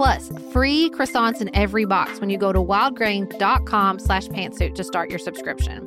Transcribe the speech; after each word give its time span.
plus 0.00 0.32
free 0.50 0.88
croissants 0.88 1.42
in 1.42 1.54
every 1.54 1.84
box 1.84 2.20
when 2.20 2.30
you 2.30 2.38
go 2.38 2.54
to 2.54 2.58
wildgrain.com 2.58 3.98
slash 3.98 4.28
pantsuit 4.28 4.74
to 4.74 4.82
start 4.82 5.10
your 5.10 5.18
subscription. 5.18 5.86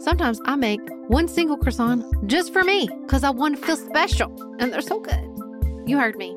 Sometimes 0.00 0.40
I 0.46 0.56
make 0.56 0.80
one 1.08 1.28
single 1.28 1.58
croissant 1.58 2.02
just 2.26 2.50
for 2.50 2.64
me 2.64 2.88
because 3.02 3.24
I 3.24 3.28
want 3.28 3.56
to 3.58 3.62
feel 3.62 3.76
special, 3.76 4.34
and 4.58 4.72
they're 4.72 4.80
so 4.80 5.00
good. 5.00 5.28
You 5.86 5.98
heard 5.98 6.16
me. 6.16 6.34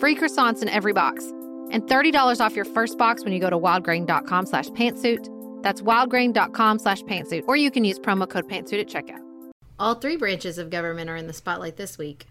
Free 0.00 0.16
croissants 0.16 0.62
in 0.62 0.70
every 0.70 0.94
box 0.94 1.26
and 1.70 1.82
$30 1.82 2.40
off 2.40 2.56
your 2.56 2.64
first 2.64 2.96
box 2.96 3.22
when 3.22 3.34
you 3.34 3.38
go 3.38 3.50
to 3.50 3.58
wildgrain.com 3.58 4.46
slash 4.46 4.68
pantsuit. 4.68 5.28
That's 5.62 5.82
wildgrain.com 5.82 6.78
slash 6.78 7.02
pantsuit, 7.02 7.44
or 7.46 7.56
you 7.56 7.70
can 7.70 7.84
use 7.84 7.98
promo 7.98 8.26
code 8.26 8.48
pantsuit 8.48 8.80
at 8.80 8.88
checkout. 8.88 9.20
All 9.78 9.96
three 9.96 10.16
branches 10.16 10.56
of 10.56 10.70
government 10.70 11.10
are 11.10 11.16
in 11.16 11.26
the 11.26 11.34
spotlight 11.34 11.76
this 11.76 11.98
week. 11.98 12.26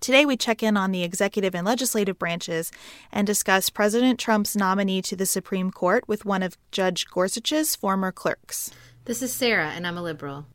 Today, 0.00 0.26
we 0.26 0.36
check 0.36 0.62
in 0.62 0.76
on 0.76 0.92
the 0.92 1.02
executive 1.02 1.54
and 1.54 1.66
legislative 1.66 2.18
branches 2.18 2.70
and 3.10 3.26
discuss 3.26 3.70
President 3.70 4.20
Trump's 4.20 4.54
nominee 4.54 5.02
to 5.02 5.16
the 5.16 5.26
Supreme 5.26 5.70
Court 5.70 6.06
with 6.06 6.24
one 6.24 6.42
of 6.42 6.56
Judge 6.70 7.06
Gorsuch's 7.06 7.74
former 7.74 8.12
clerks. 8.12 8.70
This 9.06 9.22
is 9.22 9.32
Sarah, 9.32 9.72
and 9.74 9.86
I'm 9.86 9.96
a 9.96 10.02
liberal. 10.02 10.46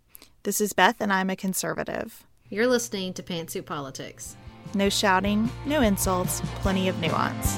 This 0.43 0.61
is 0.61 0.73
Beth, 0.73 0.97
and 0.99 1.11
I'm 1.11 1.29
a 1.29 1.35
conservative. 1.35 2.25
You're 2.49 2.67
listening 2.67 3.13
to 3.13 3.23
Pantsuit 3.23 3.65
Politics. 3.65 4.35
No 4.73 4.89
shouting, 4.89 5.49
no 5.65 5.81
insults, 5.81 6.41
plenty 6.61 6.87
of 6.87 6.99
nuance. 6.99 7.57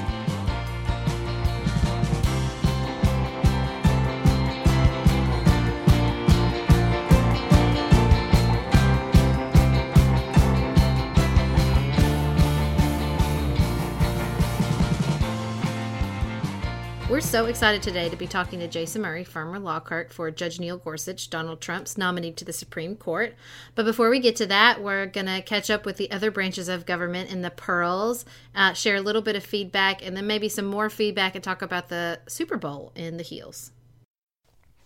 We're 17.14 17.20
so 17.20 17.46
excited 17.46 17.80
today 17.80 18.08
to 18.08 18.16
be 18.16 18.26
talking 18.26 18.58
to 18.58 18.66
Jason 18.66 19.02
Murray, 19.02 19.22
former 19.22 19.60
law 19.60 19.78
clerk 19.78 20.12
for 20.12 20.32
Judge 20.32 20.58
Neil 20.58 20.78
Gorsuch, 20.78 21.30
Donald 21.30 21.60
Trump's 21.60 21.96
nominee 21.96 22.32
to 22.32 22.44
the 22.44 22.52
Supreme 22.52 22.96
Court. 22.96 23.36
But 23.76 23.84
before 23.84 24.10
we 24.10 24.18
get 24.18 24.34
to 24.34 24.46
that, 24.46 24.82
we're 24.82 25.06
going 25.06 25.28
to 25.28 25.40
catch 25.40 25.70
up 25.70 25.86
with 25.86 25.96
the 25.96 26.10
other 26.10 26.32
branches 26.32 26.68
of 26.68 26.86
government 26.86 27.30
in 27.30 27.42
the 27.42 27.50
pearls, 27.50 28.24
uh, 28.52 28.72
share 28.72 28.96
a 28.96 29.00
little 29.00 29.22
bit 29.22 29.36
of 29.36 29.44
feedback, 29.44 30.04
and 30.04 30.16
then 30.16 30.26
maybe 30.26 30.48
some 30.48 30.64
more 30.64 30.90
feedback 30.90 31.36
and 31.36 31.44
talk 31.44 31.62
about 31.62 31.88
the 31.88 32.18
Super 32.26 32.56
Bowl 32.56 32.90
in 32.96 33.16
the 33.16 33.22
heels. 33.22 33.70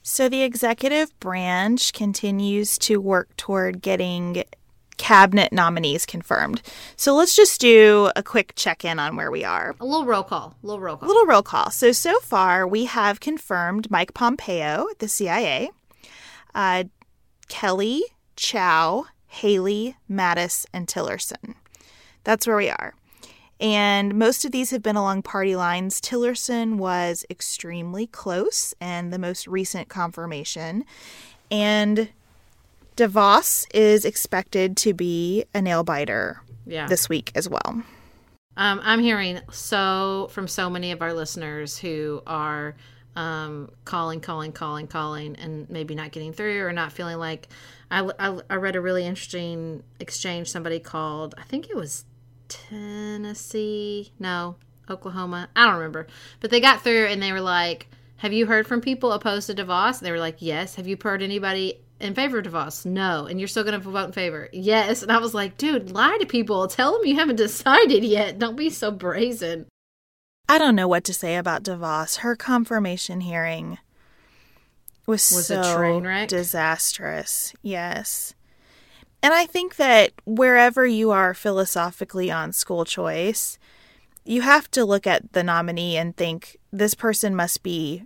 So, 0.02 0.28
the 0.28 0.42
executive 0.42 1.18
branch 1.20 1.94
continues 1.94 2.76
to 2.80 3.00
work 3.00 3.34
toward 3.38 3.80
getting 3.80 4.44
cabinet 4.98 5.52
nominees 5.52 6.04
confirmed. 6.04 6.60
So 6.96 7.14
let's 7.14 7.34
just 7.34 7.60
do 7.60 8.10
a 8.14 8.22
quick 8.22 8.52
check 8.56 8.84
in 8.84 8.98
on 8.98 9.16
where 9.16 9.30
we 9.30 9.44
are. 9.44 9.74
A 9.80 9.84
little 9.84 10.04
roll 10.04 10.22
call. 10.22 10.56
A 10.62 10.66
little 10.66 10.80
roll 10.80 10.96
call. 10.96 11.06
A 11.06 11.10
little 11.10 11.26
roll 11.26 11.42
call. 11.42 11.70
So, 11.70 11.92
so 11.92 12.18
far 12.20 12.66
we 12.66 12.84
have 12.84 13.20
confirmed 13.20 13.90
Mike 13.90 14.12
Pompeo 14.12 14.88
at 14.90 14.98
the 14.98 15.08
CIA, 15.08 15.70
uh, 16.54 16.84
Kelly, 17.48 18.02
Chao, 18.36 19.06
Haley, 19.26 19.96
Mattis, 20.10 20.66
and 20.72 20.86
Tillerson. 20.86 21.54
That's 22.24 22.46
where 22.46 22.56
we 22.56 22.68
are. 22.68 22.94
And 23.60 24.14
most 24.14 24.44
of 24.44 24.52
these 24.52 24.70
have 24.70 24.82
been 24.82 24.96
along 24.96 25.22
party 25.22 25.56
lines. 25.56 26.00
Tillerson 26.00 26.76
was 26.76 27.24
extremely 27.28 28.06
close 28.06 28.74
and 28.80 29.12
the 29.12 29.18
most 29.18 29.48
recent 29.48 29.88
confirmation. 29.88 30.84
And 31.50 32.10
DeVos 32.98 33.64
is 33.72 34.04
expected 34.04 34.76
to 34.78 34.92
be 34.92 35.44
a 35.54 35.62
nail 35.62 35.84
biter 35.84 36.42
yeah. 36.66 36.88
this 36.88 37.08
week 37.08 37.30
as 37.36 37.48
well. 37.48 37.82
Um, 38.56 38.80
I'm 38.82 38.98
hearing 38.98 39.40
so 39.52 40.28
from 40.32 40.48
so 40.48 40.68
many 40.68 40.90
of 40.90 41.00
our 41.00 41.12
listeners 41.12 41.78
who 41.78 42.20
are 42.26 42.74
um, 43.14 43.70
calling, 43.84 44.20
calling, 44.20 44.50
calling, 44.50 44.88
calling, 44.88 45.36
and 45.36 45.70
maybe 45.70 45.94
not 45.94 46.10
getting 46.10 46.32
through 46.32 46.64
or 46.64 46.72
not 46.72 46.90
feeling 46.90 47.18
like. 47.18 47.48
I, 47.88 48.10
I, 48.18 48.40
I 48.50 48.56
read 48.56 48.74
a 48.74 48.80
really 48.80 49.06
interesting 49.06 49.84
exchange. 50.00 50.50
Somebody 50.50 50.80
called, 50.80 51.36
I 51.38 51.44
think 51.44 51.70
it 51.70 51.76
was 51.76 52.04
Tennessee, 52.48 54.12
no, 54.18 54.56
Oklahoma. 54.90 55.50
I 55.54 55.66
don't 55.66 55.76
remember, 55.76 56.08
but 56.40 56.50
they 56.50 56.60
got 56.60 56.82
through 56.82 57.06
and 57.06 57.22
they 57.22 57.30
were 57.30 57.40
like, 57.40 57.88
"Have 58.16 58.32
you 58.32 58.46
heard 58.46 58.66
from 58.66 58.80
people 58.80 59.12
opposed 59.12 59.46
to 59.46 59.54
DeVos?" 59.54 59.98
And 59.98 60.06
they 60.06 60.10
were 60.10 60.18
like, 60.18 60.38
"Yes." 60.40 60.74
Have 60.74 60.88
you 60.88 60.98
heard 61.00 61.22
anybody 61.22 61.80
in 62.00 62.14
favor 62.14 62.38
of 62.38 62.46
DeVos? 62.46 62.86
No. 62.86 63.26
And 63.26 63.38
you're 63.40 63.48
still 63.48 63.64
going 63.64 63.80
to 63.80 63.90
vote 63.90 64.06
in 64.06 64.12
favor? 64.12 64.48
Yes. 64.52 65.02
And 65.02 65.10
I 65.12 65.18
was 65.18 65.34
like, 65.34 65.56
dude, 65.58 65.90
lie 65.92 66.16
to 66.20 66.26
people. 66.26 66.66
Tell 66.68 66.92
them 66.92 67.06
you 67.06 67.16
haven't 67.16 67.36
decided 67.46 68.04
yet. 68.04 68.38
Don't 68.38 68.56
be 68.56 68.70
so 68.70 68.90
brazen. 68.90 69.66
I 70.48 70.58
don't 70.58 70.76
know 70.76 70.88
what 70.88 71.04
to 71.04 71.14
say 71.14 71.36
about 71.36 71.62
DeVos. 71.62 72.18
Her 72.18 72.34
confirmation 72.34 73.20
hearing 73.20 73.78
was, 75.06 75.30
Was 75.32 75.46
so 75.48 75.60
a 75.60 75.74
train 75.76 76.04
wreck? 76.06 76.28
disastrous. 76.28 77.54
Yes. 77.62 78.34
And 79.22 79.34
I 79.34 79.46
think 79.46 79.76
that 79.76 80.12
wherever 80.24 80.86
you 80.86 81.10
are 81.10 81.34
philosophically 81.34 82.30
on 82.30 82.52
school 82.52 82.84
choice, 82.84 83.58
you 84.24 84.42
have 84.42 84.70
to 84.70 84.84
look 84.84 85.06
at 85.06 85.32
the 85.32 85.42
nominee 85.42 85.96
and 85.96 86.16
think 86.16 86.56
this 86.72 86.94
person 86.94 87.34
must 87.34 87.62
be 87.62 88.04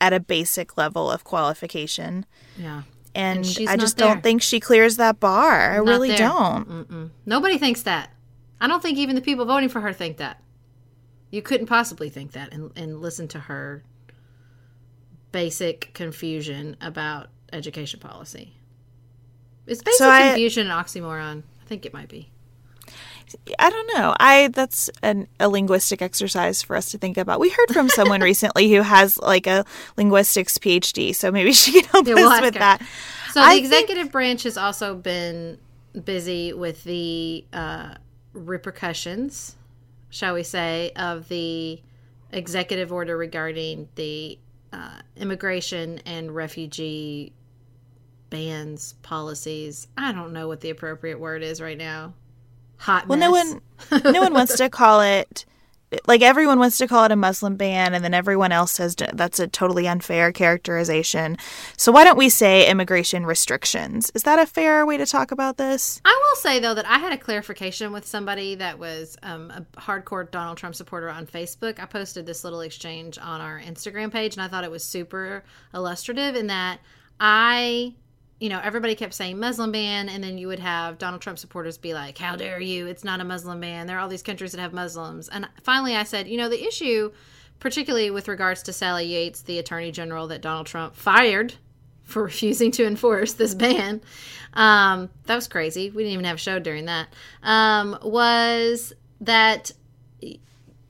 at 0.00 0.12
a 0.12 0.20
basic 0.20 0.76
level 0.76 1.10
of 1.10 1.24
qualification. 1.24 2.24
Yeah. 2.56 2.82
And, 3.18 3.44
she's 3.46 3.68
I 3.68 3.76
just 3.76 3.96
there. 3.96 4.06
don't 4.08 4.22
think 4.22 4.42
she 4.42 4.60
clears 4.60 4.96
that 4.96 5.18
bar. 5.20 5.72
I 5.72 5.76
Not 5.78 5.86
really 5.86 6.08
there. 6.08 6.18
don't. 6.18 6.68
Mm-mm. 6.68 7.10
Nobody 7.26 7.58
thinks 7.58 7.82
that. 7.82 8.10
I 8.60 8.66
don't 8.68 8.80
think 8.82 8.96
even 8.98 9.14
the 9.16 9.20
people 9.20 9.44
voting 9.44 9.68
for 9.68 9.80
her 9.80 9.92
think 9.92 10.16
that. 10.18 10.40
You 11.30 11.42
couldn't 11.42 11.66
possibly 11.66 12.08
think 12.08 12.32
that 12.32 12.52
and, 12.52 12.70
and 12.76 13.00
listen 13.00 13.28
to 13.28 13.38
her 13.40 13.82
basic 15.32 15.92
confusion 15.94 16.76
about 16.80 17.28
education 17.52 18.00
policy. 18.00 18.54
It's 19.66 19.82
basic 19.82 19.98
So 19.98 20.08
I- 20.08 20.28
confusion 20.28 20.68
an 20.68 20.72
oxymoron? 20.72 21.42
I 21.60 21.64
think 21.66 21.84
it 21.84 21.92
might 21.92 22.08
be. 22.08 22.30
I 23.58 23.70
don't 23.70 23.90
know. 23.94 24.14
I 24.18 24.48
that's 24.48 24.88
an, 25.02 25.28
a 25.38 25.48
linguistic 25.48 26.00
exercise 26.02 26.62
for 26.62 26.76
us 26.76 26.90
to 26.92 26.98
think 26.98 27.16
about. 27.18 27.40
We 27.40 27.50
heard 27.50 27.70
from 27.72 27.88
someone 27.98 28.20
recently 28.20 28.70
who 28.72 28.82
has 28.82 29.18
like 29.18 29.46
a 29.46 29.64
linguistics 29.96 30.56
PhD, 30.58 31.14
so 31.14 31.30
maybe 31.30 31.52
she 31.52 31.72
can 31.80 31.84
help 31.90 32.06
Yeah, 32.06 32.14
we'll 32.14 32.28
us 32.30 32.40
with 32.40 32.54
her. 32.54 32.60
that. 32.60 32.82
So 33.32 33.40
the 33.40 33.46
I 33.46 33.50
think- 33.54 33.64
executive 33.66 34.12
branch 34.12 34.42
has 34.44 34.56
also 34.56 34.94
been 34.94 35.58
busy 36.04 36.52
with 36.52 36.84
the 36.84 37.44
uh, 37.52 37.94
repercussions, 38.32 39.56
shall 40.10 40.34
we 40.34 40.42
say, 40.42 40.92
of 40.96 41.28
the 41.28 41.80
executive 42.32 42.92
order 42.92 43.16
regarding 43.16 43.88
the 43.94 44.38
uh, 44.72 45.00
immigration 45.16 45.98
and 46.04 46.34
refugee 46.34 47.32
bans 48.30 48.92
policies. 49.02 49.88
I 49.96 50.12
don't 50.12 50.32
know 50.32 50.48
what 50.48 50.60
the 50.60 50.70
appropriate 50.70 51.18
word 51.18 51.42
is 51.42 51.60
right 51.60 51.78
now. 51.78 52.12
Hot 52.78 53.06
Well, 53.08 53.18
mess. 53.18 53.26
no 53.26 53.30
one, 53.30 54.12
no 54.12 54.20
one 54.20 54.34
wants 54.34 54.56
to 54.56 54.68
call 54.68 55.00
it. 55.00 55.44
Like 56.06 56.20
everyone 56.20 56.58
wants 56.58 56.76
to 56.78 56.86
call 56.86 57.04
it 57.04 57.12
a 57.12 57.16
Muslim 57.16 57.56
ban, 57.56 57.94
and 57.94 58.04
then 58.04 58.12
everyone 58.12 58.52
else 58.52 58.72
says 58.72 58.94
that's 58.94 59.40
a 59.40 59.46
totally 59.48 59.88
unfair 59.88 60.32
characterization. 60.32 61.38
So 61.78 61.90
why 61.92 62.04
don't 62.04 62.18
we 62.18 62.28
say 62.28 62.68
immigration 62.70 63.24
restrictions? 63.24 64.12
Is 64.14 64.24
that 64.24 64.38
a 64.38 64.44
fair 64.44 64.84
way 64.84 64.98
to 64.98 65.06
talk 65.06 65.30
about 65.32 65.56
this? 65.56 66.02
I 66.04 66.10
will 66.28 66.36
say 66.42 66.58
though 66.60 66.74
that 66.74 66.84
I 66.86 66.98
had 66.98 67.14
a 67.14 67.16
clarification 67.16 67.90
with 67.90 68.06
somebody 68.06 68.54
that 68.56 68.78
was 68.78 69.16
um, 69.22 69.50
a 69.50 69.64
hardcore 69.80 70.30
Donald 70.30 70.58
Trump 70.58 70.74
supporter 70.74 71.08
on 71.08 71.26
Facebook. 71.26 71.80
I 71.80 71.86
posted 71.86 72.26
this 72.26 72.44
little 72.44 72.60
exchange 72.60 73.16
on 73.18 73.40
our 73.40 73.58
Instagram 73.58 74.12
page, 74.12 74.34
and 74.36 74.42
I 74.42 74.48
thought 74.48 74.64
it 74.64 74.70
was 74.70 74.84
super 74.84 75.42
illustrative 75.72 76.36
in 76.36 76.48
that 76.48 76.80
I, 77.18 77.94
you 78.40 78.48
know, 78.48 78.60
everybody 78.62 78.94
kept 78.94 79.14
saying 79.14 79.38
Muslim 79.38 79.72
ban, 79.72 80.08
and 80.08 80.22
then 80.22 80.38
you 80.38 80.46
would 80.46 80.60
have 80.60 80.98
Donald 80.98 81.20
Trump 81.20 81.38
supporters 81.38 81.76
be 81.76 81.92
like, 81.92 82.18
"How 82.18 82.36
dare 82.36 82.60
you? 82.60 82.86
It's 82.86 83.04
not 83.04 83.20
a 83.20 83.24
Muslim 83.24 83.60
ban. 83.60 83.86
There 83.86 83.96
are 83.96 84.00
all 84.00 84.08
these 84.08 84.22
countries 84.22 84.52
that 84.52 84.60
have 84.60 84.72
Muslims." 84.72 85.28
And 85.28 85.48
finally, 85.62 85.96
I 85.96 86.04
said, 86.04 86.28
you 86.28 86.36
know, 86.36 86.48
the 86.48 86.64
issue, 86.66 87.10
particularly 87.58 88.10
with 88.10 88.28
regards 88.28 88.62
to 88.64 88.72
Sally 88.72 89.06
Yates, 89.06 89.42
the 89.42 89.58
Attorney 89.58 89.90
General 89.90 90.28
that 90.28 90.40
Donald 90.40 90.66
Trump 90.66 90.94
fired 90.94 91.54
for 92.04 92.22
refusing 92.24 92.70
to 92.72 92.86
enforce 92.86 93.32
this 93.32 93.54
ban. 93.54 94.00
Um, 94.54 95.10
that 95.26 95.34
was 95.34 95.48
crazy. 95.48 95.90
We 95.90 96.04
didn't 96.04 96.14
even 96.14 96.24
have 96.24 96.36
a 96.36 96.40
show 96.40 96.58
during 96.58 96.86
that. 96.86 97.08
Um, 97.42 97.98
was 98.02 98.92
that 99.20 99.72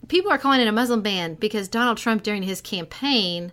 people 0.08 0.30
are 0.30 0.38
calling 0.38 0.60
it 0.60 0.68
a 0.68 0.72
Muslim 0.72 1.02
ban 1.02 1.34
because 1.34 1.68
Donald 1.68 1.98
Trump, 1.98 2.22
during 2.22 2.42
his 2.42 2.60
campaign, 2.60 3.52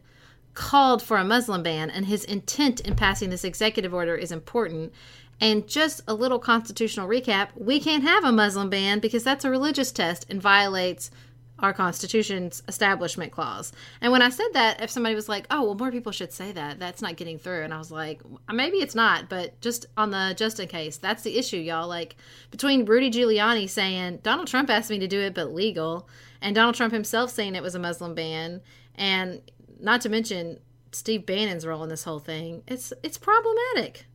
called 0.56 1.04
for 1.04 1.18
a 1.18 1.24
Muslim 1.24 1.62
ban, 1.62 1.90
and 1.90 2.06
his 2.06 2.24
intent 2.24 2.80
in 2.80 2.96
passing 2.96 3.30
this 3.30 3.44
executive 3.44 3.94
order 3.94 4.16
is 4.16 4.32
important. 4.32 4.94
And 5.40 5.68
just 5.68 6.02
a 6.08 6.14
little 6.14 6.40
constitutional 6.40 7.10
recap 7.10 7.50
we 7.56 7.80
can't 7.80 8.04
have 8.04 8.24
a 8.24 8.32
Muslim 8.32 8.70
ban 8.70 9.00
because 9.00 9.24
that's 9.24 9.46
a 9.46 9.50
religious 9.50 9.92
test 9.92 10.26
and 10.30 10.42
violates 10.42 11.12
our 11.60 11.74
Constitution's 11.74 12.62
establishment 12.68 13.32
clause. 13.32 13.72
And 14.02 14.12
when 14.12 14.22
I 14.22 14.30
said 14.30 14.48
that, 14.54 14.82
if 14.82 14.90
somebody 14.90 15.16
was 15.16 15.30
like, 15.30 15.48
"Oh, 15.50 15.64
well, 15.64 15.76
more 15.76 15.92
people 15.92 16.12
should 16.12 16.34
say 16.34 16.52
that," 16.52 16.80
that's 16.80 17.02
not 17.02 17.16
getting 17.16 17.38
through, 17.38 17.64
and 17.64 17.74
I 17.74 17.78
was 17.78 17.92
like, 17.92 18.22
maybe 18.52 18.78
it's 18.78 18.96
not, 18.96 19.30
but 19.30 19.60
just 19.62 19.86
on 19.96 20.12
the 20.12 20.34
just 20.38 20.60
in 20.60 20.68
case, 20.68 20.98
that's 20.98 21.24
the 21.24 21.38
issue, 21.38 21.58
y'all. 21.58 21.88
Like 21.88 22.18
between 22.52 22.86
Rudy 22.86 23.10
Giuliani 23.10 23.70
saying 23.70 24.20
Donald 24.24 24.48
Trump 24.48 24.70
asked 24.70 24.90
me 24.90 25.00
to 25.00 25.08
do 25.08 25.20
it, 25.20 25.34
but 25.34 25.54
legal, 25.54 26.10
and 26.42 26.56
Donald 26.56 26.76
Trump 26.76 26.94
himself 26.94 27.32
saying 27.32 27.56
it 27.56 27.64
was 27.64 27.76
a 27.76 27.80
Muslim 27.80 28.16
ban, 28.16 28.62
and 28.96 29.42
not 29.80 30.02
to 30.02 30.10
mention 30.10 30.60
Steve 30.92 31.26
Bannon's 31.26 31.66
role 31.66 31.84
in 31.84 31.90
this 31.90 32.04
whole 32.04 32.20
thing, 32.20 32.64
it's 32.68 32.94
it's 33.04 33.18
problematic. 33.18 34.06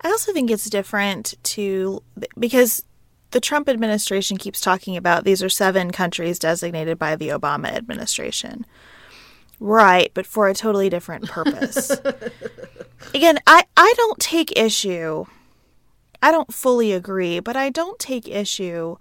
I 0.00 0.08
also 0.08 0.32
think 0.32 0.50
it's 0.50 0.70
different 0.70 1.34
to 1.42 2.02
because 2.38 2.84
the 3.30 3.40
Trump 3.40 3.68
administration 3.68 4.36
keeps 4.36 4.60
talking 4.60 4.96
about 4.96 5.24
these 5.24 5.42
are 5.42 5.48
seven 5.48 5.90
countries 5.90 6.38
designated 6.38 6.98
by 6.98 7.16
the 7.16 7.28
Obama 7.28 7.66
administration. 7.68 8.64
Right, 9.60 10.12
but 10.14 10.26
for 10.26 10.48
a 10.48 10.54
totally 10.54 10.88
different 10.88 11.28
purpose. 11.28 11.90
Again, 13.14 13.38
I, 13.46 13.64
I 13.76 13.92
don't 13.96 14.18
take 14.18 14.56
issue. 14.56 15.24
I 16.22 16.30
don't 16.30 16.54
fully 16.54 16.92
agree, 16.92 17.40
but 17.40 17.56
I 17.56 17.70
don't 17.70 17.98
take 17.98 18.28
issue 18.28 18.96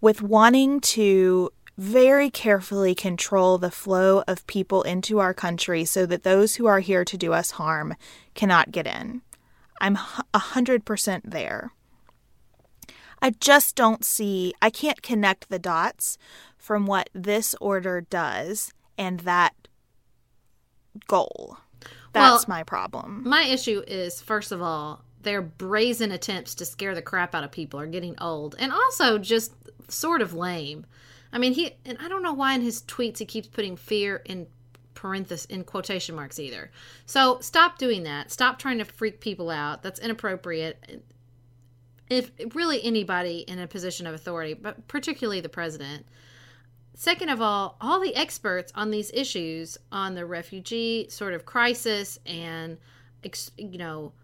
with 0.00 0.22
wanting 0.22 0.80
to 0.80 1.50
very 1.78 2.30
carefully 2.30 2.94
control 2.94 3.58
the 3.58 3.70
flow 3.70 4.22
of 4.26 4.46
people 4.46 4.82
into 4.82 5.18
our 5.18 5.34
country 5.34 5.84
so 5.84 6.06
that 6.06 6.22
those 6.22 6.56
who 6.56 6.66
are 6.66 6.80
here 6.80 7.04
to 7.04 7.16
do 7.18 7.32
us 7.32 7.52
harm 7.52 7.94
cannot 8.34 8.72
get 8.72 8.86
in. 8.86 9.22
I'm 9.80 9.96
a 9.96 10.38
100% 10.38 11.20
there. 11.24 11.72
I 13.20 13.30
just 13.30 13.76
don't 13.76 14.04
see, 14.04 14.54
I 14.62 14.70
can't 14.70 15.02
connect 15.02 15.48
the 15.48 15.58
dots 15.58 16.18
from 16.56 16.86
what 16.86 17.10
this 17.12 17.54
order 17.60 18.00
does 18.00 18.72
and 18.96 19.20
that 19.20 19.54
goal. 21.06 21.58
That's 22.12 22.46
Well, 22.46 22.56
my 22.56 22.62
problem. 22.62 23.22
My 23.26 23.42
issue 23.42 23.82
is, 23.86 24.22
first 24.22 24.52
of 24.52 24.62
all, 24.62 25.02
their 25.20 25.42
brazen 25.42 26.12
attempts 26.12 26.54
to 26.56 26.64
scare 26.64 26.94
the 26.94 27.02
crap 27.02 27.34
out 27.34 27.44
of 27.44 27.50
people 27.50 27.80
are 27.80 27.86
getting 27.86 28.14
old, 28.20 28.54
and 28.58 28.72
also 28.72 29.18
just 29.18 29.52
sort 29.88 30.22
of 30.22 30.32
lame. 30.32 30.86
I 31.36 31.38
mean, 31.38 31.52
he 31.52 31.76
and 31.84 31.98
I 32.00 32.08
don't 32.08 32.22
know 32.22 32.32
why 32.32 32.54
in 32.54 32.62
his 32.62 32.80
tweets 32.84 33.18
he 33.18 33.26
keeps 33.26 33.46
putting 33.46 33.76
fear 33.76 34.22
in 34.24 34.46
parenthesis 34.94 35.44
in 35.44 35.64
quotation 35.64 36.16
marks 36.16 36.38
either. 36.38 36.70
So 37.04 37.40
stop 37.40 37.76
doing 37.76 38.04
that. 38.04 38.32
Stop 38.32 38.58
trying 38.58 38.78
to 38.78 38.86
freak 38.86 39.20
people 39.20 39.50
out. 39.50 39.82
That's 39.82 40.00
inappropriate. 40.00 41.02
If 42.08 42.30
really 42.54 42.82
anybody 42.82 43.40
in 43.40 43.58
a 43.58 43.66
position 43.66 44.06
of 44.06 44.14
authority, 44.14 44.54
but 44.54 44.88
particularly 44.88 45.42
the 45.42 45.50
president. 45.50 46.06
Second 46.94 47.28
of 47.28 47.42
all, 47.42 47.76
all 47.82 48.00
the 48.00 48.16
experts 48.16 48.72
on 48.74 48.90
these 48.90 49.10
issues, 49.12 49.76
on 49.92 50.14
the 50.14 50.24
refugee 50.24 51.06
sort 51.10 51.34
of 51.34 51.44
crisis 51.44 52.18
and, 52.24 52.78
you 53.58 53.76
know, 53.76 54.14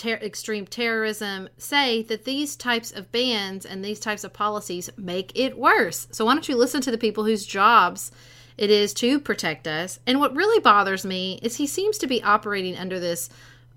ter- 0.00 0.14
extreme 0.16 0.66
terrorism, 0.66 1.48
say 1.58 2.02
that 2.04 2.24
these 2.24 2.56
types 2.56 2.90
of 2.90 3.12
bans 3.12 3.66
and 3.66 3.84
these 3.84 4.00
types 4.00 4.24
of 4.24 4.32
policies 4.32 4.90
make 4.96 5.32
it 5.34 5.58
worse. 5.58 6.08
So 6.10 6.24
why 6.24 6.34
don't 6.34 6.48
you 6.48 6.56
listen 6.56 6.80
to 6.82 6.90
the 6.90 6.98
people 6.98 7.24
whose 7.24 7.46
jobs 7.46 8.10
it 8.56 8.70
is 8.70 8.94
to 8.94 9.20
protect 9.20 9.66
us? 9.66 10.00
And 10.06 10.18
what 10.18 10.34
really 10.34 10.60
bothers 10.60 11.04
me 11.04 11.38
is 11.42 11.56
he 11.56 11.66
seems 11.66 11.98
to 11.98 12.06
be 12.06 12.22
operating 12.22 12.76
under 12.76 12.98
this 12.98 13.28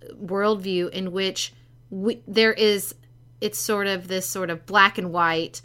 uh, 0.01 0.13
worldview 0.15 0.89
in 0.91 1.11
which 1.11 1.53
we, 1.89 2.21
there 2.27 2.53
is, 2.53 2.95
it's 3.41 3.59
sort 3.59 3.87
of 3.87 4.07
this 4.07 4.27
sort 4.27 4.49
of 4.49 4.65
black 4.65 4.97
and 4.97 5.11
white 5.11 5.61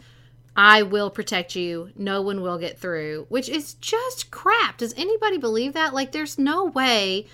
I 0.55 0.81
will 0.81 1.09
protect 1.09 1.55
you. 1.55 1.91
No 1.95 2.21
one 2.21 2.41
will 2.41 2.57
get 2.57 2.77
through, 2.77 3.27
which 3.29 3.47
is 3.47 3.75
just 3.75 4.29
crap. 4.29 4.77
Does 4.77 4.93
anybody 4.97 5.37
believe 5.37 5.71
that? 5.73 5.93
Like, 5.93 6.11
there's 6.11 6.37
no 6.37 6.65
way, 6.65 7.27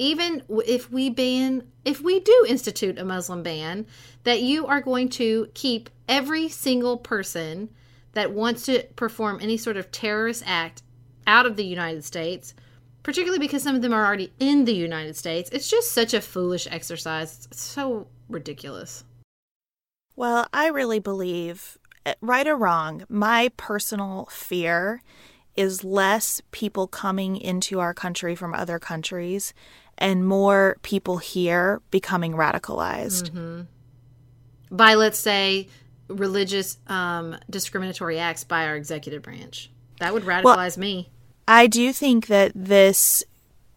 even 0.00 0.42
if 0.66 0.90
we 0.90 1.10
ban, 1.10 1.62
if 1.84 2.00
we 2.00 2.20
do 2.20 2.46
institute 2.48 2.98
a 2.98 3.04
Muslim 3.04 3.42
ban, 3.42 3.86
that 4.24 4.40
you 4.40 4.66
are 4.66 4.80
going 4.80 5.10
to 5.10 5.46
keep 5.52 5.90
every 6.08 6.48
single 6.48 6.96
person 6.96 7.68
that 8.12 8.32
wants 8.32 8.64
to 8.64 8.82
perform 8.96 9.38
any 9.42 9.58
sort 9.58 9.76
of 9.76 9.92
terrorist 9.92 10.42
act 10.46 10.82
out 11.26 11.44
of 11.44 11.56
the 11.56 11.66
United 11.66 12.02
States, 12.02 12.54
particularly 13.02 13.38
because 13.38 13.62
some 13.62 13.76
of 13.76 13.82
them 13.82 13.92
are 13.92 14.06
already 14.06 14.32
in 14.40 14.64
the 14.64 14.74
United 14.74 15.16
States. 15.16 15.50
It's 15.52 15.68
just 15.68 15.92
such 15.92 16.14
a 16.14 16.22
foolish 16.22 16.66
exercise. 16.70 17.46
It's 17.50 17.60
so 17.60 18.06
ridiculous. 18.30 19.04
Well, 20.16 20.48
I 20.50 20.68
really 20.68 20.98
believe, 20.98 21.76
eh, 22.06 22.14
right 22.22 22.48
or 22.48 22.56
wrong, 22.56 23.04
my 23.10 23.50
personal 23.58 24.28
fear 24.30 25.02
is 25.56 25.84
less 25.84 26.40
people 26.52 26.86
coming 26.86 27.36
into 27.36 27.80
our 27.80 27.92
country 27.92 28.34
from 28.34 28.54
other 28.54 28.78
countries 28.78 29.52
and 30.00 30.26
more 30.26 30.76
people 30.82 31.18
here 31.18 31.80
becoming 31.90 32.32
radicalized. 32.32 33.66
by 34.70 34.94
let's 34.94 35.18
say 35.18 35.68
religious 36.08 36.78
um, 36.88 37.36
discriminatory 37.48 38.18
acts 38.18 38.44
by 38.44 38.66
our 38.66 38.76
executive 38.76 39.22
branch. 39.22 39.70
That 39.98 40.12
would 40.12 40.24
radicalize 40.24 40.76
me. 40.78 41.10
I 41.46 41.66
do 41.66 41.92
think 41.92 42.26
that 42.26 42.52
this 42.54 43.24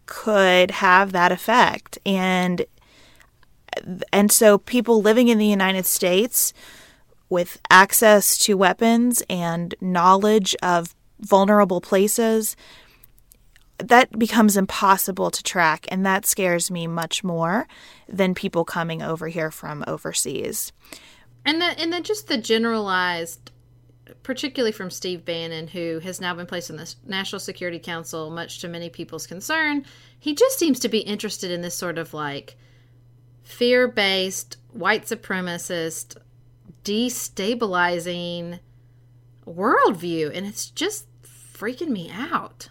could 0.06 0.70
have 0.70 1.12
that 1.12 1.32
effect 1.32 1.98
and 2.04 2.66
and 4.12 4.30
so 4.30 4.58
people 4.58 5.02
living 5.02 5.28
in 5.28 5.38
the 5.38 5.46
United 5.46 5.84
States 5.84 6.52
with 7.28 7.60
access 7.70 8.38
to 8.38 8.56
weapons 8.56 9.22
and 9.28 9.74
knowledge 9.80 10.54
of 10.62 10.94
vulnerable 11.18 11.80
places, 11.80 12.54
that 13.78 14.18
becomes 14.18 14.56
impossible 14.56 15.30
to 15.30 15.42
track. 15.42 15.86
And 15.90 16.04
that 16.06 16.26
scares 16.26 16.70
me 16.70 16.86
much 16.86 17.24
more 17.24 17.66
than 18.08 18.34
people 18.34 18.64
coming 18.64 19.02
over 19.02 19.28
here 19.28 19.50
from 19.50 19.84
overseas. 19.86 20.72
And 21.44 21.60
then, 21.60 21.76
and 21.78 21.92
then 21.92 22.02
just 22.02 22.28
the 22.28 22.38
generalized, 22.38 23.50
particularly 24.22 24.72
from 24.72 24.90
Steve 24.90 25.24
Bannon, 25.24 25.68
who 25.68 26.00
has 26.00 26.20
now 26.20 26.34
been 26.34 26.46
placed 26.46 26.70
in 26.70 26.76
the 26.76 26.94
National 27.06 27.40
Security 27.40 27.78
Council, 27.78 28.30
much 28.30 28.60
to 28.60 28.68
many 28.68 28.88
people's 28.88 29.26
concern, 29.26 29.84
he 30.18 30.34
just 30.34 30.58
seems 30.58 30.80
to 30.80 30.88
be 30.88 31.00
interested 31.00 31.50
in 31.50 31.60
this 31.60 31.74
sort 31.74 31.98
of 31.98 32.14
like 32.14 32.56
fear 33.42 33.88
based, 33.88 34.56
white 34.72 35.04
supremacist, 35.04 36.16
destabilizing 36.82 38.60
worldview. 39.46 40.34
And 40.34 40.46
it's 40.46 40.70
just 40.70 41.06
freaking 41.22 41.88
me 41.88 42.10
out. 42.10 42.70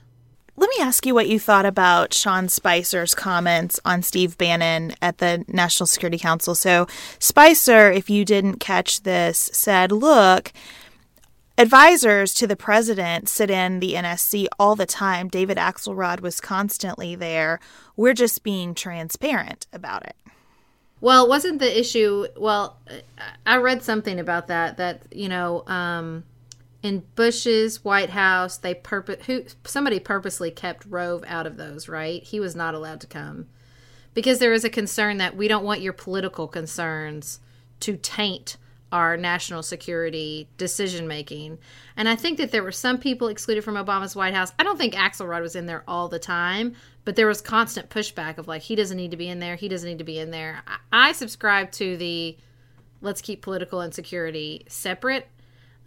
Let 0.55 0.69
me 0.69 0.75
ask 0.83 1.05
you 1.05 1.15
what 1.15 1.27
you 1.27 1.39
thought 1.39 1.65
about 1.65 2.13
Sean 2.13 2.47
Spicer's 2.47 3.15
comments 3.15 3.79
on 3.85 4.03
Steve 4.03 4.37
Bannon 4.37 4.93
at 5.01 5.17
the 5.17 5.43
National 5.47 5.87
Security 5.87 6.19
Council. 6.19 6.53
So, 6.53 6.87
Spicer, 7.17 7.91
if 7.91 8.07
you 8.07 8.23
didn't 8.23 8.59
catch 8.59 9.01
this, 9.01 9.49
said, 9.51 9.91
Look, 9.91 10.51
advisors 11.57 12.35
to 12.35 12.45
the 12.45 12.55
president 12.55 13.29
sit 13.29 13.49
in 13.49 13.79
the 13.79 13.93
NSC 13.93 14.45
all 14.59 14.75
the 14.75 14.85
time. 14.85 15.27
David 15.27 15.57
Axelrod 15.57 16.19
was 16.19 16.39
constantly 16.39 17.15
there. 17.15 17.59
We're 17.95 18.13
just 18.13 18.43
being 18.43 18.75
transparent 18.75 19.65
about 19.73 20.05
it. 20.05 20.15
Well, 21.01 21.27
wasn't 21.27 21.59
the 21.59 21.79
issue? 21.79 22.27
Well, 22.37 22.77
I 23.45 23.57
read 23.57 23.81
something 23.83 24.19
about 24.19 24.47
that, 24.47 24.77
that, 24.77 25.01
you 25.11 25.29
know, 25.29 25.65
um, 25.67 26.23
in 26.83 27.03
Bush's 27.15 27.83
White 27.83 28.09
House, 28.09 28.57
they 28.57 28.73
purpose 28.73 29.25
who 29.25 29.45
somebody 29.63 29.99
purposely 29.99 30.51
kept 30.51 30.85
Rove 30.85 31.23
out 31.25 31.47
of 31.47 31.55
those, 31.55 31.87
right? 31.87 32.21
He 32.21 32.41
was 32.41 32.55
not 32.55 32.75
allowed 32.75 32.99
to 33.01 33.07
come 33.07 33.47
because 34.13 34.39
there 34.39 34.53
is 34.53 34.65
a 34.65 34.69
concern 34.69 35.17
that 35.17 35.35
we 35.35 35.47
don't 35.47 35.63
want 35.63 35.81
your 35.81 35.93
political 35.93 36.47
concerns 36.47 37.39
to 37.79 37.95
taint 37.95 38.57
our 38.91 39.17
national 39.17 39.63
security 39.63 40.47
decision 40.57 41.07
making. 41.07 41.57
And 41.97 42.07
I 42.07 42.15
think 42.15 42.37
that 42.37 42.51
there 42.51 42.61
were 42.61 42.71
some 42.71 42.99
people 42.99 43.27
excluded 43.27 43.63
from 43.63 43.73
Obama's 43.73 44.15
White 44.15 44.35
House. 44.35 44.51
I 44.59 44.63
don't 44.63 44.77
think 44.77 44.93
Axelrod 44.93 45.41
was 45.41 45.55
in 45.55 45.65
there 45.65 45.83
all 45.87 46.09
the 46.09 46.19
time, 46.19 46.75
but 47.03 47.15
there 47.15 47.25
was 47.25 47.41
constant 47.41 47.89
pushback 47.89 48.37
of 48.37 48.47
like 48.47 48.61
he 48.61 48.75
doesn't 48.75 48.97
need 48.97 49.11
to 49.11 49.17
be 49.17 49.29
in 49.29 49.39
there, 49.39 49.55
he 49.55 49.67
doesn't 49.67 49.89
need 49.89 49.97
to 49.97 50.03
be 50.03 50.19
in 50.19 50.29
there. 50.31 50.61
I, 50.67 51.09
I 51.09 51.11
subscribe 51.13 51.71
to 51.71 51.97
the 51.97 52.37
let's 53.01 53.21
keep 53.21 53.41
political 53.41 53.79
and 53.79 53.93
security 53.93 54.63
separate 54.67 55.27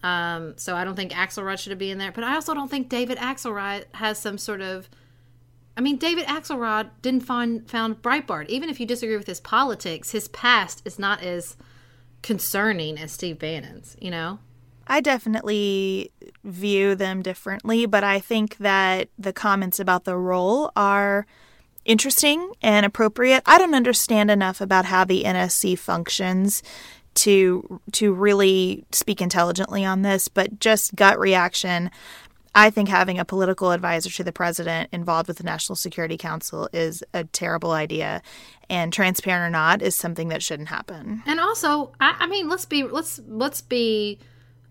um, 0.07 0.55
so 0.57 0.77
I 0.77 0.85
don't 0.85 0.95
think 0.95 1.11
Axelrod 1.11 1.59
should 1.59 1.77
be 1.79 1.91
in 1.91 1.99
there. 1.99 2.13
But 2.13 2.23
I 2.23 2.37
also 2.37 2.55
don't 2.55 2.71
think 2.71 2.89
David 2.89 3.19
Axelrod 3.19 3.87
has 3.95 4.19
some 4.19 4.39
sort 4.39 4.61
of. 4.61 4.89
I 5.77 5.81
mean, 5.81 5.97
David 5.97 6.27
Axelrod 6.27 6.91
didn't 7.03 7.23
find 7.23 7.69
found 7.69 8.03
Breitbart. 8.03 8.49
Even 8.49 8.71
if 8.71 8.79
you 8.79 8.87
disagree 8.87 9.17
with 9.17 9.27
his 9.27 9.41
politics, 9.41 10.13
his 10.13 10.29
past 10.29 10.81
is 10.85 10.99
not 10.99 11.23
as 11.23 11.57
concerning 12.23 12.99
as 12.99 13.11
Steve 13.11 13.41
Bannon's. 13.41 13.97
You 14.01 14.13
know. 14.13 14.39
I 14.87 15.01
definitely 15.01 16.13
view 16.45 16.95
them 16.95 17.21
differently, 17.21 17.87
but 17.87 18.05
I 18.05 18.21
think 18.21 18.59
that 18.59 19.09
the 19.19 19.33
comments 19.33 19.81
about 19.81 20.05
the 20.05 20.17
role 20.17 20.71
are 20.77 21.27
interesting 21.85 22.53
and 22.63 22.87
appropriate. 22.87 23.43
I 23.47 23.59
don't 23.59 23.75
understand 23.75 24.31
enough 24.31 24.61
about 24.61 24.85
how 24.85 25.05
the 25.05 25.25
NSC 25.25 25.77
functions 25.77 26.63
to 27.17 27.81
to 27.93 28.13
really 28.13 28.85
speak 28.93 29.21
intelligently 29.21 29.85
on 29.85 30.03
this, 30.03 30.29
but 30.29 30.61
just 30.61 30.95
gut 30.95 31.19
reaction. 31.19 31.91
I 32.55 32.71
think 32.71 32.89
having 32.89 33.19
a 33.19 33.25
political 33.25 33.71
advisor 33.71 34.09
to 34.09 34.25
the 34.25 34.33
president 34.33 34.89
involved 34.91 35.29
with 35.29 35.37
the 35.37 35.45
National 35.45 35.77
Security 35.77 36.17
Council 36.17 36.71
is 36.73 37.05
a 37.13 37.25
terrible 37.25 37.73
idea, 37.73 38.23
and 38.71 38.93
transparent 38.93 39.49
or 39.49 39.51
not 39.51 39.83
is 39.83 39.95
something 39.95 40.29
that 40.29 40.43
shouldn't 40.43 40.71
happen. 40.71 41.23
And 41.27 41.39
also, 41.39 41.93
I, 42.01 42.17
I 42.21 42.27
mean, 42.27 42.49
let's 42.49 42.65
be 42.65 42.85
let's 42.85 43.21
let's 43.29 43.61
be 43.61 44.19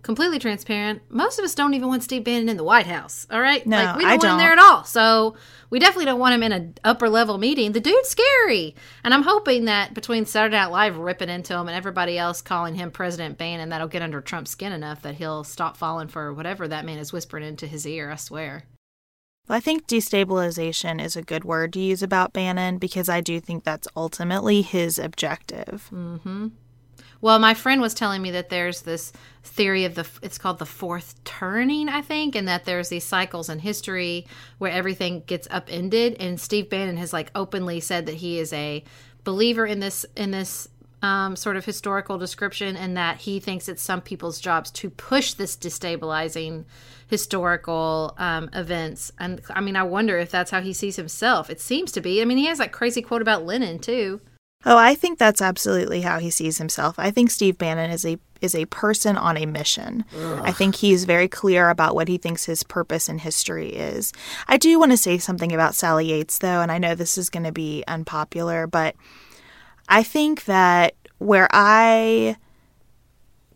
completely 0.06 0.38
transparent, 0.38 1.02
most 1.10 1.40
of 1.40 1.44
us 1.44 1.56
don't 1.56 1.74
even 1.74 1.88
want 1.90 2.04
Steve 2.04 2.24
Bannon 2.24 2.48
in 2.48 2.58
the 2.58 2.64
White 2.64 2.86
House. 2.86 3.26
All 3.32 3.42
right, 3.42 3.66
no, 3.66 3.78
like, 3.78 3.96
we 3.98 4.04
don't 4.04 4.10
I 4.10 4.14
want 4.14 4.22
don't. 4.22 4.32
him 4.34 4.38
there 4.38 4.52
at 4.52 4.60
all. 4.60 4.84
So 4.84 5.36
we 5.72 5.80
definitely 5.80 6.06
don't 6.06 6.20
want 6.20 6.36
him 6.36 6.44
in 6.44 6.52
an 6.52 6.76
upper 6.84 7.10
level 7.10 7.40
meeting. 7.40 7.72
The 7.72 7.80
dude's 7.80 8.10
scary, 8.10 8.76
and 9.04 9.14
I'm 9.14 9.24
hoping 9.24 9.66
that 9.66 9.96
between 9.96 10.26
Saturday 10.26 10.56
Night 10.56 10.68
Live 10.68 10.98
ripping 10.98 11.30
into 11.30 11.54
him 11.54 11.68
and 11.68 11.76
everybody 11.76 12.18
else 12.18 12.42
calling 12.42 12.76
him 12.76 12.92
President 12.92 13.38
Bannon, 13.38 13.70
that'll 13.70 13.88
get 13.88 14.04
under 14.04 14.22
Trump's 14.22 14.52
skin 14.52 14.72
enough 14.72 15.02
that 15.02 15.16
he'll 15.16 15.44
stop 15.44 15.76
falling 15.76 16.08
for 16.08 16.32
whatever 16.34 16.68
that 16.68 16.86
man 16.86 17.00
is 17.00 17.12
whispering 17.12 17.44
into 17.44 17.66
his 17.66 17.88
ear. 17.88 18.12
I 18.12 18.16
swear. 18.16 18.66
Well, 19.48 19.58
I 19.58 19.60
think 19.60 19.88
destabilization 19.88 21.04
is 21.04 21.16
a 21.16 21.22
good 21.22 21.44
word 21.44 21.74
to 21.74 21.80
use 21.80 22.02
about 22.02 22.34
Bannon 22.34 22.78
because 22.78 23.10
I 23.10 23.22
do 23.22 23.40
think 23.40 23.64
that's 23.64 23.88
ultimately 23.96 24.62
his 24.62 24.98
objective. 24.98 25.90
Mm-hmm. 25.92 26.48
Well, 27.26 27.40
my 27.40 27.56
friend 27.56 27.82
was 27.82 27.96
telling 27.96 28.22
me 28.22 28.30
that 28.30 28.50
there's 28.50 28.84
this 28.84 29.12
theory 29.42 29.86
of 29.86 29.96
the 29.96 30.08
it's 30.22 30.38
called 30.38 30.60
the 30.60 30.66
fourth 30.68 31.16
turning, 31.24 31.90
I 31.90 32.04
think, 32.04 32.36
and 32.36 32.48
that 32.48 32.66
there's 32.66 32.90
these 32.90 33.04
cycles 33.04 33.50
in 33.50 33.58
history 33.58 34.28
where 34.60 34.72
everything 34.72 35.24
gets 35.26 35.48
upended. 35.50 36.18
And 36.20 36.40
Steve 36.40 36.70
Bannon 36.70 36.98
has 36.98 37.14
like 37.14 37.32
openly 37.34 37.80
said 37.80 38.06
that 38.06 38.14
he 38.14 38.38
is 38.38 38.54
a 38.54 38.84
believer 39.24 39.66
in 39.66 39.80
this 39.80 40.06
in 40.16 40.30
this 40.30 40.68
um, 41.02 41.36
sort 41.36 41.58
of 41.58 41.66
historical 41.66 42.20
description, 42.20 42.78
and 42.78 42.96
that 42.96 43.22
he 43.22 43.40
thinks 43.40 43.68
it's 43.68 43.82
some 43.82 44.02
people's 44.02 44.40
jobs 44.40 44.70
to 44.74 44.92
push 44.92 45.34
this 45.34 45.58
destabilizing 45.58 46.66
historical 47.08 48.14
um, 48.20 48.52
events. 48.54 49.12
And 49.18 49.42
I 49.50 49.62
mean, 49.62 49.76
I 49.76 49.82
wonder 49.82 50.20
if 50.20 50.30
that's 50.30 50.52
how 50.52 50.62
he 50.62 50.74
sees 50.74 50.96
himself. 50.96 51.50
It 51.50 51.60
seems 51.60 51.92
to 51.94 52.02
be. 52.02 52.22
I 52.22 52.26
mean, 52.26 52.38
he 52.38 52.46
has 52.46 52.60
that 52.60 52.72
crazy 52.72 53.02
quote 53.02 53.24
about 53.24 53.48
Lenin 53.48 53.80
too. 53.80 54.22
Oh, 54.66 54.78
I 54.78 54.96
think 54.96 55.20
that's 55.20 55.42
absolutely 55.42 56.02
how 56.02 56.18
he 56.20 56.32
sees 56.32 56.58
himself. 56.58 56.96
I 56.98 57.12
think 57.12 57.30
Steve 57.30 57.58
Bannon 57.58 57.92
is 57.92 58.06
a 58.06 58.18
is 58.42 58.56
a 58.56 58.66
person 58.66 59.16
on 59.16 59.38
a 59.38 59.46
mission. 59.46 60.04
Ugh. 60.16 60.42
I 60.44 60.52
think 60.52 60.76
he's 60.76 61.06
very 61.06 61.28
clear 61.28 61.70
about 61.70 61.96
what 61.96 62.08
he 62.08 62.18
thinks 62.18 62.46
his 62.46 62.64
purpose 62.64 63.08
in 63.08 63.20
history 63.20 63.70
is. 63.70 64.12
I 64.48 64.58
do 64.58 64.78
want 64.78 64.92
to 64.92 64.98
say 64.98 65.18
something 65.18 65.54
about 65.54 65.76
Sally 65.76 66.08
Yates 66.08 66.40
though, 66.40 66.62
and 66.62 66.72
I 66.72 66.78
know 66.78 66.96
this 66.96 67.18
is 67.18 67.30
going 67.30 67.46
to 67.46 67.52
be 67.52 67.84
unpopular, 67.88 68.68
but 68.68 68.96
I 69.88 70.04
think 70.04 70.46
that 70.46 70.96
where 71.20 71.48
I 71.52 72.38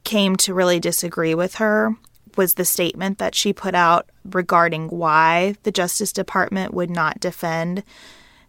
came 0.04 0.36
to 0.38 0.54
really 0.54 0.80
disagree 0.80 1.36
with 1.36 1.56
her 1.56 1.96
was 2.38 2.54
the 2.54 2.66
statement 2.66 3.18
that 3.18 3.36
she 3.36 3.52
put 3.52 3.76
out 3.76 4.10
regarding 4.24 4.88
why 4.90 5.56
the 5.64 5.72
Justice 5.72 6.14
Department 6.14 6.74
would 6.74 6.90
not 6.90 7.20
defend 7.20 7.84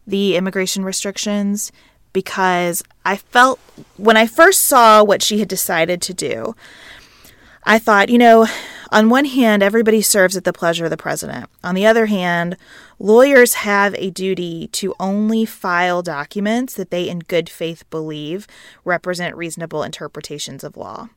the 0.07 0.37
immigration 0.37 0.85
restrictions 0.85 1.73
because 2.13 2.83
I 3.05 3.17
felt 3.17 3.59
when 3.97 4.17
I 4.17 4.27
first 4.27 4.65
saw 4.65 5.03
what 5.03 5.23
she 5.23 5.39
had 5.39 5.49
decided 5.49 6.03
to 6.03 6.15
do, 6.15 6.55
I 7.65 7.79
thought, 7.79 8.09
you 8.09 8.19
know, 8.19 8.47
on 8.91 9.11
one 9.11 9.27
hand, 9.27 9.63
everybody 9.63 10.03
serves 10.03 10.37
at 10.37 10.45
the 10.45 10.53
pleasure 10.53 10.85
of 10.85 10.91
the 10.91 10.97
president. 10.97 11.49
On 11.63 11.75
the 11.75 11.87
other 11.87 12.07
hand, 12.07 12.57
lawyers 12.99 13.55
have 13.55 13.95
a 13.95 14.11
duty 14.11 14.69
to 14.69 14.95
only 14.99 15.45
file 15.45 16.03
documents 16.03 16.75
that 16.75 16.91
they, 16.91 17.09
in 17.09 17.21
good 17.21 17.49
faith, 17.49 17.89
believe 17.91 18.47
represent 18.85 19.37
reasonable 19.37 19.83
interpretations 19.83 20.65
of 20.65 20.77
law. 20.77 21.09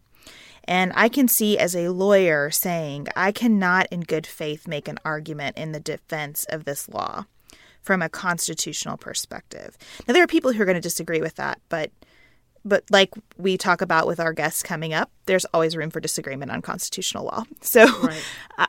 And 0.66 0.94
I 0.96 1.10
can 1.10 1.28
see 1.28 1.58
as 1.58 1.76
a 1.76 1.90
lawyer 1.90 2.52
saying, 2.52 3.08
I 3.16 3.32
cannot, 3.32 3.88
in 3.88 4.02
good 4.02 4.28
faith, 4.28 4.68
make 4.68 4.88
an 4.88 5.00
argument 5.04 5.58
in 5.58 5.72
the 5.72 5.80
defense 5.80 6.46
of 6.50 6.66
this 6.66 6.88
law 6.88 7.26
from 7.84 8.02
a 8.02 8.10
constitutional 8.10 8.98
perspective. 8.98 9.78
Now 10.08 10.14
there 10.14 10.24
are 10.24 10.28
people 10.28 10.52
who 10.52 10.62
are 10.62 10.66
going 10.66 10.76
to 10.76 10.82
disagree 10.82 11.22
with 11.22 11.36
that, 11.36 11.62
but 11.70 11.92
but 12.66 12.86
like 12.90 13.12
we 13.38 13.58
talk 13.58 13.82
about 13.82 14.08
with 14.08 14.22
our 14.22 14.32
guests 14.32 14.64
coming 14.64 14.94
up, 14.94 15.12
there's 15.26 15.44
always 15.54 15.76
room 15.76 15.90
for 15.90 16.00
disagreement 16.00 16.50
on 16.50 16.62
constitutional 16.62 17.26
law. 17.26 17.44
So 17.62 17.86
right. 18.02 18.24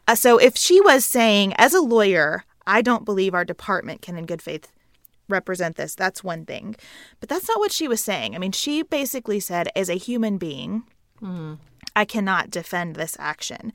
uh, 0.08 0.14
so 0.14 0.38
if 0.38 0.56
she 0.56 0.80
was 0.80 1.04
saying 1.04 1.54
as 1.56 1.74
a 1.74 1.80
lawyer, 1.80 2.44
I 2.66 2.82
don't 2.82 3.04
believe 3.04 3.34
our 3.34 3.44
department 3.44 4.02
can 4.02 4.16
in 4.16 4.26
good 4.26 4.42
faith 4.42 4.68
represent 5.28 5.76
this, 5.76 5.94
that's 5.94 6.24
one 6.24 6.44
thing. 6.44 6.76
But 7.20 7.28
that's 7.28 7.48
not 7.48 7.58
what 7.58 7.72
she 7.72 7.88
was 7.88 8.00
saying. 8.00 8.34
I 8.34 8.38
mean, 8.38 8.52
she 8.52 8.82
basically 8.82 9.40
said 9.40 9.68
as 9.74 9.88
a 9.88 9.94
human 9.94 10.38
being, 10.38 10.84
mm. 11.20 11.58
I 11.96 12.04
cannot 12.04 12.50
defend 12.50 12.94
this 12.94 13.16
action 13.18 13.72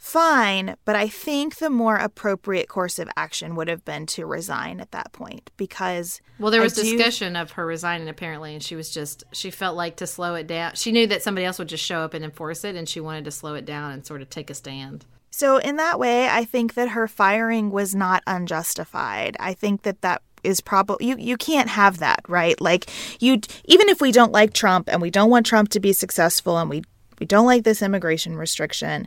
fine, 0.00 0.76
but 0.86 0.96
I 0.96 1.06
think 1.08 1.56
the 1.56 1.70
more 1.70 1.96
appropriate 1.96 2.68
course 2.68 2.98
of 2.98 3.08
action 3.16 3.54
would 3.54 3.68
have 3.68 3.84
been 3.84 4.06
to 4.06 4.24
resign 4.24 4.80
at 4.80 4.90
that 4.92 5.12
point 5.12 5.50
because 5.58 6.22
well, 6.38 6.50
there 6.50 6.62
was 6.62 6.72
do... 6.72 6.82
discussion 6.82 7.36
of 7.36 7.52
her 7.52 7.66
resigning 7.66 8.08
apparently, 8.08 8.54
and 8.54 8.62
she 8.62 8.74
was 8.74 8.90
just 8.90 9.22
she 9.30 9.50
felt 9.50 9.76
like 9.76 9.96
to 9.96 10.06
slow 10.06 10.34
it 10.34 10.46
down. 10.46 10.74
She 10.74 10.90
knew 10.90 11.06
that 11.06 11.22
somebody 11.22 11.44
else 11.44 11.58
would 11.58 11.68
just 11.68 11.84
show 11.84 12.00
up 12.00 12.14
and 12.14 12.24
enforce 12.24 12.64
it, 12.64 12.74
and 12.74 12.88
she 12.88 12.98
wanted 12.98 13.26
to 13.26 13.30
slow 13.30 13.54
it 13.54 13.66
down 13.66 13.92
and 13.92 14.04
sort 14.04 14.22
of 14.22 14.30
take 14.30 14.48
a 14.48 14.54
stand. 14.54 15.04
So 15.30 15.58
in 15.58 15.76
that 15.76 15.98
way, 15.98 16.28
I 16.28 16.44
think 16.44 16.74
that 16.74 16.88
her 16.88 17.06
firing 17.06 17.70
was 17.70 17.94
not 17.94 18.22
unjustified. 18.26 19.36
I 19.38 19.52
think 19.54 19.82
that 19.82 20.00
that 20.00 20.22
is 20.42 20.62
probably 20.62 21.06
you 21.06 21.16
you 21.18 21.36
can't 21.36 21.68
have 21.68 21.98
that 21.98 22.22
right 22.26 22.58
like 22.62 22.88
you 23.20 23.38
even 23.66 23.90
if 23.90 24.00
we 24.00 24.10
don't 24.10 24.32
like 24.32 24.54
Trump 24.54 24.88
and 24.90 25.02
we 25.02 25.10
don't 25.10 25.28
want 25.28 25.44
Trump 25.44 25.68
to 25.68 25.78
be 25.78 25.92
successful 25.92 26.58
and 26.58 26.70
we 26.70 26.82
We 27.20 27.26
don't 27.26 27.46
like 27.46 27.62
this 27.62 27.82
immigration 27.82 28.36
restriction. 28.36 29.06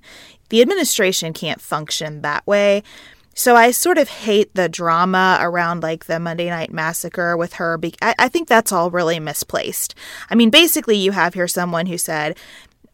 The 0.49 0.61
administration 0.61 1.33
can't 1.33 1.59
function 1.59 2.21
that 2.21 2.45
way. 2.47 2.83
So 3.35 3.55
I 3.55 3.71
sort 3.71 3.97
of 3.97 4.07
hate 4.07 4.53
the 4.53 4.69
drama 4.69 5.39
around 5.41 5.81
like 5.81 6.05
the 6.05 6.19
Monday 6.19 6.49
Night 6.49 6.71
Massacre 6.71 7.35
with 7.35 7.53
her. 7.53 7.79
I, 8.01 8.13
I 8.19 8.29
think 8.29 8.47
that's 8.47 8.71
all 8.71 8.91
really 8.91 9.19
misplaced. 9.19 9.95
I 10.29 10.35
mean, 10.35 10.51
basically, 10.51 10.97
you 10.97 11.11
have 11.11 11.33
here 11.33 11.47
someone 11.47 11.87
who 11.87 11.97
said, 11.97 12.37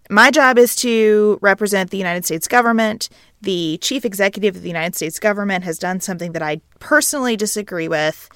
my 0.09 0.31
job 0.31 0.57
is 0.57 0.75
to 0.77 1.37
represent 1.41 1.91
the 1.91 1.97
United 1.97 2.25
States 2.25 2.47
government. 2.47 3.09
The 3.41 3.77
chief 3.81 4.05
executive 4.05 4.55
of 4.55 4.61
the 4.63 4.69
United 4.69 4.95
States 4.95 5.19
government 5.19 5.65
has 5.65 5.77
done 5.77 5.99
something 5.99 6.31
that 6.31 6.41
I 6.41 6.61
personally 6.79 7.35
disagree 7.35 7.87
with, 7.87 8.29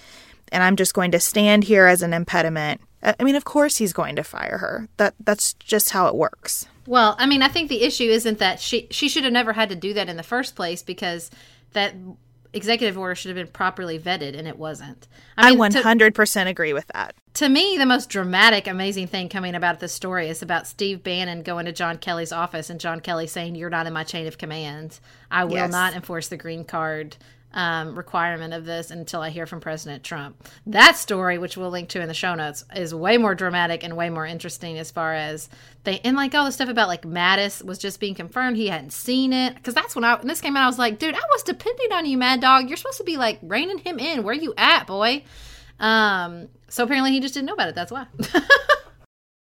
and 0.52 0.62
I'm 0.62 0.76
just 0.76 0.94
going 0.94 1.12
to 1.12 1.20
stand 1.20 1.64
here 1.64 1.88
as 1.88 2.04
an 2.04 2.14
impediment. 2.14 2.82
I 3.02 3.24
mean, 3.24 3.36
of 3.36 3.44
course 3.44 3.78
he's 3.78 3.92
going 3.92 4.16
to 4.18 4.24
fire 4.24 4.60
her. 4.60 4.88
That 4.98 5.16
that's 5.20 5.54
just 5.56 5.90
how 5.90 6.08
it 6.08 6.16
works. 6.16 6.68
Well, 6.86 7.16
I 7.18 7.26
mean, 7.26 7.42
I 7.42 7.48
think 7.48 7.70
the 7.70 7.84
issue 7.84 8.10
isn't 8.10 8.40
that 8.40 8.60
she 8.60 8.88
she 8.92 9.08
should 9.08 9.24
have 9.24 9.34
never 9.34 9.54
had 9.54 9.70
to 9.70 9.76
do 9.76 9.94
that 9.94 10.10
in 10.10 10.18
the 10.18 10.24
first 10.24 10.56
place 10.56 10.84
because 10.84 11.32
that 11.72 11.96
executive 12.54 12.98
order 12.98 13.16
should 13.16 13.36
have 13.36 13.46
been 13.46 13.52
properly 13.52 14.00
vetted 14.00 14.38
and 14.38 14.48
it 14.48 14.58
wasn't. 14.58 15.08
I, 15.38 15.52
mean, 15.52 15.62
I 15.62 15.70
100% 15.70 16.34
to, 16.34 16.50
agree 16.50 16.74
with 16.74 16.86
that. 16.94 17.16
To 17.36 17.50
me, 17.50 17.78
the 17.78 17.86
most 17.86 18.10
dramatic, 18.10 18.68
amazing 18.68 19.08
thing 19.08 19.28
coming 19.28 19.56
about 19.56 19.80
this 19.80 19.92
story 19.92 20.30
is 20.30 20.44
about 20.44 20.68
Steve 20.68 21.04
Bannon 21.04 21.42
going 21.42 21.66
to 21.66 21.72
John 21.72 21.98
Kelly's 21.98 22.32
office 22.32 22.70
and 22.70 22.80
John 22.80 23.00
Kelly 23.00 23.26
saying, 23.26 23.56
You're 23.56 23.72
not 23.72 23.88
in 23.88 23.94
my 23.94 24.04
chain 24.04 24.28
of 24.28 24.38
command. 24.38 25.00
I 25.32 25.46
will 25.46 25.54
yes. 25.54 25.72
not 25.72 25.96
enforce 25.96 26.28
the 26.28 26.38
green 26.38 26.64
card 26.64 27.18
um, 27.54 27.96
requirement 27.96 28.54
of 28.54 28.66
this 28.66 28.92
until 28.92 29.22
I 29.22 29.30
hear 29.30 29.46
from 29.46 29.60
President 29.60 30.04
Trump. 30.04 30.48
That 30.66 30.98
story, 30.98 31.38
which 31.38 31.56
we'll 31.56 31.70
link 31.70 31.90
to 31.90 32.02
in 32.02 32.08
the 32.08 32.14
show 32.14 32.34
notes, 32.36 32.66
is 32.76 32.96
way 32.96 33.18
more 33.18 33.36
dramatic 33.36 33.84
and 33.84 33.96
way 33.96 34.10
more 34.10 34.26
interesting 34.26 34.78
as 34.78 34.92
far 34.92 35.14
as 35.14 35.50
they 35.84 36.00
and 36.00 36.16
like 36.16 36.34
all 36.34 36.46
the 36.46 36.52
stuff 36.52 36.70
about 36.70 36.88
like 36.88 37.04
Mattis 37.04 37.64
was 37.64 37.78
just 37.78 38.00
being 38.00 38.16
confirmed 38.16 38.58
he 38.58 38.68
hadn't 38.68 38.94
seen 38.94 39.34
it 39.34 39.56
because 39.56 39.74
that's 39.74 39.96
when 39.96 40.04
I 40.04 40.16
when 40.16 40.28
this 40.28 40.42
came 40.42 40.58
out 40.58 40.64
I 40.64 40.68
was 40.68 40.80
like, 40.80 41.00
dude, 41.00 41.16
I 41.16 41.22
was 41.32 41.44
depending 41.44 41.92
on 41.92 42.06
you, 42.06 42.18
Mad 42.18 42.42
Dog. 42.42 42.68
You're 42.68 42.78
supposed 42.78 42.98
to 42.98 43.04
be 43.04 43.18
like 43.18 43.40
reining 43.42 43.80
him 43.80 44.00
in. 44.00 44.24
Where 44.24 44.34
you 44.34 44.54
at, 44.58 44.88
boy? 44.88 45.24
Um, 45.80 46.50
so 46.70 46.84
apparently 46.84 47.12
he 47.12 47.20
just 47.20 47.34
didn't 47.34 47.48
know 47.48 47.54
about 47.54 47.70
it. 47.70 47.76
That's 47.76 47.92
why. 47.92 48.08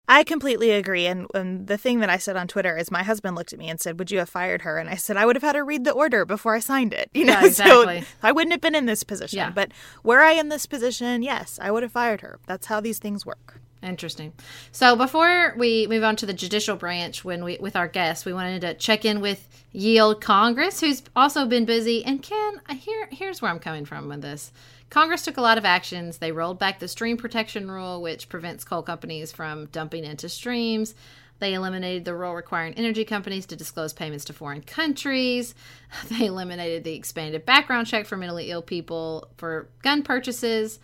I 0.09 0.25
completely 0.25 0.71
agree. 0.71 1.07
And, 1.07 1.27
and, 1.35 1.67
the 1.67 1.77
thing 1.77 2.01
that 2.01 2.09
I 2.09 2.17
said 2.17 2.37
on 2.37 2.49
Twitter 2.49 2.77
is 2.77 2.91
my 2.91 3.03
husband 3.03 3.37
looked 3.37 3.53
at 3.53 3.59
me 3.59 3.69
and 3.69 3.79
said, 3.79 3.99
Would 3.99 4.11
you 4.11 4.19
have 4.21 4.29
fired 4.29 4.63
her? 4.63 4.79
And 4.79 4.89
I 4.89 4.95
said, 4.95 5.19
I 5.19 5.27
would 5.27 5.37
have 5.37 5.43
had 5.43 5.55
her 5.55 5.65
read 5.65 5.85
the 5.85 5.93
order 5.93 6.25
before 6.25 6.55
I 6.55 6.61
signed 6.61 6.95
it. 6.95 7.11
You 7.13 7.27
know, 7.27 7.33
yeah, 7.41 7.47
exactly. 7.47 8.01
so 8.01 8.07
I 8.23 8.33
wouldn't 8.33 8.53
have 8.53 8.63
been 8.63 8.75
in 8.75 8.87
this 8.87 9.05
position. 9.05 9.37
Yeah. 9.37 9.51
But 9.51 9.73
were 10.03 10.21
I 10.21 10.33
in 10.33 10.49
this 10.49 10.67
position, 10.67 11.23
yes, 11.23 11.59
I 11.61 11.71
would 11.71 11.83
have 11.83 11.93
fired 11.93 12.23
her. 12.23 12.39
That's 12.47 12.67
how 12.67 12.81
these 12.81 12.99
things 12.99 13.27
work. 13.27 13.61
Interesting. 13.83 14.33
So 14.73 14.97
before 14.97 15.55
we 15.57 15.87
move 15.87 16.03
on 16.03 16.17
to 16.17 16.27
the 16.27 16.33
judicial 16.33 16.75
branch, 16.75 17.25
when 17.25 17.45
we 17.45 17.59
with 17.61 17.77
our 17.77 17.87
guests, 17.87 18.25
we 18.25 18.33
wanted 18.33 18.63
to 18.63 18.75
check 18.75 19.05
in 19.05 19.21
with 19.21 19.47
Yield 19.73 20.21
Congress, 20.21 20.81
who's 20.81 21.03
also 21.15 21.47
been 21.47 21.65
busy. 21.65 22.05
And 22.05 22.23
Ken, 22.23 22.61
here 22.71 23.09
here's 23.13 23.41
where 23.41 23.51
I'm 23.51 23.61
coming 23.61 23.85
from 23.85 24.09
with 24.09 24.23
this. 24.23 24.53
Congress 24.91 25.23
took 25.23 25.37
a 25.37 25.43
lot 25.43 25.59
of 25.59 25.65
actions. 25.65 26.19
They 26.19 26.33
rolled 26.33 26.59
back 26.59 26.79
the 26.79 26.89
stream 26.89 27.17
protection 27.17 27.71
rule, 27.71 28.01
which 28.01 28.29
prevents 28.29 28.65
coal 28.65 28.83
companies 28.83 29.33
from 29.33 29.67
dumping 29.67 30.05
into 30.05 30.29
streams. 30.29 30.95
They 31.41 31.55
eliminated 31.55 32.05
the 32.05 32.15
rule 32.15 32.35
requiring 32.35 32.75
energy 32.75 33.05
companies 33.05 33.47
to 33.47 33.57
disclose 33.57 33.93
payments 33.93 34.25
to 34.27 34.33
foreign 34.33 34.63
countries. 34.63 35.55
They 36.09 36.27
eliminated 36.27 36.85
the 36.85 36.95
expanded 36.95 37.47
background 37.47 37.87
check 37.87 38.07
for 38.07 38.17
mentally 38.17 38.51
ill 38.51 38.63
people 38.63 39.29
for 39.37 39.69
gun 39.83 40.03
purchases. 40.03 40.81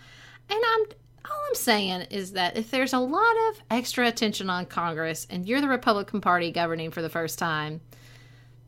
And 0.49 0.61
I'm 0.63 0.87
all 1.25 1.41
I'm 1.49 1.55
saying 1.55 2.03
is 2.11 2.33
that 2.33 2.57
if 2.57 2.71
there's 2.71 2.93
a 2.93 2.99
lot 2.99 3.35
of 3.49 3.63
extra 3.71 4.07
attention 4.07 4.51
on 4.51 4.67
Congress 4.67 5.27
and 5.31 5.47
you're 5.47 5.63
the 5.63 5.69
Republican 5.69 6.21
Party 6.21 6.51
governing 6.53 6.91
for 6.91 7.01
the 7.01 7.09
first 7.09 7.39
time, 7.39 7.81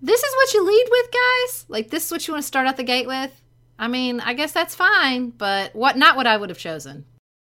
this 0.00 0.22
is 0.22 0.34
what 0.34 0.54
you 0.54 0.66
lead 0.66 0.86
with, 0.90 1.10
guys? 1.12 1.66
Like 1.68 1.90
this 1.90 2.06
is 2.06 2.10
what 2.10 2.26
you 2.26 2.32
want 2.32 2.42
to 2.42 2.46
start 2.46 2.66
out 2.66 2.78
the 2.78 2.82
gate 2.82 3.06
with? 3.06 3.42
I 3.78 3.88
mean, 3.88 4.20
I 4.20 4.34
guess 4.34 4.52
that's 4.52 4.74
fine, 4.74 5.30
but 5.30 5.74
what 5.74 5.96
not 5.96 6.16
what 6.16 6.26
I 6.26 6.36
would 6.36 6.48
have 6.50 6.58
chosen. 6.58 7.04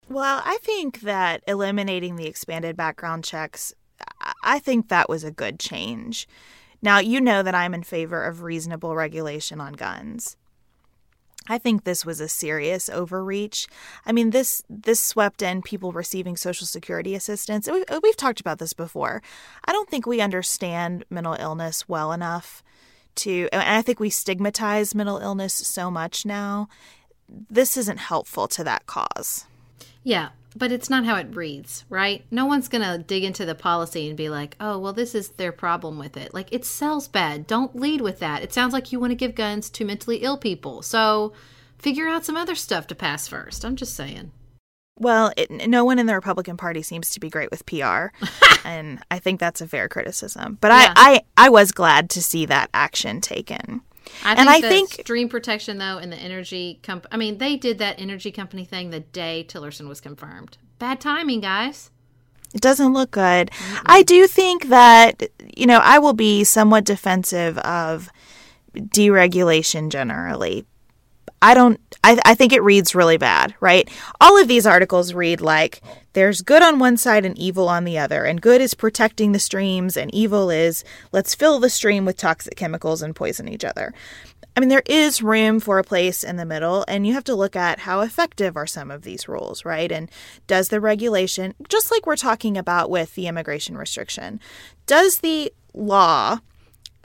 Well, 0.08 0.42
I 0.44 0.58
think 0.62 1.00
that 1.00 1.42
eliminating 1.46 2.16
the 2.16 2.26
expanded 2.26 2.76
background 2.76 3.24
checks, 3.24 3.72
I 4.42 4.58
think 4.58 4.88
that 4.88 5.08
was 5.08 5.22
a 5.22 5.30
good 5.30 5.60
change. 5.60 6.26
Now, 6.82 6.98
you 6.98 7.20
know 7.20 7.42
that 7.42 7.54
I'm 7.54 7.74
in 7.74 7.82
favor 7.82 8.24
of 8.24 8.42
reasonable 8.42 8.96
regulation 8.96 9.60
on 9.60 9.74
guns. 9.74 10.36
I 11.48 11.58
think 11.58 11.84
this 11.84 12.04
was 12.04 12.20
a 12.20 12.28
serious 12.28 12.88
overreach. 12.88 13.66
I 14.06 14.12
mean, 14.12 14.30
this 14.30 14.62
this 14.68 15.00
swept 15.00 15.42
in 15.42 15.62
people 15.62 15.90
receiving 15.92 16.36
Social 16.36 16.66
Security 16.66 17.14
assistance. 17.14 17.68
We've, 17.68 17.84
we've 18.02 18.16
talked 18.16 18.40
about 18.40 18.58
this 18.58 18.72
before. 18.72 19.22
I 19.64 19.72
don't 19.72 19.88
think 19.88 20.06
we 20.06 20.20
understand 20.20 21.04
mental 21.10 21.34
illness 21.34 21.88
well 21.88 22.12
enough 22.12 22.62
to, 23.16 23.48
and 23.52 23.62
I 23.62 23.82
think 23.82 24.00
we 24.00 24.10
stigmatize 24.10 24.94
mental 24.94 25.18
illness 25.18 25.54
so 25.54 25.90
much 25.90 26.24
now. 26.24 26.68
This 27.28 27.76
isn't 27.76 27.98
helpful 27.98 28.48
to 28.48 28.64
that 28.64 28.86
cause. 28.86 29.46
Yeah, 30.02 30.30
but 30.56 30.72
it's 30.72 30.90
not 30.90 31.04
how 31.04 31.16
it 31.16 31.36
reads, 31.36 31.84
right? 31.88 32.24
No 32.30 32.46
one's 32.46 32.68
going 32.68 32.82
to 32.82 33.04
dig 33.04 33.22
into 33.22 33.44
the 33.44 33.54
policy 33.54 34.08
and 34.08 34.16
be 34.16 34.28
like, 34.28 34.56
oh, 34.58 34.78
well, 34.78 34.92
this 34.92 35.14
is 35.14 35.28
their 35.30 35.52
problem 35.52 35.98
with 35.98 36.16
it. 36.16 36.34
Like, 36.34 36.52
it 36.52 36.64
sells 36.64 37.06
bad. 37.06 37.46
Don't 37.46 37.76
lead 37.76 38.00
with 38.00 38.18
that. 38.18 38.42
It 38.42 38.52
sounds 38.52 38.72
like 38.72 38.90
you 38.90 38.98
want 38.98 39.12
to 39.12 39.16
give 39.16 39.34
guns 39.34 39.70
to 39.70 39.84
mentally 39.84 40.18
ill 40.18 40.38
people. 40.38 40.82
So 40.82 41.32
figure 41.78 42.08
out 42.08 42.24
some 42.24 42.36
other 42.36 42.54
stuff 42.54 42.86
to 42.88 42.94
pass 42.94 43.28
first. 43.28 43.64
I'm 43.64 43.76
just 43.76 43.94
saying. 43.94 44.32
Well, 45.00 45.32
it, 45.36 45.50
no 45.50 45.84
one 45.84 45.98
in 45.98 46.04
the 46.04 46.14
Republican 46.14 46.58
Party 46.58 46.82
seems 46.82 47.08
to 47.10 47.20
be 47.20 47.30
great 47.30 47.50
with 47.50 47.64
PR, 47.64 48.08
and 48.64 49.02
I 49.10 49.18
think 49.18 49.40
that's 49.40 49.62
a 49.62 49.66
fair 49.66 49.88
criticism. 49.88 50.58
But 50.60 50.68
yeah. 50.68 50.92
I, 50.94 51.22
I, 51.36 51.46
I 51.46 51.48
was 51.48 51.72
glad 51.72 52.10
to 52.10 52.22
see 52.22 52.44
that 52.46 52.68
action 52.74 53.22
taken. 53.22 53.80
I 54.24 54.34
and 54.34 54.48
I 54.50 54.60
think 54.60 54.90
stream 54.90 55.28
protection 55.28 55.78
though, 55.78 55.98
and 55.98 56.12
the 56.12 56.16
energy 56.16 56.80
comp. 56.82 57.06
I 57.10 57.16
mean, 57.16 57.38
they 57.38 57.56
did 57.56 57.78
that 57.78 57.98
energy 57.98 58.30
company 58.30 58.64
thing 58.64 58.90
the 58.90 59.00
day 59.00 59.46
Tillerson 59.48 59.88
was 59.88 60.00
confirmed. 60.00 60.58
Bad 60.78 61.00
timing, 61.00 61.40
guys. 61.40 61.90
It 62.54 62.60
doesn't 62.60 62.92
look 62.92 63.12
good. 63.12 63.50
Mm-mm. 63.50 63.82
I 63.86 64.02
do 64.02 64.26
think 64.26 64.68
that 64.68 65.22
you 65.56 65.66
know 65.66 65.78
I 65.78 65.98
will 65.98 66.12
be 66.12 66.44
somewhat 66.44 66.84
defensive 66.84 67.56
of 67.58 68.10
deregulation 68.74 69.88
generally 69.90 70.66
I 71.42 71.54
don't 71.54 71.80
I, 72.02 72.18
I 72.24 72.34
think 72.34 72.52
it 72.52 72.62
reads 72.62 72.94
really 72.94 73.16
bad, 73.16 73.54
right? 73.60 73.88
All 74.20 74.40
of 74.40 74.48
these 74.48 74.66
articles 74.66 75.14
read 75.14 75.40
like 75.40 75.82
there's 76.12 76.42
good 76.42 76.62
on 76.62 76.78
one 76.78 76.96
side 76.96 77.24
and 77.24 77.38
evil 77.38 77.68
on 77.68 77.84
the 77.84 77.98
other, 77.98 78.24
and 78.24 78.40
good 78.40 78.60
is 78.60 78.74
protecting 78.74 79.32
the 79.32 79.38
streams, 79.38 79.96
and 79.96 80.12
evil 80.14 80.50
is 80.50 80.82
let's 81.12 81.34
fill 81.34 81.60
the 81.60 81.70
stream 81.70 82.04
with 82.04 82.16
toxic 82.16 82.56
chemicals 82.56 83.02
and 83.02 83.14
poison 83.14 83.48
each 83.48 83.64
other. 83.64 83.94
I 84.56 84.60
mean, 84.60 84.68
there 84.68 84.82
is 84.86 85.22
room 85.22 85.60
for 85.60 85.78
a 85.78 85.84
place 85.84 86.24
in 86.24 86.36
the 86.36 86.44
middle, 86.44 86.84
and 86.88 87.06
you 87.06 87.14
have 87.14 87.24
to 87.24 87.36
look 87.36 87.54
at 87.54 87.80
how 87.80 88.00
effective 88.00 88.56
are 88.56 88.66
some 88.66 88.90
of 88.90 89.02
these 89.02 89.28
rules, 89.28 89.64
right? 89.64 89.90
And 89.92 90.10
does 90.48 90.68
the 90.68 90.80
regulation, 90.80 91.54
just 91.68 91.90
like 91.92 92.04
we're 92.04 92.16
talking 92.16 92.58
about 92.58 92.90
with 92.90 93.14
the 93.14 93.28
immigration 93.28 93.78
restriction, 93.78 94.40
does 94.86 95.20
the 95.20 95.52
law 95.72 96.40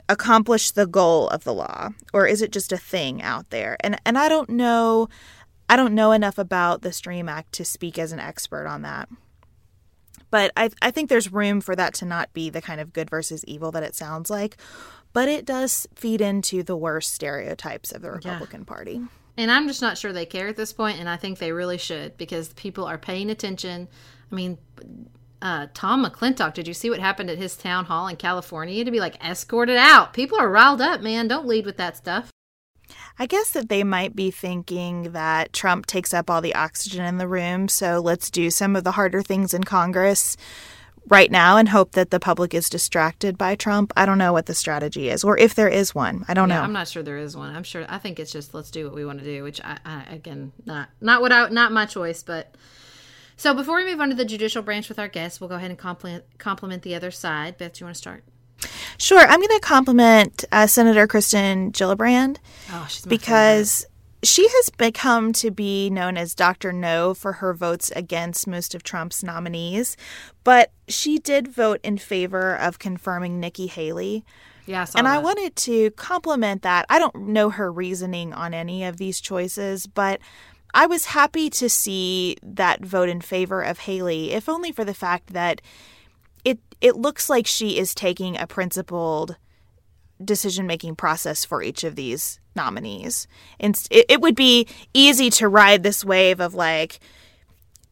accomplish 0.08 0.70
the 0.70 0.86
goal 0.86 1.28
of 1.28 1.44
the 1.44 1.54
law 1.54 1.90
or 2.12 2.26
is 2.26 2.42
it 2.42 2.52
just 2.52 2.72
a 2.72 2.76
thing 2.76 3.22
out 3.22 3.50
there? 3.50 3.76
And 3.80 4.00
and 4.04 4.16
I 4.16 4.28
don't 4.28 4.50
know 4.50 5.08
I 5.68 5.76
don't 5.76 5.94
know 5.94 6.12
enough 6.12 6.38
about 6.38 6.82
the 6.82 6.92
Stream 6.92 7.28
Act 7.28 7.52
to 7.54 7.64
speak 7.64 7.98
as 7.98 8.12
an 8.12 8.20
expert 8.20 8.66
on 8.66 8.82
that. 8.82 9.08
But 10.30 10.52
I 10.56 10.70
I 10.80 10.90
think 10.90 11.08
there's 11.08 11.32
room 11.32 11.60
for 11.60 11.74
that 11.74 11.94
to 11.94 12.04
not 12.04 12.32
be 12.32 12.50
the 12.50 12.62
kind 12.62 12.80
of 12.80 12.92
good 12.92 13.10
versus 13.10 13.44
evil 13.46 13.72
that 13.72 13.82
it 13.82 13.94
sounds 13.94 14.30
like 14.30 14.56
but 15.12 15.28
it 15.28 15.46
does 15.46 15.86
feed 15.94 16.20
into 16.20 16.62
the 16.62 16.76
worst 16.76 17.14
stereotypes 17.14 17.90
of 17.90 18.02
the 18.02 18.10
Republican 18.10 18.60
yeah. 18.60 18.74
Party. 18.74 19.00
And 19.38 19.50
I'm 19.50 19.66
just 19.66 19.80
not 19.80 19.96
sure 19.96 20.12
they 20.12 20.26
care 20.26 20.48
at 20.48 20.56
this 20.56 20.72
point 20.72 21.00
and 21.00 21.08
I 21.08 21.16
think 21.16 21.38
they 21.38 21.52
really 21.52 21.78
should 21.78 22.16
because 22.16 22.52
people 22.52 22.84
are 22.84 22.98
paying 22.98 23.30
attention. 23.30 23.88
I 24.30 24.34
mean 24.34 24.58
uh, 25.42 25.66
Tom 25.74 26.04
McClintock, 26.04 26.54
did 26.54 26.66
you 26.66 26.74
see 26.74 26.90
what 26.90 27.00
happened 27.00 27.30
at 27.30 27.38
his 27.38 27.56
town 27.56 27.84
hall 27.86 28.08
in 28.08 28.16
California? 28.16 28.84
To 28.84 28.90
be 28.90 29.00
like 29.00 29.22
escorted 29.24 29.76
out. 29.76 30.12
People 30.12 30.38
are 30.38 30.50
riled 30.50 30.80
up, 30.80 31.00
man. 31.00 31.28
Don't 31.28 31.46
lead 31.46 31.66
with 31.66 31.76
that 31.76 31.96
stuff. 31.96 32.30
I 33.18 33.26
guess 33.26 33.50
that 33.50 33.68
they 33.68 33.82
might 33.82 34.14
be 34.14 34.30
thinking 34.30 35.12
that 35.12 35.52
Trump 35.52 35.86
takes 35.86 36.12
up 36.12 36.30
all 36.30 36.40
the 36.40 36.54
oxygen 36.54 37.04
in 37.04 37.18
the 37.18 37.26
room, 37.26 37.68
so 37.68 37.98
let's 37.98 38.30
do 38.30 38.50
some 38.50 38.76
of 38.76 38.84
the 38.84 38.92
harder 38.92 39.22
things 39.22 39.54
in 39.54 39.64
Congress 39.64 40.36
right 41.08 41.30
now 41.30 41.56
and 41.56 41.68
hope 41.68 41.92
that 41.92 42.10
the 42.10 42.20
public 42.20 42.52
is 42.52 42.68
distracted 42.68 43.38
by 43.38 43.54
Trump. 43.54 43.92
I 43.96 44.06
don't 44.06 44.18
know 44.18 44.32
what 44.32 44.46
the 44.46 44.54
strategy 44.54 45.08
is, 45.08 45.24
or 45.24 45.38
if 45.38 45.54
there 45.54 45.68
is 45.68 45.94
one. 45.94 46.24
I 46.28 46.34
don't 46.34 46.48
yeah, 46.48 46.56
know. 46.56 46.62
I'm 46.62 46.72
not 46.72 46.88
sure 46.88 47.02
there 47.02 47.18
is 47.18 47.36
one. 47.36 47.54
I'm 47.54 47.62
sure. 47.62 47.86
I 47.88 47.98
think 47.98 48.20
it's 48.20 48.32
just 48.32 48.54
let's 48.54 48.70
do 48.70 48.84
what 48.84 48.94
we 48.94 49.04
want 49.04 49.20
to 49.20 49.24
do, 49.24 49.42
which 49.42 49.60
I, 49.62 49.78
I 49.84 50.04
again 50.10 50.52
not 50.64 50.90
not 51.00 51.20
what 51.20 51.32
I 51.32 51.48
not 51.48 51.72
my 51.72 51.86
choice, 51.86 52.22
but 52.22 52.54
so 53.36 53.54
before 53.54 53.76
we 53.76 53.84
move 53.84 54.00
on 54.00 54.08
to 54.08 54.14
the 54.14 54.24
judicial 54.24 54.62
branch 54.62 54.88
with 54.88 54.98
our 54.98 55.08
guests, 55.08 55.40
we'll 55.40 55.48
go 55.48 55.56
ahead 55.56 55.70
and 55.70 55.78
compliment, 55.78 56.24
compliment 56.38 56.82
the 56.82 56.94
other 56.94 57.10
side. 57.10 57.58
Beth, 57.58 57.74
do 57.74 57.80
you 57.80 57.86
want 57.86 57.96
to 57.96 58.00
start? 58.00 58.24
Sure. 58.98 59.20
I'm 59.20 59.40
going 59.40 59.48
to 59.48 59.60
compliment 59.60 60.44
uh, 60.50 60.66
Senator 60.66 61.06
Kirsten 61.06 61.70
Gillibrand 61.72 62.38
oh, 62.70 62.88
because 63.06 63.80
favorite. 63.80 64.26
she 64.26 64.48
has 64.48 64.70
become 64.70 65.32
to 65.34 65.50
be 65.50 65.90
known 65.90 66.16
as 66.16 66.34
Dr. 66.34 66.72
No 66.72 67.12
for 67.12 67.34
her 67.34 67.52
votes 67.52 67.92
against 67.94 68.46
most 68.46 68.74
of 68.74 68.82
Trump's 68.82 69.22
nominees, 69.22 69.96
but 70.44 70.72
she 70.88 71.18
did 71.18 71.48
vote 71.48 71.80
in 71.82 71.98
favor 71.98 72.56
of 72.56 72.78
confirming 72.78 73.38
Nikki 73.38 73.66
Haley. 73.66 74.24
Yeah, 74.64 74.86
I 74.94 74.98
and 74.98 75.06
that. 75.06 75.18
I 75.18 75.18
wanted 75.18 75.54
to 75.56 75.90
compliment 75.92 76.62
that. 76.62 76.86
I 76.88 76.98
don't 76.98 77.14
know 77.14 77.50
her 77.50 77.70
reasoning 77.70 78.32
on 78.32 78.52
any 78.52 78.82
of 78.84 78.96
these 78.96 79.20
choices, 79.20 79.86
but 79.86 80.20
I 80.74 80.86
was 80.86 81.06
happy 81.06 81.50
to 81.50 81.68
see 81.68 82.36
that 82.42 82.84
vote 82.84 83.08
in 83.08 83.20
favor 83.20 83.62
of 83.62 83.80
Haley, 83.80 84.32
if 84.32 84.48
only 84.48 84.72
for 84.72 84.84
the 84.84 84.94
fact 84.94 85.32
that 85.32 85.60
it 86.44 86.58
it 86.80 86.96
looks 86.96 87.30
like 87.30 87.46
she 87.46 87.78
is 87.78 87.94
taking 87.94 88.36
a 88.36 88.46
principled 88.46 89.36
decision 90.22 90.66
making 90.66 90.96
process 90.96 91.44
for 91.44 91.62
each 91.62 91.84
of 91.84 91.96
these 91.96 92.40
nominees. 92.54 93.26
And 93.60 93.80
it, 93.90 94.06
it 94.08 94.20
would 94.20 94.34
be 94.34 94.66
easy 94.94 95.30
to 95.30 95.48
ride 95.48 95.82
this 95.82 96.04
wave 96.04 96.40
of 96.40 96.54
like, 96.54 97.00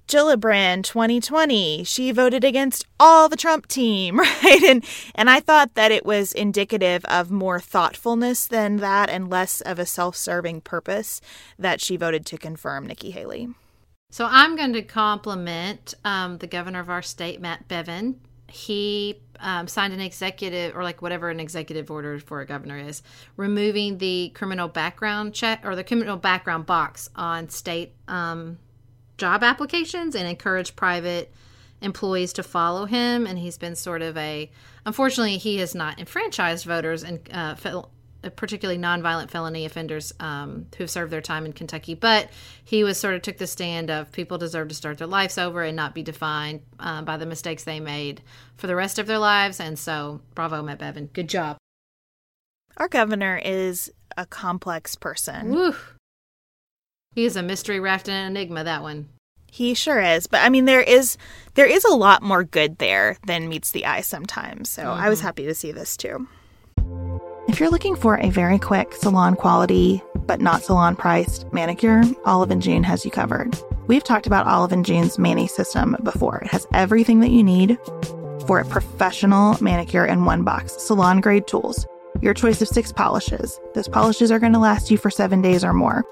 Gillibrand 0.07 0.85
2020, 0.85 1.85
she 1.85 2.13
voted 2.13 2.45
against 2.45 2.87
all 3.01 3.29
the 3.29 3.37
Trump 3.37 3.67
team, 3.67 4.19
right? 4.19 4.63
And 4.63 4.85
and 5.15 5.31
I 5.31 5.41
thought 5.41 5.75
that 5.75 5.91
it 5.91 6.05
was 6.05 6.33
indicative 6.33 7.05
of 7.07 7.31
more 7.31 7.61
thoughtfulness 7.61 8.47
than 8.47 8.77
that 8.79 9.09
and 9.09 9.31
less 9.31 9.61
of 9.61 9.79
a 9.79 9.87
self-serving 9.87 10.61
purpose 10.63 11.21
that 11.59 11.81
she 11.81 11.97
voted 11.97 12.27
to 12.27 12.39
confirm 12.39 12.87
Nikki 12.87 13.11
Haley. 13.11 13.49
So 14.11 14.29
I'm 14.31 14.55
going 14.55 14.75
to 14.75 14.83
compliment 14.83 15.95
um, 16.05 16.39
the 16.39 16.47
governor 16.47 16.79
of 16.79 16.89
our 16.89 17.03
state, 17.03 17.41
Matt 17.41 17.67
Bevin. 17.67 18.15
He 18.47 19.21
um, 19.41 19.67
signed 19.67 19.93
an 19.93 20.01
executive 20.01 20.77
or 20.77 20.85
like 20.85 21.03
whatever 21.03 21.31
an 21.31 21.41
executive 21.41 21.91
order 21.91 22.21
for 22.21 22.41
a 22.41 22.47
governor 22.47 22.79
is, 22.79 23.03
removing 23.37 23.99
the 23.99 24.31
criminal 24.35 24.69
background 24.69 25.35
check 25.35 25.63
or 25.65 25.75
the 25.75 25.83
criminal 25.83 26.17
background 26.17 26.67
box 26.67 27.09
on 27.17 27.49
state 27.49 27.95
um, 28.07 28.59
job 29.19 29.43
applications 29.43 30.15
and 30.15 30.29
encourage 30.29 30.77
private 30.77 31.33
employees 31.81 32.33
to 32.35 32.43
follow 32.43 32.87
him. 32.87 33.27
And 33.27 33.39
he's 33.39 33.59
been 33.59 33.77
sort 33.77 34.03
of 34.03 34.17
a, 34.17 34.51
unfortunately, 34.87 35.39
he 35.39 35.59
has 35.59 35.75
not 35.75 35.99
enfranchised 35.99 36.65
voters 36.65 37.03
and 37.03 37.21
uh, 37.33 37.55
particularly 38.31 38.81
nonviolent 38.81 39.31
felony 39.31 39.65
offenders 39.65 40.13
um, 40.21 40.67
who've 40.77 40.91
served 40.91 41.13
their 41.13 41.21
time 41.21 41.45
in 41.45 41.53
Kentucky. 41.53 41.95
But 41.95 42.31
he 42.65 42.85
was 42.85 42.99
sort 42.99 43.15
of 43.15 43.23
took 43.23 43.39
the 43.39 43.47
stand 43.47 43.91
of 43.91 44.11
people 44.13 44.39
deserve 44.39 44.69
to 44.69 44.75
start 44.75 44.99
their 44.99 45.07
lives 45.07 45.39
over 45.39 45.63
and 45.63 45.77
not 45.77 45.95
be 45.95 46.03
defined 46.03 46.63
uh, 46.81 47.03
by 47.03 47.17
the 47.17 47.27
mistakes 47.27 47.65
they 47.65 47.81
made 47.81 48.23
for 48.57 48.67
the 48.67 48.77
rest 48.77 48.99
of 48.99 49.07
their 49.07 49.19
lives. 49.19 49.61
And 49.61 49.79
so, 49.79 50.21
bravo, 50.35 50.63
Matt 50.63 50.79
Bevin. 50.79 51.13
Good 51.13 51.29
job. 51.29 51.57
Our 52.77 52.89
governor 52.89 53.41
is 53.45 53.93
a 54.17 54.27
complex 54.27 54.97
person. 54.97 55.53
Woo. 55.53 55.75
He 57.15 57.25
is 57.25 57.37
a 57.37 57.43
mystery 57.43 57.79
wrapped 57.81 58.09
in 58.09 58.15
an 58.15 58.27
enigma, 58.27 58.65
that 58.65 58.83
one. 58.83 59.09
He 59.51 59.75
sure 59.75 60.01
is. 60.01 60.27
But 60.27 60.43
I 60.43 60.49
mean 60.49 60.65
there 60.65 60.83
is 60.83 61.17
there 61.55 61.67
is 61.67 61.85
a 61.85 61.95
lot 61.95 62.23
more 62.23 62.43
good 62.43 62.79
there 62.79 63.19
than 63.27 63.49
meets 63.49 63.71
the 63.71 63.87
eye 63.87 64.01
sometimes. 64.01 64.69
So 64.69 64.83
mm-hmm. 64.83 65.01
I 65.01 65.09
was 65.09 65.21
mm-hmm. 65.21 65.27
happy 65.27 65.45
to 65.47 65.55
see 65.55 65.71
this 65.71 65.97
too. 65.97 66.27
If 67.47 67.61
you're 67.61 67.71
looking 67.71 67.95
for 67.95 68.19
a 68.19 68.31
very 68.31 68.59
quick 68.59 68.95
salon 68.95 69.37
quality, 69.37 70.03
but 70.27 70.41
not 70.41 70.65
salon 70.65 70.97
priced 70.97 71.53
manicure, 71.53 72.03
Olive 72.25 72.51
and 72.51 72.61
June 72.61 72.83
has 72.83 73.05
you 73.05 73.13
covered. 73.13 73.57
We've 73.87 74.03
talked 74.03 74.27
about 74.27 74.49
Olive 74.49 74.73
and 74.73 74.85
June's 74.85 75.21
Mani 75.21 75.47
system 75.47 75.97
before. 76.03 76.39
It 76.39 76.49
has 76.49 76.67
everything 76.73 77.21
that 77.21 77.31
you 77.31 77.45
need 77.45 77.79
for 78.49 78.59
a 78.59 78.65
professional 78.65 79.57
manicure 79.63 80.05
in 80.05 80.25
one 80.25 80.43
box 80.43 80.73
salon 80.79 81.21
grade 81.21 81.47
tools, 81.47 81.87
your 82.21 82.35
choice 82.35 82.61
of 82.61 82.67
six 82.67 82.91
polishes. 82.91 83.61
Those 83.75 83.89
polishes 83.89 84.33
are 84.33 84.41
going 84.41 84.55
to 84.55 84.59
last 84.59 84.91
you 84.91 84.99
for 84.99 85.11
seven 85.11 85.41
days 85.43 85.63
or 85.63 85.75
more. 85.75 86.05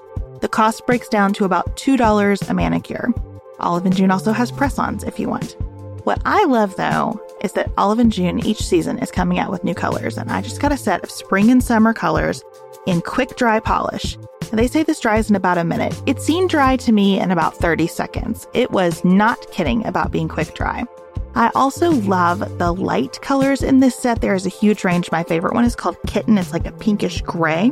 The 0.43 0.49
cost 0.49 0.85
breaks 0.85 1.07
down 1.07 1.31
to 1.35 1.45
about 1.45 1.77
$2 1.77 2.49
a 2.49 2.53
manicure. 2.53 3.13
Olive 3.61 3.85
and 3.85 3.95
June 3.95 4.11
also 4.11 4.33
has 4.33 4.51
press 4.51 4.77
ons 4.77 5.05
if 5.05 5.17
you 5.17 5.29
want. 5.29 5.55
What 6.03 6.21
I 6.25 6.43
love 6.43 6.75
though 6.75 7.17
is 7.41 7.53
that 7.53 7.71
Olive 7.77 7.99
and 7.99 8.11
June 8.11 8.45
each 8.45 8.61
season 8.61 8.99
is 8.99 9.09
coming 9.09 9.39
out 9.39 9.51
with 9.51 9.63
new 9.63 9.73
colors, 9.73 10.17
and 10.17 10.29
I 10.29 10.41
just 10.41 10.59
got 10.59 10.73
a 10.73 10.77
set 10.77 11.01
of 11.01 11.09
spring 11.09 11.49
and 11.49 11.63
summer 11.63 11.93
colors 11.93 12.43
in 12.85 12.99
quick 12.99 13.37
dry 13.37 13.61
polish. 13.61 14.17
And 14.51 14.59
they 14.59 14.67
say 14.67 14.83
this 14.83 14.99
dries 14.99 15.29
in 15.29 15.37
about 15.37 15.57
a 15.57 15.63
minute. 15.63 15.95
It 16.07 16.21
seemed 16.21 16.49
dry 16.49 16.75
to 16.75 16.91
me 16.91 17.21
in 17.21 17.31
about 17.31 17.55
30 17.55 17.87
seconds. 17.87 18.45
It 18.53 18.69
was 18.69 19.01
not 19.05 19.49
kidding 19.51 19.85
about 19.85 20.11
being 20.11 20.27
quick 20.27 20.53
dry. 20.53 20.83
I 21.35 21.51
also 21.55 21.91
love 21.91 22.39
the 22.57 22.73
light 22.73 23.17
colors 23.21 23.63
in 23.63 23.79
this 23.79 23.95
set. 23.95 24.19
There 24.19 24.35
is 24.35 24.45
a 24.45 24.49
huge 24.49 24.83
range. 24.83 25.09
My 25.09 25.23
favorite 25.23 25.53
one 25.53 25.63
is 25.63 25.77
called 25.77 25.95
Kitten. 26.05 26.37
It's 26.37 26.51
like 26.51 26.67
a 26.67 26.73
pinkish 26.73 27.21
gray. 27.21 27.71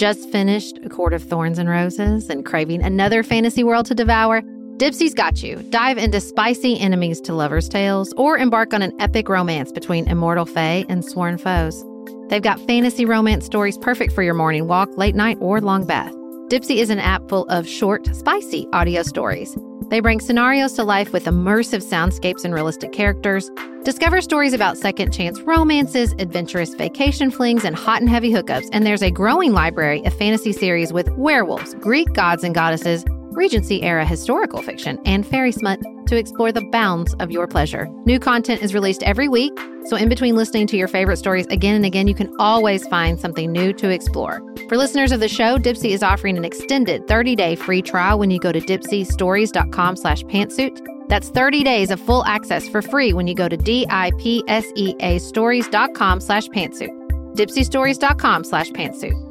Just 0.00 0.30
finished 0.30 0.78
A 0.82 0.88
Court 0.88 1.12
of 1.12 1.22
Thorns 1.22 1.58
and 1.58 1.68
Roses 1.68 2.30
and 2.30 2.42
craving 2.42 2.82
another 2.82 3.22
fantasy 3.22 3.62
world 3.62 3.84
to 3.84 3.94
devour? 3.94 4.40
Dipsea's 4.78 5.12
got 5.12 5.42
you. 5.42 5.56
Dive 5.68 5.98
into 5.98 6.22
spicy 6.22 6.80
enemies 6.80 7.20
to 7.20 7.34
lovers' 7.34 7.68
tales 7.68 8.10
or 8.16 8.38
embark 8.38 8.72
on 8.72 8.80
an 8.80 8.98
epic 8.98 9.28
romance 9.28 9.70
between 9.70 10.08
immortal 10.08 10.46
fae 10.46 10.86
and 10.88 11.04
sworn 11.04 11.36
foes. 11.36 11.84
They've 12.30 12.40
got 12.40 12.66
fantasy 12.66 13.04
romance 13.04 13.44
stories 13.44 13.76
perfect 13.76 14.14
for 14.14 14.22
your 14.22 14.32
morning 14.32 14.68
walk, 14.68 14.88
late 14.96 15.14
night, 15.14 15.36
or 15.38 15.60
long 15.60 15.84
bath. 15.84 16.14
Dipsea 16.48 16.76
is 16.76 16.88
an 16.88 16.98
app 16.98 17.28
full 17.28 17.44
of 17.50 17.68
short, 17.68 18.06
spicy 18.16 18.66
audio 18.72 19.02
stories. 19.02 19.54
They 19.90 20.00
bring 20.00 20.20
scenarios 20.20 20.72
to 20.74 20.82
life 20.82 21.12
with 21.12 21.26
immersive 21.26 21.84
soundscapes 21.84 22.42
and 22.46 22.54
realistic 22.54 22.92
characters. 22.92 23.50
Discover 23.84 24.20
stories 24.20 24.52
about 24.52 24.76
second 24.76 25.10
chance 25.10 25.40
romances, 25.40 26.12
adventurous 26.18 26.74
vacation 26.74 27.30
flings, 27.30 27.64
and 27.64 27.74
hot 27.74 28.02
and 28.02 28.10
heavy 28.10 28.30
hookups. 28.30 28.68
And 28.72 28.84
there's 28.84 29.02
a 29.02 29.10
growing 29.10 29.52
library 29.52 30.04
of 30.04 30.12
fantasy 30.12 30.52
series 30.52 30.92
with 30.92 31.08
werewolves, 31.12 31.74
Greek 31.80 32.12
gods 32.12 32.44
and 32.44 32.54
goddesses, 32.54 33.06
Regency 33.32 33.82
era 33.82 34.04
historical 34.04 34.60
fiction, 34.60 34.98
and 35.06 35.26
fairy 35.26 35.52
smut 35.52 35.80
to 36.08 36.16
explore 36.16 36.52
the 36.52 36.64
bounds 36.72 37.14
of 37.14 37.30
your 37.30 37.46
pleasure. 37.46 37.88
New 38.04 38.18
content 38.18 38.60
is 38.60 38.74
released 38.74 39.02
every 39.04 39.28
week, 39.28 39.58
so 39.86 39.96
in 39.96 40.10
between 40.10 40.36
listening 40.36 40.66
to 40.66 40.76
your 40.76 40.88
favorite 40.88 41.16
stories 41.16 41.46
again 41.46 41.74
and 41.74 41.86
again, 41.86 42.06
you 42.06 42.14
can 42.14 42.34
always 42.38 42.86
find 42.88 43.18
something 43.18 43.50
new 43.50 43.72
to 43.74 43.88
explore. 43.88 44.42
For 44.68 44.76
listeners 44.76 45.12
of 45.12 45.20
the 45.20 45.28
show, 45.28 45.56
Dipsea 45.56 45.92
is 45.92 46.02
offering 46.02 46.36
an 46.36 46.44
extended 46.44 47.06
30-day 47.06 47.54
free 47.56 47.80
trial 47.80 48.18
when 48.18 48.30
you 48.30 48.40
go 48.40 48.52
to 48.52 48.60
dipseastories.com 48.60 49.96
slash 49.96 50.22
pantsuit. 50.24 50.99
That's 51.10 51.28
30 51.28 51.64
days 51.64 51.90
of 51.90 51.98
full 51.98 52.24
access 52.24 52.68
for 52.68 52.82
free 52.82 53.12
when 53.12 53.26
you 53.26 53.34
go 53.34 53.48
to 53.48 53.56
D-I-P-S-E-A 53.56 55.18
stories.com 55.18 56.20
slash 56.20 56.46
pantsuit. 56.50 56.96
dipseastories.com 57.34 58.44
slash 58.44 58.70
pantsuit. 58.70 59.26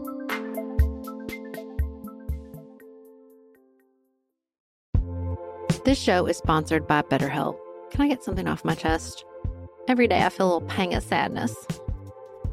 This 5.85 5.97
show 5.97 6.25
is 6.25 6.35
sponsored 6.35 6.85
by 6.85 7.01
BetterHelp. 7.01 7.57
Can 7.91 8.01
I 8.01 8.09
get 8.09 8.25
something 8.25 8.49
off 8.49 8.65
my 8.65 8.75
chest? 8.75 9.23
Every 9.87 10.07
day 10.09 10.21
I 10.23 10.29
feel 10.29 10.47
a 10.47 10.51
little 10.53 10.67
pang 10.67 10.93
of 10.93 11.01
sadness 11.01 11.55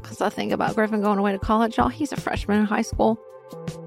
because 0.01 0.21
I 0.21 0.29
think 0.29 0.53
about 0.53 0.73
Griffin 0.73 1.01
going 1.01 1.19
away 1.19 1.33
to 1.33 1.39
college. 1.39 1.75
Y'all, 1.75 1.89
he's 1.89 2.13
a 2.13 2.15
freshman 2.15 2.61
in 2.61 2.65
high 2.65 2.81
school. 2.81 3.19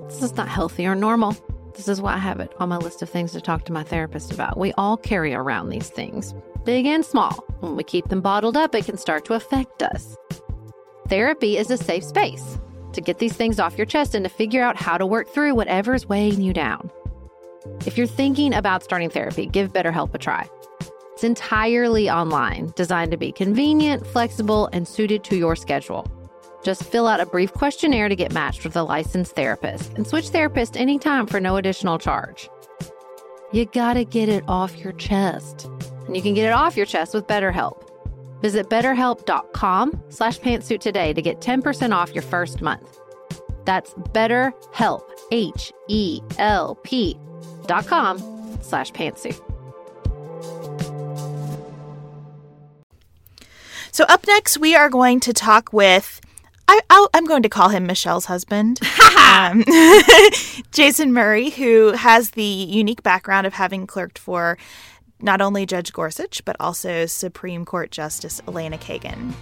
This 0.07 0.22
is 0.22 0.35
not 0.35 0.48
healthy 0.48 0.87
or 0.87 0.94
normal. 0.94 1.35
This 1.81 1.88
is 1.88 2.03
why 2.03 2.12
I 2.12 2.19
have 2.19 2.40
it 2.40 2.53
on 2.59 2.69
my 2.69 2.77
list 2.77 3.01
of 3.01 3.09
things 3.09 3.33
to 3.33 3.40
talk 3.40 3.64
to 3.64 3.73
my 3.73 3.83
therapist 3.83 4.35
about. 4.35 4.59
We 4.59 4.75
all 4.75 4.99
carry 4.99 5.33
around 5.33 5.71
these 5.71 5.88
things, 5.88 6.35
big 6.66 6.85
and 6.85 7.03
small. 7.03 7.33
When 7.61 7.75
we 7.75 7.85
keep 7.85 8.09
them 8.09 8.21
bottled 8.21 8.55
up, 8.55 8.75
it 8.75 8.85
can 8.85 8.99
start 8.99 9.25
to 9.25 9.33
affect 9.33 9.83
us. 9.83 10.14
Therapy 11.09 11.57
is 11.57 11.71
a 11.71 11.79
safe 11.79 12.05
space 12.05 12.59
to 12.93 13.01
get 13.01 13.19
these 13.19 13.33
things 13.33 13.59
off 13.59 13.79
your 13.79 13.87
chest 13.87 14.14
and 14.14 14.27
to 14.27 14.29
figure 14.29 14.62
out 14.62 14.77
how 14.77 14.99
to 14.99 15.07
work 15.07 15.31
through 15.31 15.55
whatever 15.55 15.95
is 15.95 16.07
weighing 16.07 16.43
you 16.43 16.53
down. 16.53 16.90
If 17.87 17.97
you're 17.97 18.07
thinking 18.07 18.53
about 18.53 18.83
starting 18.83 19.09
therapy, 19.09 19.47
give 19.47 19.73
BetterHelp 19.73 20.12
a 20.12 20.19
try. 20.19 20.51
It's 21.14 21.25
entirely 21.25 22.11
online, 22.11 22.75
designed 22.77 23.12
to 23.12 23.16
be 23.16 23.33
convenient, 23.33 24.07
flexible, 24.07 24.69
and 24.75 24.87
suited 24.87 25.25
to 25.25 25.37
your 25.38 25.57
schedule. 25.57 26.07
Just 26.62 26.85
fill 26.85 27.07
out 27.07 27.20
a 27.20 27.27
brief 27.27 27.53
questionnaire 27.53 28.09
to 28.09 28.16
get 28.16 28.33
matched 28.33 28.64
with 28.64 28.77
a 28.77 28.83
licensed 28.83 29.35
therapist 29.35 29.94
and 29.94 30.07
switch 30.07 30.29
therapist 30.29 30.77
anytime 30.77 31.27
for 31.27 31.40
no 31.40 31.57
additional 31.57 31.99
charge. 31.99 32.49
You 33.53 33.64
gotta 33.64 34.05
get 34.05 34.29
it 34.29 34.44
off 34.46 34.79
your 34.79 34.92
chest. 34.92 35.66
And 36.07 36.14
you 36.16 36.23
can 36.23 36.35
get 36.35 36.46
it 36.46 36.53
off 36.53 36.77
your 36.77 36.87
chest 36.87 37.14
with 37.14 37.27
BetterHelp. 37.27 37.87
Visit 38.42 38.68
betterhelp.com 38.70 40.03
slash 40.09 40.38
pantsuit 40.40 40.81
today 40.81 41.12
to 41.12 41.23
get 41.23 41.40
10% 41.40 41.94
off 41.94 42.14
your 42.14 42.23
first 42.23 42.62
month. 42.62 42.99
That's 43.64 43.92
betterhelp, 43.94 45.03
H-E-L-P 45.31 47.18
dot 47.66 47.87
com 47.87 48.59
slash 48.62 48.90
pantsuit. 48.92 49.40
So 53.92 54.05
up 54.05 54.27
next, 54.27 54.59
we 54.59 54.75
are 54.75 54.88
going 54.88 55.20
to 55.20 55.33
talk 55.33 55.73
with. 55.73 56.20
I, 56.71 56.81
I'll, 56.89 57.11
I'm 57.15 57.27
going 57.27 57.43
to 57.43 57.49
call 57.49 57.71
him 57.71 57.85
Michelle's 57.85 58.27
husband, 58.27 58.79
um, 59.19 59.65
Jason 60.71 61.13
Murray, 61.13 61.51
who 61.51 61.91
has 61.95 62.31
the 62.31 62.45
unique 62.45 63.03
background 63.03 63.45
of 63.45 63.55
having 63.55 63.89
clerked 63.89 64.21
for 64.21 64.57
not 65.21 65.41
only 65.41 65.67
Judge 65.67 65.93
Gorsuch 65.93 66.45
but 66.45 66.55
also 66.61 67.07
Supreme 67.07 67.65
Court 67.65 67.91
Justice 67.91 68.41
Elena 68.47 68.79
Kagan. 68.79 69.33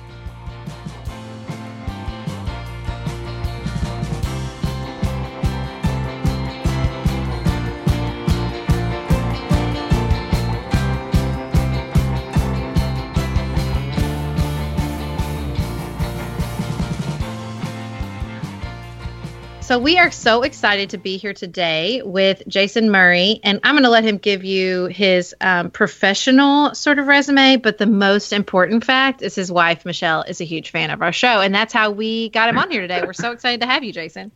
So 19.69 19.79
we 19.79 19.99
are 19.99 20.11
so 20.11 20.45
excited 20.45 20.89
to 20.89 20.97
be 20.97 21.19
here 21.19 21.35
today 21.35 22.01
with 22.03 22.43
Jason 22.49 22.91
Murray, 22.91 23.39
and 23.45 23.61
I'm 23.63 23.75
going 23.75 23.85
to 23.85 23.91
let 23.91 24.03
him 24.03 24.17
give 24.17 24.43
you 24.43 24.87
his 24.87 25.35
um, 25.43 25.71
professional 25.71 26.75
sort 26.75 26.99
of 26.99 27.07
resume. 27.07 27.57
But 27.57 27.77
the 27.77 27.85
most 27.85 28.33
important 28.33 28.83
fact 28.83 29.21
is 29.21 29.35
his 29.35 29.53
wife 29.53 29.85
Michelle 29.85 30.23
is 30.23 30.41
a 30.41 30.45
huge 30.45 30.71
fan 30.71 30.91
of 30.91 31.03
our 31.03 31.13
show, 31.13 31.43
and 31.43 31.55
that's 31.55 31.75
how 31.75 31.91
we 31.91 32.31
got 32.31 32.49
him 32.49 32.57
on 32.57 32.71
here 32.71 32.81
today. 32.81 33.03
We're 33.05 33.13
so 33.13 33.31
excited 33.31 33.61
to 33.61 33.67
have 33.67 33.85
you, 33.85 33.93
Jason. 33.93 34.33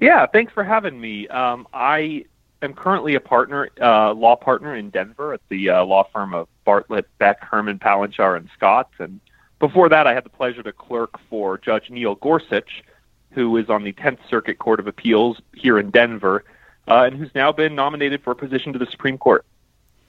Yeah, 0.00 0.24
thanks 0.24 0.50
for 0.50 0.64
having 0.64 0.98
me. 0.98 1.28
Um, 1.28 1.68
I 1.74 2.24
am 2.62 2.72
currently 2.72 3.16
a 3.16 3.20
partner, 3.20 3.68
uh, 3.78 4.14
law 4.14 4.36
partner 4.36 4.74
in 4.76 4.88
Denver 4.88 5.34
at 5.34 5.42
the 5.50 5.68
uh, 5.68 5.84
law 5.84 6.08
firm 6.10 6.32
of 6.32 6.48
Bartlit, 6.66 7.04
Beck, 7.18 7.44
Herman, 7.44 7.78
Palenchar, 7.80 8.38
and 8.38 8.48
Scott. 8.56 8.88
And 8.98 9.20
before 9.58 9.90
that, 9.90 10.06
I 10.06 10.14
had 10.14 10.24
the 10.24 10.30
pleasure 10.30 10.62
to 10.62 10.72
clerk 10.72 11.20
for 11.28 11.58
Judge 11.58 11.90
Neil 11.90 12.14
Gorsuch 12.14 12.82
who 13.30 13.56
is 13.56 13.68
on 13.68 13.84
the 13.84 13.92
10th 13.92 14.18
Circuit 14.28 14.58
Court 14.58 14.80
of 14.80 14.86
Appeals 14.86 15.40
here 15.54 15.78
in 15.78 15.90
Denver, 15.90 16.44
uh, 16.88 17.04
and 17.04 17.16
who's 17.16 17.34
now 17.34 17.52
been 17.52 17.74
nominated 17.74 18.22
for 18.22 18.30
a 18.30 18.36
position 18.36 18.72
to 18.72 18.78
the 18.78 18.86
Supreme 18.86 19.18
Court. 19.18 19.44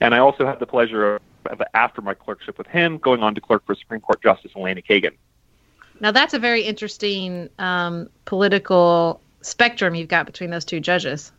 And 0.00 0.14
I 0.14 0.18
also 0.18 0.46
had 0.46 0.60
the 0.60 0.66
pleasure 0.66 1.16
of, 1.16 1.22
of, 1.46 1.62
after 1.74 2.00
my 2.00 2.14
clerkship 2.14 2.56
with 2.56 2.66
him, 2.68 2.98
going 2.98 3.22
on 3.22 3.34
to 3.34 3.40
clerk 3.40 3.66
for 3.66 3.74
Supreme 3.74 4.00
Court 4.00 4.22
Justice 4.22 4.52
Elena 4.56 4.80
Kagan. 4.80 5.14
Now, 6.00 6.12
that's 6.12 6.34
a 6.34 6.38
very 6.38 6.62
interesting 6.62 7.48
um, 7.58 8.08
political 8.24 9.20
spectrum 9.40 9.94
you've 9.94 10.08
got 10.08 10.26
between 10.26 10.50
those 10.50 10.64
two 10.64 10.80
judges. 10.80 11.32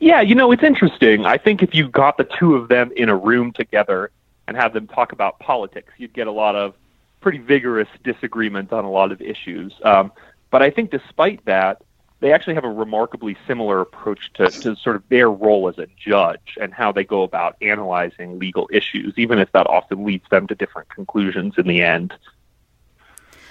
Yeah, 0.00 0.20
you 0.20 0.34
know, 0.34 0.50
it's 0.50 0.64
interesting. 0.64 1.24
I 1.24 1.38
think 1.38 1.62
if 1.62 1.74
you 1.74 1.88
got 1.88 2.16
the 2.16 2.28
two 2.38 2.56
of 2.56 2.68
them 2.68 2.90
in 2.96 3.08
a 3.08 3.16
room 3.16 3.52
together 3.52 4.10
and 4.48 4.56
had 4.56 4.72
them 4.72 4.88
talk 4.88 5.12
about 5.12 5.38
politics, 5.38 5.92
you'd 5.96 6.12
get 6.12 6.26
a 6.26 6.32
lot 6.32 6.56
of 6.56 6.74
pretty 7.20 7.38
vigorous 7.38 7.88
disagreement 8.02 8.72
on 8.72 8.84
a 8.84 8.90
lot 8.90 9.12
of 9.12 9.22
issues. 9.22 9.72
Um, 9.84 10.12
but 10.52 10.62
I 10.62 10.70
think 10.70 10.92
despite 10.92 11.44
that, 11.46 11.82
they 12.20 12.32
actually 12.32 12.54
have 12.54 12.64
a 12.64 12.70
remarkably 12.70 13.36
similar 13.48 13.80
approach 13.80 14.32
to, 14.34 14.46
to 14.48 14.76
sort 14.76 14.94
of 14.94 15.02
their 15.08 15.28
role 15.28 15.68
as 15.68 15.78
a 15.78 15.88
judge 15.98 16.56
and 16.60 16.72
how 16.72 16.92
they 16.92 17.02
go 17.02 17.24
about 17.24 17.56
analyzing 17.60 18.38
legal 18.38 18.68
issues, 18.70 19.14
even 19.16 19.40
if 19.40 19.50
that 19.52 19.66
often 19.66 20.04
leads 20.04 20.28
them 20.30 20.46
to 20.46 20.54
different 20.54 20.88
conclusions 20.88 21.54
in 21.58 21.66
the 21.66 21.82
end. 21.82 22.14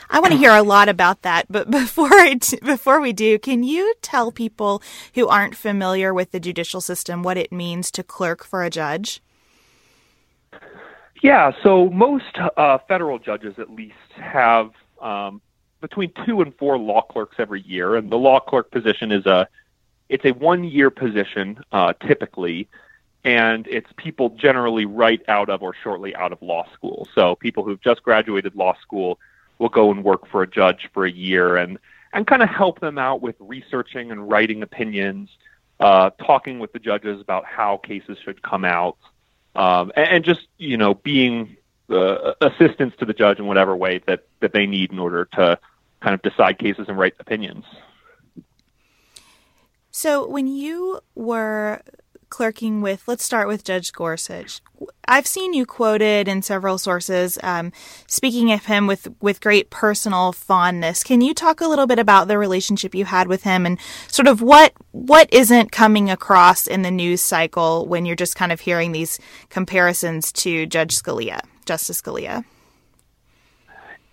I 0.09 0.19
want 0.19 0.31
to 0.33 0.37
hear 0.37 0.53
a 0.53 0.61
lot 0.61 0.87
about 0.87 1.23
that, 1.23 1.47
but 1.49 1.69
before 1.71 2.13
I 2.13 2.35
t- 2.35 2.59
before 2.63 3.01
we 3.01 3.11
do, 3.11 3.39
can 3.39 3.63
you 3.63 3.93
tell 4.01 4.31
people 4.31 4.81
who 5.15 5.27
aren't 5.27 5.55
familiar 5.55 6.13
with 6.13 6.31
the 6.31 6.39
judicial 6.39 6.81
system 6.81 7.23
what 7.23 7.37
it 7.37 7.51
means 7.51 7.91
to 7.91 8.03
clerk 8.03 8.45
for 8.45 8.63
a 8.63 8.69
judge? 8.69 9.21
Yeah, 11.21 11.51
so 11.63 11.89
most 11.89 12.37
uh, 12.57 12.77
federal 12.87 13.19
judges, 13.19 13.55
at 13.57 13.69
least, 13.69 13.95
have 14.15 14.71
um, 15.01 15.41
between 15.81 16.11
two 16.25 16.41
and 16.41 16.55
four 16.55 16.77
law 16.77 17.01
clerks 17.01 17.35
every 17.39 17.61
year, 17.61 17.95
and 17.95 18.09
the 18.09 18.17
law 18.17 18.39
clerk 18.39 18.71
position 18.71 19.11
is 19.11 19.25
a 19.25 19.47
it's 20.07 20.25
a 20.25 20.31
one 20.31 20.63
year 20.63 20.89
position 20.89 21.59
uh, 21.71 21.93
typically, 22.05 22.67
and 23.23 23.67
it's 23.67 23.89
people 23.97 24.29
generally 24.29 24.85
right 24.85 25.21
out 25.27 25.49
of 25.49 25.61
or 25.61 25.73
shortly 25.83 26.15
out 26.15 26.31
of 26.31 26.41
law 26.41 26.67
school. 26.73 27.07
So 27.15 27.35
people 27.35 27.63
who've 27.63 27.81
just 27.81 28.03
graduated 28.03 28.55
law 28.55 28.75
school 28.81 29.19
will 29.57 29.69
go 29.69 29.91
and 29.91 30.03
work 30.03 30.27
for 30.27 30.43
a 30.43 30.47
judge 30.47 30.89
for 30.93 31.05
a 31.05 31.11
year 31.11 31.57
and 31.57 31.77
and 32.13 32.27
kind 32.27 32.43
of 32.43 32.49
help 32.49 32.79
them 32.79 32.97
out 32.97 33.21
with 33.21 33.35
researching 33.39 34.11
and 34.11 34.29
writing 34.29 34.63
opinions, 34.63 35.29
uh, 35.79 36.09
talking 36.25 36.59
with 36.59 36.73
the 36.73 36.79
judges 36.79 37.21
about 37.21 37.45
how 37.45 37.77
cases 37.77 38.17
should 38.23 38.41
come 38.41 38.65
out, 38.65 38.97
um, 39.55 39.91
and, 39.95 40.09
and 40.09 40.25
just 40.25 40.47
you 40.57 40.77
know 40.77 40.93
being 40.93 41.55
uh, 41.89 42.33
assistance 42.41 42.93
to 42.99 43.05
the 43.05 43.13
judge 43.13 43.39
in 43.39 43.45
whatever 43.45 43.75
way 43.75 44.01
that 44.07 44.25
that 44.41 44.53
they 44.53 44.65
need 44.65 44.91
in 44.91 44.99
order 44.99 45.25
to 45.25 45.57
kind 46.01 46.13
of 46.13 46.21
decide 46.21 46.59
cases 46.59 46.85
and 46.87 46.97
write 46.97 47.13
opinions. 47.19 47.63
So 49.91 50.27
when 50.27 50.47
you 50.47 51.01
were 51.15 51.81
clerking 52.29 52.81
with, 52.81 53.07
let's 53.07 53.23
start 53.23 53.47
with 53.47 53.63
Judge 53.63 53.91
Gorsuch. 53.91 54.61
I've 55.05 55.27
seen 55.27 55.53
you 55.53 55.65
quoted 55.65 56.27
in 56.29 56.41
several 56.41 56.77
sources 56.77 57.37
um, 57.43 57.73
speaking 58.07 58.51
of 58.53 58.65
him 58.65 58.87
with, 58.87 59.09
with 59.21 59.41
great 59.41 59.69
personal 59.69 60.31
fondness. 60.31 61.03
Can 61.03 61.19
you 61.19 61.33
talk 61.33 61.59
a 61.59 61.67
little 61.67 61.85
bit 61.85 61.99
about 61.99 62.29
the 62.29 62.37
relationship 62.37 62.95
you 62.95 63.05
had 63.05 63.27
with 63.27 63.43
him 63.43 63.65
and 63.65 63.77
sort 64.07 64.27
of 64.27 64.41
what 64.41 64.73
what 64.91 65.31
isn't 65.31 65.71
coming 65.71 66.09
across 66.09 66.67
in 66.67 66.81
the 66.81 66.91
news 66.91 67.21
cycle 67.21 67.85
when 67.85 68.05
you're 68.05 68.15
just 68.15 68.37
kind 68.37 68.51
of 68.51 68.61
hearing 68.61 68.93
these 68.93 69.19
comparisons 69.49 70.31
to 70.31 70.65
Judge 70.65 70.95
Scalia, 70.95 71.41
Justice 71.65 72.01
Scalia? 72.01 72.45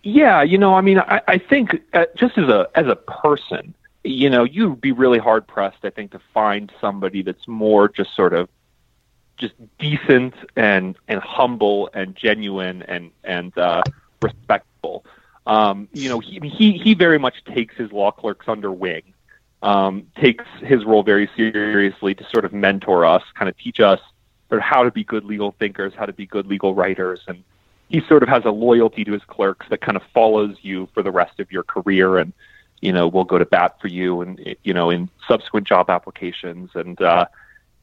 Yeah, 0.09 0.42
you 0.42 0.57
know, 0.57 0.75
I 0.75 0.81
mean, 0.81 0.99
I, 0.99 1.21
I 1.29 1.37
think 1.37 1.83
uh, 1.92 2.07
just 2.16 2.38
as 2.38 2.49
a 2.49 2.66
as 2.75 2.87
a 2.87 2.97
person, 2.97 3.75
you 4.05 4.31
know, 4.31 4.42
you'd 4.42 4.81
be 4.81 4.90
really 4.90 5.18
hard 5.18 5.47
pressed, 5.47 5.85
I 5.85 5.90
think, 5.90 6.12
to 6.12 6.21
find 6.33 6.73
somebody 6.81 7.21
that's 7.21 7.47
more 7.47 7.90
just 7.90 8.16
sort 8.16 8.33
of 8.33 8.49
just 9.37 9.53
decent 9.79 10.33
and 10.57 10.97
and 11.09 11.21
humble 11.21 11.90
and 11.92 12.16
genuine 12.16 12.81
and 12.85 13.11
and 13.23 13.57
uh, 13.59 13.83
respectful. 14.23 15.05
Um, 15.47 15.88
you 15.92 16.09
know, 16.09 16.21
he 16.21 16.40
he 16.40 16.79
he 16.79 16.94
very 16.94 17.18
much 17.18 17.44
takes 17.44 17.77
his 17.77 17.92
law 17.92 18.11
clerks 18.11 18.49
under 18.49 18.73
wing, 18.73 19.12
um, 19.62 20.07
takes 20.18 20.47
his 20.62 20.87
role 20.87 21.03
very 21.03 21.29
seriously 21.37 22.14
to 22.14 22.25
sort 22.33 22.47
of 22.47 22.55
mentor 22.55 23.05
us, 23.05 23.23
kind 23.35 23.51
of 23.51 23.59
teach 23.59 23.79
us 23.79 24.01
sort 24.49 24.61
of 24.61 24.64
how 24.64 24.85
to 24.85 24.90
be 24.90 25.05
good 25.05 25.27
legal 25.27 25.55
thinkers, 25.59 25.92
how 25.94 26.07
to 26.07 26.14
be 26.14 26.25
good 26.25 26.47
legal 26.47 26.75
writers, 26.75 27.21
and 27.29 27.44
he 27.88 28.03
sort 28.07 28.22
of 28.22 28.29
has 28.29 28.44
a 28.44 28.51
loyalty 28.51 29.05
to 29.05 29.12
his 29.12 29.24
clerks 29.24 29.66
that 29.70 29.81
kind 29.81 29.96
of 29.96 30.03
follows 30.14 30.57
you 30.62 30.88
for 30.92 31.03
the 31.03 31.11
rest 31.11 31.40
of 31.40 31.51
your 31.51 31.62
career 31.62 32.18
and 32.18 32.33
you 32.81 32.92
know 32.92 33.09
will 33.09 33.24
go 33.24 33.38
to 33.38 33.46
bat 33.46 33.81
for 33.81 33.88
you 33.88 34.20
and 34.20 34.57
you 34.62 34.72
know 34.72 34.90
in 34.90 35.09
subsequent 35.27 35.66
job 35.66 35.90
applications. 35.90 36.70
And 36.74 37.01
uh 37.01 37.27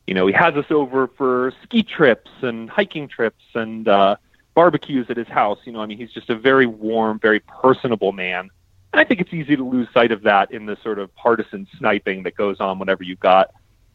you 0.08 0.14
know 0.14 0.28
he 0.28 0.34
has 0.34 0.56
us 0.56 0.70
over 0.70 1.08
for 1.08 1.54
ski 1.64 1.84
trips 1.84 2.32
and 2.42 2.70
hiking 2.70 3.08
trips 3.08 3.44
and 3.54 3.88
uh 3.88 4.16
barbecues 4.54 5.08
at 5.10 5.18
his 5.18 5.28
house. 5.28 5.60
You 5.66 5.72
know 5.72 5.82
i 5.82 5.86
mean 5.86 5.98
he's 5.98 6.12
just 6.12 6.30
a 6.30 6.36
very 6.36 6.66
warm 6.66 7.20
very 7.20 7.40
personable 7.40 8.12
man. 8.12 8.50
And 8.94 9.02
i 9.02 9.04
think 9.04 9.20
it's 9.20 9.34
easy 9.34 9.56
to 9.56 9.64
lose 9.64 9.88
sight 9.94 10.12
of 10.12 10.22
that 10.24 10.52
in 10.52 10.66
the 10.66 10.78
sort 10.84 11.00
of 11.00 11.14
partisan 11.16 11.68
sniping 11.78 12.24
that 12.24 12.36
goes 12.36 12.60
on 12.60 12.80
whenever 12.80 13.04
you've 13.04 13.20
got 13.20 13.52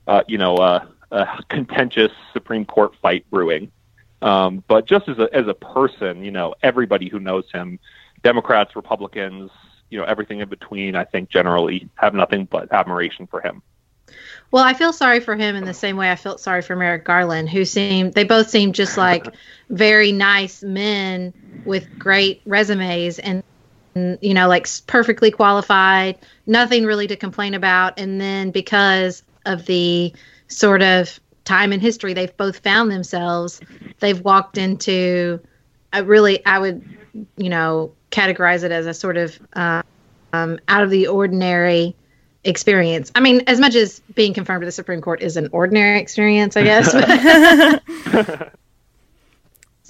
uh 0.06 0.22
you 0.26 0.38
know 0.38 0.56
uh, 0.56 0.84
a 1.12 1.42
contentious 1.48 2.12
supreme 2.32 2.64
court 2.64 2.94
fight 3.00 3.24
brewing 3.30 3.70
um, 4.22 4.62
but 4.66 4.86
just 4.86 5.08
as 5.08 5.18
a 5.18 5.28
as 5.34 5.46
a 5.46 5.54
person, 5.54 6.24
you 6.24 6.30
know, 6.30 6.54
everybody 6.62 7.08
who 7.08 7.18
knows 7.18 7.50
him, 7.52 7.78
Democrats, 8.22 8.76
Republicans, 8.76 9.50
you 9.88 9.98
know, 9.98 10.04
everything 10.04 10.40
in 10.40 10.48
between, 10.48 10.94
I 10.94 11.04
think 11.04 11.30
generally 11.30 11.88
have 11.94 12.14
nothing 12.14 12.44
but 12.44 12.72
admiration 12.72 13.26
for 13.26 13.40
him. 13.40 13.62
Well, 14.50 14.64
I 14.64 14.74
feel 14.74 14.92
sorry 14.92 15.20
for 15.20 15.36
him 15.36 15.54
in 15.54 15.64
the 15.64 15.74
same 15.74 15.96
way 15.96 16.10
I 16.10 16.16
felt 16.16 16.40
sorry 16.40 16.62
for 16.62 16.74
Merrick 16.74 17.04
Garland, 17.04 17.48
who 17.48 17.64
seemed 17.64 18.14
they 18.14 18.24
both 18.24 18.50
seemed 18.50 18.74
just 18.74 18.96
like 18.96 19.26
very 19.70 20.12
nice 20.12 20.62
men 20.62 21.32
with 21.64 21.98
great 21.98 22.42
resumes 22.44 23.18
and 23.18 23.42
you 23.94 24.34
know 24.34 24.48
like 24.48 24.66
perfectly 24.86 25.30
qualified, 25.30 26.18
nothing 26.46 26.84
really 26.84 27.06
to 27.06 27.16
complain 27.16 27.54
about, 27.54 27.98
and 27.98 28.20
then 28.20 28.50
because 28.50 29.22
of 29.46 29.66
the 29.66 30.12
sort 30.48 30.82
of 30.82 31.20
time 31.50 31.72
in 31.72 31.80
history 31.80 32.12
they've 32.12 32.36
both 32.36 32.58
found 32.58 32.90
themselves 32.90 33.60
they've 33.98 34.20
walked 34.20 34.58
into 34.58 35.40
a 35.92 36.04
really 36.04 36.44
i 36.46 36.58
would 36.58 36.82
you 37.36 37.48
know 37.48 37.92
categorize 38.10 38.62
it 38.62 38.72
as 38.72 38.86
a 38.86 38.94
sort 38.94 39.16
of 39.16 39.40
uh, 39.54 39.82
um, 40.32 40.58
out 40.68 40.82
of 40.82 40.90
the 40.90 41.06
ordinary 41.06 41.94
experience 42.44 43.10
i 43.14 43.20
mean 43.20 43.42
as 43.46 43.60
much 43.60 43.74
as 43.74 44.00
being 44.14 44.32
confirmed 44.32 44.62
to 44.62 44.66
the 44.66 44.72
supreme 44.72 45.00
court 45.00 45.20
is 45.22 45.36
an 45.36 45.48
ordinary 45.52 46.00
experience 46.00 46.56
i 46.56 46.62
guess 46.62 46.94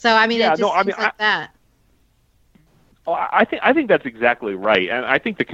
So 0.01 0.14
I 0.14 0.27
mean, 0.27 0.38
Yeah, 0.38 0.46
it 0.46 0.51
just 0.53 0.62
no, 0.62 0.70
I 0.70 0.83
mean, 0.83 0.94
like 0.99 1.18
that. 1.18 1.51
Well, 3.07 3.16
I 3.16 3.29
I 3.33 3.44
think 3.44 3.62
I 3.62 3.75
think 3.75 3.88
that's 3.88 4.07
exactly 4.07 4.55
right, 4.55 4.88
and 4.88 5.05
I 5.05 5.18
think 5.18 5.37
the 5.37 5.44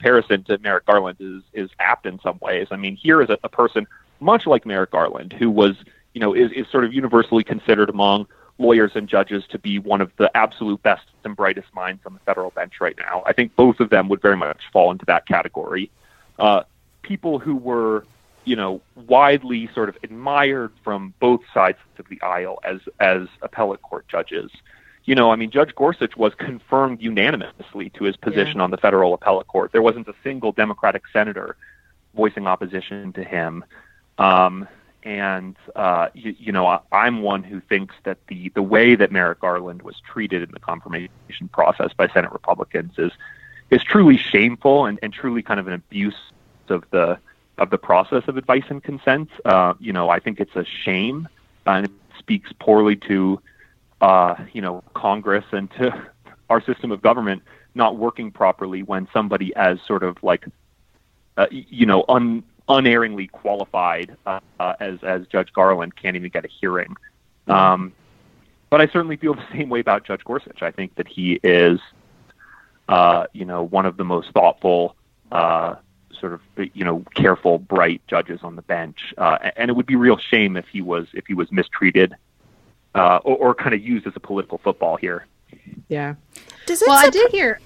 comparison 0.00 0.42
to 0.44 0.56
Merrick 0.56 0.86
Garland 0.86 1.18
is 1.20 1.42
is 1.52 1.70
apt 1.78 2.06
in 2.06 2.18
some 2.20 2.38
ways. 2.40 2.68
I 2.70 2.76
mean, 2.76 2.96
here 2.96 3.20
is 3.20 3.28
a, 3.28 3.36
a 3.44 3.50
person 3.50 3.86
much 4.20 4.46
like 4.46 4.66
Merrick 4.66 4.90
Garland, 4.90 5.32
who 5.32 5.50
was 5.50 5.76
you 6.14 6.20
know 6.20 6.34
is 6.34 6.50
is 6.52 6.66
sort 6.70 6.84
of 6.84 6.92
universally 6.92 7.44
considered 7.44 7.90
among 7.90 8.26
lawyers 8.58 8.92
and 8.94 9.08
judges 9.08 9.44
to 9.50 9.58
be 9.58 9.78
one 9.78 10.00
of 10.00 10.10
the 10.16 10.34
absolute 10.34 10.82
best 10.82 11.04
and 11.24 11.36
brightest 11.36 11.68
minds 11.74 12.00
on 12.06 12.14
the 12.14 12.20
federal 12.20 12.50
bench 12.50 12.74
right 12.80 12.96
now. 12.98 13.22
I 13.26 13.32
think 13.32 13.54
both 13.54 13.80
of 13.80 13.90
them 13.90 14.08
would 14.08 14.22
very 14.22 14.36
much 14.36 14.62
fall 14.72 14.90
into 14.90 15.04
that 15.06 15.28
category. 15.28 15.90
Uh, 16.38 16.62
people 17.02 17.38
who 17.38 17.56
were 17.56 18.04
you 18.44 18.56
know 18.56 18.80
widely 18.94 19.68
sort 19.74 19.88
of 19.88 19.96
admired 20.02 20.72
from 20.82 21.12
both 21.20 21.40
sides 21.52 21.78
of 21.98 22.08
the 22.08 22.20
aisle 22.22 22.58
as 22.64 22.80
as 23.00 23.28
appellate 23.42 23.82
court 23.82 24.06
judges 24.08 24.50
you 25.06 25.14
know, 25.14 25.30
I 25.30 25.36
mean, 25.36 25.50
Judge 25.50 25.72
Gorsuch 25.74 26.16
was 26.16 26.34
confirmed 26.34 27.00
unanimously 27.00 27.90
to 27.90 28.04
his 28.04 28.16
position 28.16 28.60
on 28.60 28.72
the 28.72 28.76
federal 28.76 29.14
appellate 29.14 29.46
court. 29.46 29.70
There 29.70 29.80
wasn't 29.80 30.08
a 30.08 30.14
single 30.24 30.50
Democratic 30.50 31.04
senator 31.12 31.56
voicing 32.14 32.46
opposition 32.48 33.12
to 33.12 33.22
him. 33.22 33.64
Um, 34.18 34.68
and 35.02 35.56
uh, 35.76 36.08
you, 36.14 36.34
you 36.38 36.52
know, 36.52 36.66
I, 36.66 36.80
I'm 36.90 37.22
one 37.22 37.42
who 37.42 37.60
thinks 37.60 37.94
that 38.04 38.18
the 38.28 38.50
the 38.50 38.62
way 38.62 38.96
that 38.96 39.12
Merrick 39.12 39.40
Garland 39.40 39.82
was 39.82 40.00
treated 40.00 40.42
in 40.42 40.50
the 40.52 40.60
confirmation 40.60 41.48
process 41.52 41.92
by 41.96 42.08
Senate 42.08 42.32
Republicans 42.32 42.94
is 42.98 43.12
is 43.70 43.82
truly 43.82 44.16
shameful 44.16 44.86
and, 44.86 44.98
and 45.02 45.12
truly 45.12 45.42
kind 45.42 45.60
of 45.60 45.66
an 45.68 45.74
abuse 45.74 46.32
of 46.68 46.84
the 46.90 47.18
of 47.58 47.70
the 47.70 47.78
process 47.78 48.24
of 48.26 48.36
advice 48.36 48.64
and 48.68 48.82
consent. 48.82 49.30
Uh, 49.44 49.74
you 49.78 49.92
know, 49.92 50.10
I 50.10 50.18
think 50.18 50.40
it's 50.40 50.56
a 50.56 50.64
shame 50.64 51.28
and 51.66 51.86
it 51.86 51.92
speaks 52.18 52.52
poorly 52.58 52.96
to 52.96 53.40
uh, 54.00 54.34
you 54.52 54.60
know, 54.60 54.82
Congress 54.94 55.44
and 55.52 55.70
to 55.72 56.06
our 56.50 56.60
system 56.60 56.92
of 56.92 57.02
government 57.02 57.42
not 57.74 57.96
working 57.96 58.30
properly 58.30 58.82
when 58.82 59.08
somebody 59.12 59.54
as 59.56 59.78
sort 59.86 60.02
of 60.02 60.16
like, 60.22 60.46
uh, 61.36 61.46
you 61.50 61.86
know, 61.86 62.04
un, 62.08 62.42
unerringly 62.68 63.28
qualified 63.28 64.16
uh, 64.26 64.40
uh, 64.58 64.74
as 64.80 64.98
as 65.02 65.26
Judge 65.28 65.52
Garland 65.52 65.96
can't 65.96 66.16
even 66.16 66.30
get 66.30 66.44
a 66.44 66.48
hearing. 66.48 66.94
Um, 67.46 67.92
but 68.70 68.80
I 68.80 68.86
certainly 68.88 69.16
feel 69.16 69.34
the 69.34 69.46
same 69.52 69.68
way 69.68 69.80
about 69.80 70.04
Judge 70.04 70.24
Gorsuch. 70.24 70.62
I 70.62 70.70
think 70.70 70.94
that 70.96 71.08
he 71.08 71.38
is, 71.42 71.80
uh, 72.88 73.26
you 73.32 73.44
know, 73.44 73.62
one 73.62 73.86
of 73.86 73.96
the 73.96 74.04
most 74.04 74.30
thoughtful, 74.32 74.96
uh, 75.30 75.76
sort 76.20 76.32
of, 76.32 76.40
you 76.74 76.84
know, 76.84 77.04
careful, 77.14 77.58
bright 77.58 78.02
judges 78.06 78.40
on 78.42 78.56
the 78.56 78.62
bench. 78.62 79.14
Uh, 79.16 79.50
and 79.56 79.70
it 79.70 79.74
would 79.74 79.86
be 79.86 79.94
a 79.94 79.98
real 79.98 80.18
shame 80.18 80.56
if 80.56 80.66
he 80.68 80.80
was 80.80 81.06
if 81.12 81.26
he 81.26 81.34
was 81.34 81.50
mistreated 81.52 82.14
uh, 82.94 83.20
or, 83.24 83.36
or 83.36 83.54
kind 83.54 83.74
of 83.74 83.82
used 83.82 84.06
as 84.06 84.14
a 84.16 84.20
political 84.20 84.58
football 84.58 84.96
here. 84.96 85.26
Yeah. 85.88 86.14
Does 86.66 86.82
it 86.82 86.88
Well, 86.88 86.98
I 86.98 87.10
did 87.10 87.30
hear. 87.30 87.60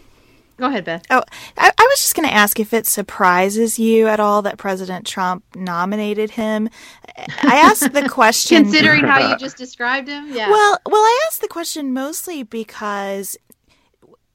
Go 0.61 0.67
ahead, 0.67 0.85
Beth. 0.85 1.03
Oh, 1.09 1.23
I, 1.57 1.73
I 1.77 1.87
was 1.91 2.01
just 2.01 2.15
going 2.15 2.29
to 2.29 2.35
ask 2.35 2.61
if 2.61 2.75
it 2.75 2.87
surprises 2.87 3.79
you 3.79 4.09
at 4.09 4.21
all 4.21 4.43
that 4.43 4.59
President 4.59 5.07
Trump 5.07 5.43
nominated 5.57 6.33
him. 6.33 6.69
I 7.17 7.57
asked 7.57 7.91
the 7.95 8.09
question. 8.11 8.65
Considering 8.65 9.05
how 9.05 9.31
you 9.31 9.37
just 9.39 9.57
described 9.57 10.09
him, 10.09 10.29
yeah. 10.31 10.51
Well, 10.51 10.79
well, 10.85 11.01
I 11.01 11.25
asked 11.27 11.41
the 11.41 11.49
question 11.49 11.95
mostly 11.95 12.43
because 12.43 13.39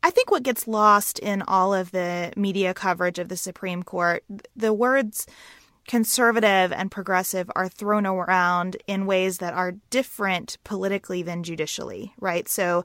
I 0.02 0.10
think 0.10 0.32
what 0.32 0.42
gets 0.42 0.68
lost 0.68 1.20
in 1.20 1.44
all 1.44 1.76
of 1.76 1.92
the 1.92 2.34
media 2.36 2.74
coverage 2.74 3.20
of 3.20 3.30
the 3.30 3.38
Supreme 3.38 3.84
Court, 3.84 4.24
the 4.56 4.74
words 4.74 5.28
conservative 5.88 6.72
and 6.72 6.90
progressive 6.92 7.50
are 7.56 7.70
thrown 7.70 8.06
around 8.06 8.78
in 8.88 9.06
ways 9.06 9.38
that 9.38 9.54
are 9.54 9.74
different 9.90 10.58
politically 10.64 11.22
than 11.22 11.44
judicially, 11.44 12.14
right? 12.20 12.48
So, 12.50 12.84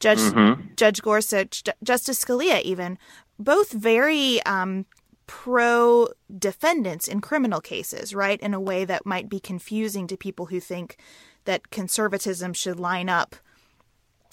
Judge 0.00 0.18
Mhm. 0.18 0.76
Judge 0.76 1.02
Gorsuch, 1.02 1.62
Ju- 1.64 1.72
Justice 1.82 2.24
Scalia, 2.24 2.60
even 2.62 2.98
both 3.38 3.70
very 3.72 4.42
um, 4.44 4.86
pro 5.26 6.08
defendants 6.38 7.06
in 7.06 7.20
criminal 7.20 7.60
cases, 7.60 8.14
right? 8.14 8.40
In 8.40 8.52
a 8.52 8.60
way 8.60 8.84
that 8.84 9.06
might 9.06 9.28
be 9.28 9.38
confusing 9.38 10.06
to 10.08 10.16
people 10.16 10.46
who 10.46 10.58
think 10.58 10.96
that 11.44 11.70
conservatism 11.70 12.52
should 12.52 12.80
line 12.80 13.08
up 13.08 13.36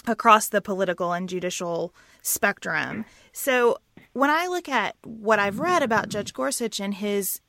across 0.08 0.48
the 0.48 0.62
political 0.62 1.14
and 1.14 1.30
judicial 1.30 1.94
spectrum. 2.22 3.06
So 3.32 3.78
when 4.14 4.30
I 4.30 4.48
look 4.48 4.68
at 4.70 4.96
what 5.04 5.38
I've 5.38 5.60
read 5.60 5.84
about 5.84 6.10
Judge 6.10 6.34
Gorsuch 6.34 6.80
and 6.80 6.94
his 6.96 7.42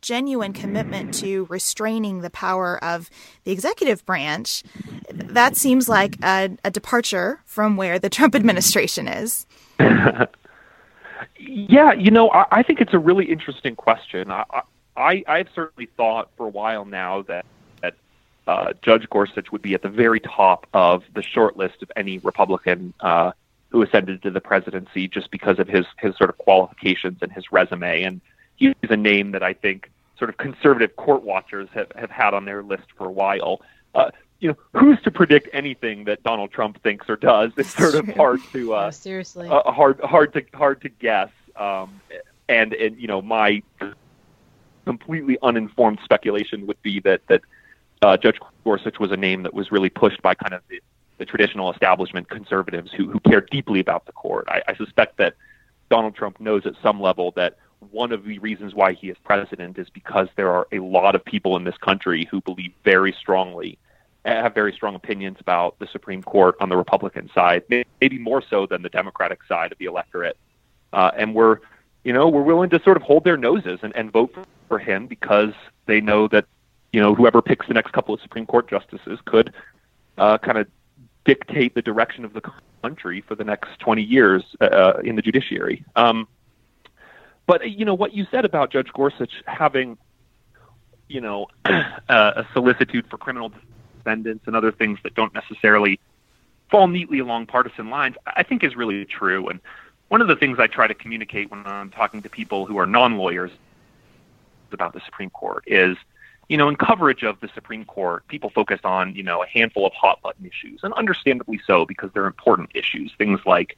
genuine 0.00 0.52
commitment 0.52 1.14
to 1.14 1.46
restraining 1.48 2.20
the 2.20 2.30
power 2.30 2.82
of 2.82 3.10
the 3.44 3.52
executive 3.52 4.04
branch, 4.06 4.62
that 5.10 5.56
seems 5.56 5.88
like 5.88 6.16
a, 6.22 6.50
a 6.64 6.70
departure 6.70 7.40
from 7.44 7.76
where 7.76 7.98
the 7.98 8.10
Trump 8.10 8.34
administration 8.34 9.08
is. 9.08 9.46
Yeah, 11.38 11.92
you 11.92 12.10
know, 12.10 12.30
I, 12.30 12.46
I 12.50 12.62
think 12.62 12.80
it's 12.80 12.94
a 12.94 12.98
really 12.98 13.26
interesting 13.26 13.76
question. 13.76 14.30
I, 14.30 14.44
I, 14.96 15.22
I've 15.26 15.48
certainly 15.54 15.88
thought 15.96 16.30
for 16.36 16.46
a 16.46 16.48
while 16.48 16.84
now 16.84 17.22
that 17.22 17.44
uh, 18.46 18.72
Judge 18.82 19.08
Gorsuch 19.10 19.50
would 19.50 19.62
be 19.62 19.74
at 19.74 19.82
the 19.82 19.88
very 19.88 20.20
top 20.20 20.66
of 20.72 21.02
the 21.14 21.22
short 21.22 21.56
list 21.56 21.82
of 21.82 21.90
any 21.96 22.18
Republican 22.18 22.94
uh, 23.00 23.32
who 23.70 23.82
ascended 23.82 24.22
to 24.22 24.30
the 24.30 24.40
presidency, 24.40 25.08
just 25.08 25.30
because 25.30 25.58
of 25.58 25.68
his 25.68 25.84
his 25.98 26.16
sort 26.16 26.30
of 26.30 26.38
qualifications 26.38 27.18
and 27.22 27.32
his 27.32 27.50
resume. 27.50 28.04
And 28.04 28.20
he's 28.56 28.74
a 28.82 28.96
name 28.96 29.32
that 29.32 29.42
I 29.42 29.52
think 29.52 29.90
sort 30.18 30.30
of 30.30 30.36
conservative 30.38 30.96
court 30.96 31.22
watchers 31.22 31.68
have, 31.74 31.92
have 31.96 32.10
had 32.10 32.34
on 32.34 32.44
their 32.44 32.62
list 32.62 32.84
for 32.96 33.06
a 33.06 33.12
while. 33.12 33.60
Uh, 33.94 34.10
you 34.40 34.48
know, 34.48 34.56
who's 34.74 35.00
to 35.02 35.10
predict 35.10 35.48
anything 35.52 36.04
that 36.04 36.22
Donald 36.22 36.50
Trump 36.52 36.82
thinks 36.82 37.08
or 37.08 37.16
does? 37.16 37.52
It's 37.56 37.74
sort 37.74 37.94
of 37.94 38.08
hard 38.08 38.40
to 38.52 38.74
uh, 38.74 38.84
No, 38.84 38.90
seriously. 38.90 39.48
uh, 39.48 39.70
hard 39.70 40.00
hard 40.00 40.32
to 40.34 40.44
hard 40.54 40.82
to 40.82 40.88
guess. 40.88 41.30
Um, 41.56 42.00
and 42.48 42.74
and 42.74 42.98
you 43.00 43.08
know 43.08 43.22
my 43.22 43.62
completely 44.84 45.38
uninformed 45.42 45.98
speculation 46.04 46.66
would 46.66 46.80
be 46.82 47.00
that 47.00 47.22
that 47.28 47.40
uh, 48.02 48.16
Judge 48.16 48.38
Gorsuch 48.64 48.98
was 49.00 49.10
a 49.10 49.16
name 49.16 49.42
that 49.42 49.54
was 49.54 49.72
really 49.72 49.88
pushed 49.88 50.20
by 50.22 50.34
kind 50.34 50.52
of 50.52 50.60
the, 50.68 50.80
the 51.18 51.24
traditional 51.24 51.72
establishment 51.72 52.28
conservatives 52.28 52.92
who 52.92 53.10
who 53.10 53.20
care 53.20 53.40
deeply 53.40 53.80
about 53.80 54.06
the 54.06 54.12
court. 54.12 54.46
I, 54.48 54.62
I 54.68 54.76
suspect 54.76 55.16
that 55.16 55.34
Donald 55.90 56.14
Trump 56.14 56.40
knows 56.40 56.66
at 56.66 56.74
some 56.82 57.00
level 57.00 57.32
that 57.36 57.56
one 57.90 58.12
of 58.12 58.24
the 58.24 58.38
reasons 58.38 58.74
why 58.74 58.92
he 58.92 59.08
is 59.08 59.16
president 59.24 59.78
is 59.78 59.88
because 59.90 60.28
there 60.36 60.50
are 60.50 60.66
a 60.72 60.78
lot 60.78 61.14
of 61.14 61.24
people 61.24 61.56
in 61.56 61.64
this 61.64 61.76
country 61.78 62.26
who 62.30 62.40
believe 62.40 62.72
very 62.84 63.12
strongly 63.12 63.78
have 64.24 64.54
very 64.54 64.72
strong 64.72 64.94
opinions 64.94 65.36
about 65.40 65.78
the 65.78 65.86
Supreme 65.86 66.22
Court 66.22 66.56
on 66.60 66.68
the 66.68 66.76
Republican 66.76 67.30
side, 67.32 67.62
maybe 67.68 68.18
more 68.18 68.42
so 68.42 68.66
than 68.66 68.82
the 68.82 68.88
Democratic 68.88 69.44
side 69.44 69.72
of 69.72 69.78
the 69.78 69.84
electorate. 69.84 70.36
Uh, 70.92 71.12
and 71.16 71.34
we're, 71.34 71.58
you 72.04 72.12
know, 72.12 72.28
we're 72.28 72.42
willing 72.42 72.70
to 72.70 72.82
sort 72.82 72.96
of 72.96 73.02
hold 73.02 73.24
their 73.24 73.36
noses 73.36 73.78
and, 73.82 73.94
and 73.94 74.10
vote 74.10 74.34
for 74.68 74.78
him 74.78 75.06
because 75.06 75.52
they 75.86 76.00
know 76.00 76.26
that, 76.28 76.46
you 76.92 77.00
know, 77.00 77.14
whoever 77.14 77.40
picks 77.40 77.68
the 77.68 77.74
next 77.74 77.92
couple 77.92 78.14
of 78.14 78.20
Supreme 78.20 78.46
Court 78.46 78.68
justices 78.68 79.20
could 79.26 79.52
uh, 80.18 80.38
kind 80.38 80.58
of 80.58 80.66
dictate 81.24 81.74
the 81.74 81.82
direction 81.82 82.24
of 82.24 82.32
the 82.32 82.42
country 82.82 83.20
for 83.20 83.34
the 83.34 83.44
next 83.44 83.78
20 83.80 84.02
years 84.02 84.42
uh, 84.60 84.94
in 85.04 85.16
the 85.16 85.22
judiciary. 85.22 85.84
Um, 85.94 86.26
but 87.46 87.70
you 87.70 87.84
know 87.84 87.94
what 87.94 88.14
you 88.14 88.26
said 88.30 88.44
about 88.44 88.70
Judge 88.70 88.92
Gorsuch 88.92 89.42
having, 89.46 89.98
you 91.08 91.20
know, 91.20 91.46
uh, 91.64 91.80
a 92.08 92.46
solicitude 92.52 93.06
for 93.08 93.18
criminal 93.18 93.52
defendants 93.98 94.46
and 94.46 94.56
other 94.56 94.72
things 94.72 94.98
that 95.02 95.14
don't 95.14 95.34
necessarily 95.34 96.00
fall 96.70 96.88
neatly 96.88 97.18
along 97.20 97.46
partisan 97.46 97.90
lines, 97.90 98.16
I 98.26 98.42
think 98.42 98.64
is 98.64 98.74
really 98.76 99.04
true. 99.04 99.48
And 99.48 99.60
one 100.08 100.20
of 100.20 100.28
the 100.28 100.36
things 100.36 100.58
I 100.58 100.66
try 100.66 100.86
to 100.86 100.94
communicate 100.94 101.50
when 101.50 101.66
I'm 101.66 101.90
talking 101.90 102.22
to 102.22 102.28
people 102.28 102.66
who 102.66 102.78
are 102.78 102.86
non-lawyers 102.86 103.50
about 104.72 104.92
the 104.92 105.00
Supreme 105.04 105.30
Court 105.30 105.64
is, 105.66 105.96
you 106.48 106.56
know, 106.56 106.68
in 106.68 106.76
coverage 106.76 107.22
of 107.22 107.40
the 107.40 107.48
Supreme 107.54 107.84
Court, 107.84 108.26
people 108.28 108.50
focus 108.50 108.80
on, 108.84 109.14
you 109.14 109.22
know, 109.22 109.42
a 109.42 109.46
handful 109.46 109.86
of 109.86 109.92
hot 109.92 110.20
button 110.22 110.46
issues, 110.46 110.80
and 110.82 110.92
understandably 110.94 111.60
so 111.66 111.84
because 111.84 112.10
they're 112.12 112.26
important 112.26 112.70
issues, 112.74 113.12
things 113.18 113.40
like, 113.46 113.76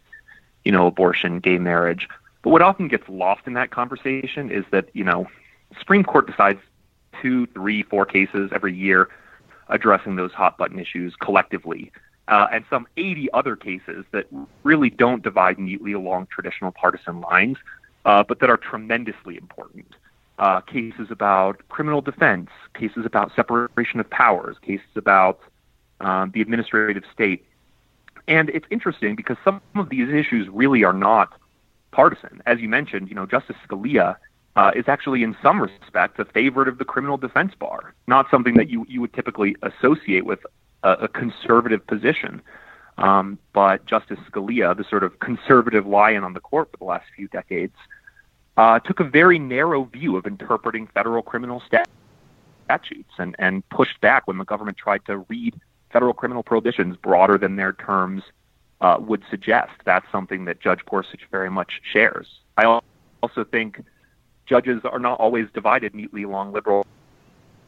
you 0.64 0.72
know, 0.72 0.86
abortion, 0.86 1.40
gay 1.40 1.58
marriage. 1.58 2.08
But 2.42 2.50
what 2.50 2.62
often 2.62 2.88
gets 2.88 3.08
lost 3.08 3.42
in 3.46 3.54
that 3.54 3.70
conversation 3.70 4.50
is 4.50 4.64
that, 4.70 4.88
you 4.92 5.04
know, 5.04 5.26
Supreme 5.78 6.04
Court 6.04 6.26
decides 6.26 6.60
two, 7.20 7.46
three, 7.48 7.82
four 7.82 8.06
cases 8.06 8.50
every 8.54 8.74
year 8.74 9.08
addressing 9.68 10.16
those 10.16 10.32
hot 10.32 10.56
button 10.56 10.78
issues 10.78 11.14
collectively. 11.20 11.92
Uh, 12.28 12.46
and 12.52 12.64
some 12.68 12.86
80 12.96 13.32
other 13.32 13.56
cases 13.56 14.04
that 14.12 14.26
really 14.62 14.90
don't 14.90 15.22
divide 15.22 15.58
neatly 15.58 15.92
along 15.92 16.26
traditional 16.30 16.70
partisan 16.70 17.20
lines, 17.20 17.56
uh, 18.04 18.22
but 18.22 18.40
that 18.40 18.50
are 18.50 18.56
tremendously 18.56 19.36
important. 19.36 19.94
Uh, 20.38 20.60
cases 20.60 21.08
about 21.10 21.66
criminal 21.68 22.00
defense, 22.00 22.48
cases 22.74 23.04
about 23.04 23.34
separation 23.34 23.98
of 23.98 24.08
powers, 24.10 24.56
cases 24.62 24.86
about 24.94 25.40
um, 26.00 26.30
the 26.32 26.40
administrative 26.40 27.02
state. 27.12 27.44
And 28.28 28.50
it's 28.50 28.66
interesting 28.70 29.16
because 29.16 29.36
some 29.42 29.60
of 29.74 29.88
these 29.88 30.08
issues 30.10 30.48
really 30.48 30.84
are 30.84 30.92
not 30.92 31.32
partisan. 31.90 32.42
As 32.46 32.60
you 32.60 32.68
mentioned, 32.68 33.08
you 33.08 33.14
know, 33.14 33.26
Justice 33.26 33.56
Scalia 33.66 34.16
uh, 34.56 34.72
is 34.74 34.84
actually, 34.88 35.22
in 35.22 35.36
some 35.42 35.60
respects, 35.60 36.18
a 36.18 36.24
favorite 36.24 36.68
of 36.68 36.78
the 36.78 36.84
criminal 36.84 37.16
defense 37.16 37.52
bar. 37.58 37.94
Not 38.06 38.26
something 38.30 38.54
that 38.54 38.68
you 38.68 38.84
you 38.88 39.00
would 39.00 39.12
typically 39.12 39.56
associate 39.62 40.24
with 40.24 40.40
a, 40.82 40.92
a 40.92 41.08
conservative 41.08 41.86
position. 41.86 42.42
Um, 42.98 43.38
but 43.52 43.86
Justice 43.86 44.18
Scalia, 44.28 44.76
the 44.76 44.84
sort 44.84 45.04
of 45.04 45.20
conservative 45.20 45.86
lion 45.86 46.24
on 46.24 46.32
the 46.34 46.40
court 46.40 46.70
for 46.72 46.76
the 46.78 46.84
last 46.84 47.06
few 47.14 47.28
decades, 47.28 47.76
uh, 48.56 48.80
took 48.80 48.98
a 48.98 49.04
very 49.04 49.38
narrow 49.38 49.84
view 49.84 50.16
of 50.16 50.26
interpreting 50.26 50.88
federal 50.88 51.22
criminal 51.22 51.62
statutes 52.66 53.12
and, 53.18 53.36
and 53.38 53.68
pushed 53.68 54.00
back 54.00 54.26
when 54.26 54.38
the 54.38 54.44
government 54.44 54.76
tried 54.76 55.04
to 55.04 55.18
read 55.28 55.54
federal 55.92 56.12
criminal 56.12 56.42
prohibitions 56.42 56.96
broader 56.96 57.38
than 57.38 57.54
their 57.54 57.72
terms 57.72 58.24
uh, 58.80 58.96
would 59.00 59.22
suggest. 59.30 59.72
That's 59.84 60.06
something 60.12 60.44
that 60.46 60.60
Judge 60.60 60.80
Gorsuch 60.88 61.22
very 61.30 61.50
much 61.50 61.80
shares. 61.92 62.26
I 62.56 62.80
also 63.22 63.44
think 63.44 63.82
judges 64.46 64.80
are 64.84 64.98
not 64.98 65.18
always 65.20 65.46
divided 65.52 65.94
neatly 65.94 66.22
along 66.22 66.52
liberal 66.52 66.86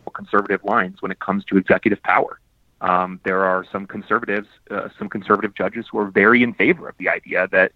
or 0.07 0.13
conservative 0.13 0.65
lines 0.65 1.03
when 1.03 1.11
it 1.11 1.21
comes 1.21 1.45
to 1.47 1.57
executive 1.57 2.03
power. 2.03 2.41
Um, 2.81 3.21
there 3.25 3.45
are 3.45 3.65
some 3.71 3.87
conservatives, 3.87 4.49
uh, 4.71 4.89
some 4.99 5.09
conservative 5.09 5.55
judges 5.55 5.87
who 5.91 5.99
are 5.99 6.11
very 6.11 6.43
in 6.43 6.55
favor 6.55 6.89
of 6.89 6.97
the 6.99 7.09
idea 7.09 7.47
that 7.53 7.73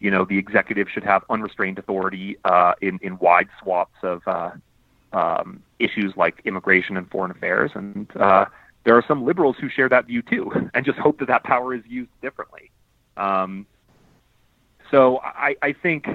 you 0.00 0.10
know 0.10 0.24
the 0.26 0.36
executive 0.36 0.88
should 0.90 1.04
have 1.04 1.24
unrestrained 1.30 1.78
authority 1.78 2.36
uh, 2.44 2.74
in 2.82 2.98
in 3.00 3.18
wide 3.18 3.48
swaths 3.62 3.96
of 4.02 4.20
uh, 4.26 4.50
um, 5.14 5.62
issues 5.78 6.12
like 6.16 6.42
immigration 6.44 6.98
and 6.98 7.10
foreign 7.10 7.30
affairs, 7.30 7.70
and 7.74 8.14
uh, 8.16 8.44
there 8.84 8.96
are 8.96 9.04
some 9.06 9.24
liberals 9.24 9.56
who 9.60 9.68
share 9.68 9.88
that 9.88 10.06
view 10.06 10.22
too, 10.22 10.50
and 10.74 10.84
just 10.84 10.98
hope 10.98 11.18
that 11.18 11.28
that 11.28 11.44
power 11.44 11.74
is 11.74 11.82
used 11.86 12.10
differently. 12.22 12.70
Um, 13.16 13.66
so 14.90 15.18
I, 15.22 15.56
I 15.62 15.72
think 15.72 16.06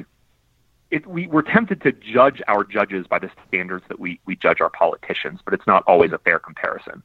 it, 0.91 1.05
we, 1.05 1.28
we're 1.28 1.41
tempted 1.41 1.82
to 1.82 1.91
judge 1.91 2.41
our 2.47 2.63
judges 2.63 3.07
by 3.07 3.20
the 3.20 3.30
standards 3.47 3.86
that 3.89 3.99
we, 3.99 4.20
we 4.26 4.36
judge 4.36 4.61
our 4.61 4.70
politicians, 4.70 5.39
but 5.43 5.53
it's 5.53 5.67
not 5.67 5.84
always 5.88 6.11
a 6.11 6.17
fair 6.20 6.39
comparison. 6.39 7.03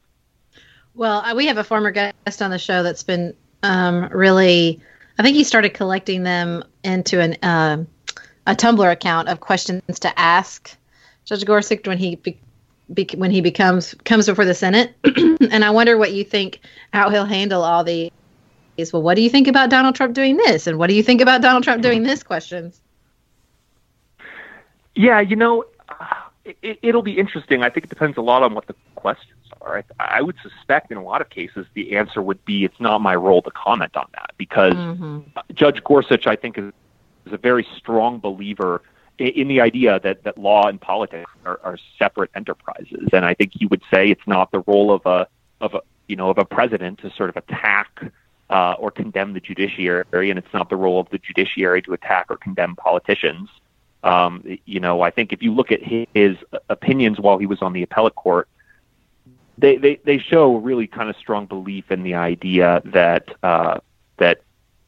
Well, 0.93 1.19
uh, 1.19 1.35
we 1.35 1.47
have 1.47 1.57
a 1.57 1.63
former 1.63 1.91
guest 1.91 2.41
on 2.41 2.51
the 2.51 2.57
show 2.57 2.83
that's 2.83 3.03
been 3.03 3.35
um, 3.63 4.07
really, 4.11 4.81
I 5.19 5.23
think 5.23 5.35
he 5.35 5.43
started 5.43 5.73
collecting 5.73 6.23
them 6.23 6.63
into 6.83 7.19
an 7.19 7.35
uh, 7.43 7.83
a 8.47 8.55
Tumblr 8.55 8.91
account 8.91 9.27
of 9.27 9.39
questions 9.39 9.99
to 9.99 10.19
ask 10.19 10.77
Judge 11.25 11.45
Gorsuch 11.45 11.87
when 11.87 11.97
he 11.97 12.15
be, 12.93 13.07
when 13.15 13.31
he 13.31 13.41
becomes 13.41 13.93
comes 14.05 14.25
before 14.25 14.45
the 14.45 14.53
Senate, 14.53 14.93
and 15.03 15.65
I 15.65 15.71
wonder 15.71 15.97
what 15.97 16.13
you 16.13 16.23
think 16.23 16.59
how 16.93 17.09
he'll 17.09 17.25
handle 17.25 17.63
all 17.63 17.83
the 17.83 18.11
is 18.77 18.91
Well, 18.91 19.01
what 19.01 19.15
do 19.15 19.21
you 19.21 19.29
think 19.29 19.47
about 19.47 19.69
Donald 19.69 19.95
Trump 19.95 20.13
doing 20.13 20.37
this, 20.37 20.67
and 20.67 20.77
what 20.77 20.87
do 20.87 20.95
you 20.95 21.03
think 21.03 21.21
about 21.21 21.41
Donald 21.41 21.63
Trump 21.63 21.81
doing 21.81 22.03
this? 22.03 22.23
Questions. 22.23 22.81
Yeah, 24.95 25.19
you 25.19 25.35
know, 25.35 25.65
it, 26.45 26.79
it'll 26.81 27.01
be 27.01 27.17
interesting. 27.17 27.63
I 27.63 27.69
think 27.69 27.85
it 27.85 27.89
depends 27.89 28.17
a 28.17 28.21
lot 28.21 28.43
on 28.43 28.53
what 28.53 28.67
the 28.67 28.75
questions 28.95 29.39
are. 29.61 29.83
I, 29.99 30.17
I 30.17 30.21
would 30.21 30.35
suspect 30.41 30.91
in 30.91 30.97
a 30.97 31.03
lot 31.03 31.21
of 31.21 31.29
cases 31.29 31.65
the 31.73 31.97
answer 31.97 32.21
would 32.21 32.43
be 32.45 32.63
it's 32.63 32.79
not 32.79 33.01
my 33.01 33.15
role 33.15 33.41
to 33.41 33.51
comment 33.51 33.95
on 33.97 34.07
that 34.13 34.31
because 34.37 34.73
mm-hmm. 34.73 35.19
Judge 35.53 35.83
Gorsuch, 35.83 36.27
I 36.27 36.35
think, 36.35 36.57
is, 36.57 36.71
is 37.25 37.33
a 37.33 37.37
very 37.37 37.67
strong 37.77 38.19
believer 38.19 38.81
in, 39.17 39.47
the 39.47 39.61
idea 39.61 39.99
that, 40.01 40.23
that 40.23 40.37
law 40.37 40.67
and 40.67 40.79
politics 40.79 41.29
are, 41.45 41.59
are 41.63 41.77
separate 41.97 42.31
enterprises. 42.35 43.09
And 43.13 43.25
I 43.25 43.33
think 43.33 43.53
he 43.53 43.65
would 43.65 43.81
say 43.93 44.09
it's 44.09 44.27
not 44.27 44.51
the 44.51 44.59
role 44.61 44.91
of 44.91 45.05
a 45.05 45.27
of 45.61 45.73
a 45.73 45.81
you 46.07 46.15
know 46.15 46.29
of 46.29 46.37
a 46.37 46.45
president 46.45 46.99
to 46.99 47.11
sort 47.11 47.29
of 47.29 47.37
attack 47.37 48.11
uh, 48.49 48.75
or 48.77 48.91
condemn 48.91 49.33
the 49.33 49.39
judiciary, 49.39 50.29
and 50.29 50.37
it's 50.37 50.53
not 50.53 50.69
the 50.69 50.75
role 50.75 50.99
of 50.99 51.09
the 51.09 51.17
judiciary 51.17 51.81
to 51.83 51.93
attack 51.93 52.27
or 52.29 52.37
condemn 52.37 52.75
politicians. 52.75 53.49
Um, 54.03 54.43
you 54.65 54.79
know, 54.79 55.01
I 55.01 55.09
think 55.09 55.33
if 55.33 55.41
you 55.41 55.51
look 55.51 55.71
at 55.71 55.81
his 55.81 56.37
opinions 56.69 57.19
while 57.19 57.39
he 57.39 57.47
was 57.47 57.61
on 57.63 57.73
the 57.73 57.81
appellate 57.81 58.13
court, 58.13 58.47
they, 59.57 59.77
they, 59.77 59.99
they 60.03 60.19
show 60.19 60.57
really 60.57 60.85
kind 60.85 61.09
of 61.09 61.15
strong 61.15 61.47
belief 61.47 61.91
in 61.91 62.03
the 62.03 62.13
idea 62.13 62.83
that 62.85 63.29
uh, 63.41 63.79
that 64.17 64.41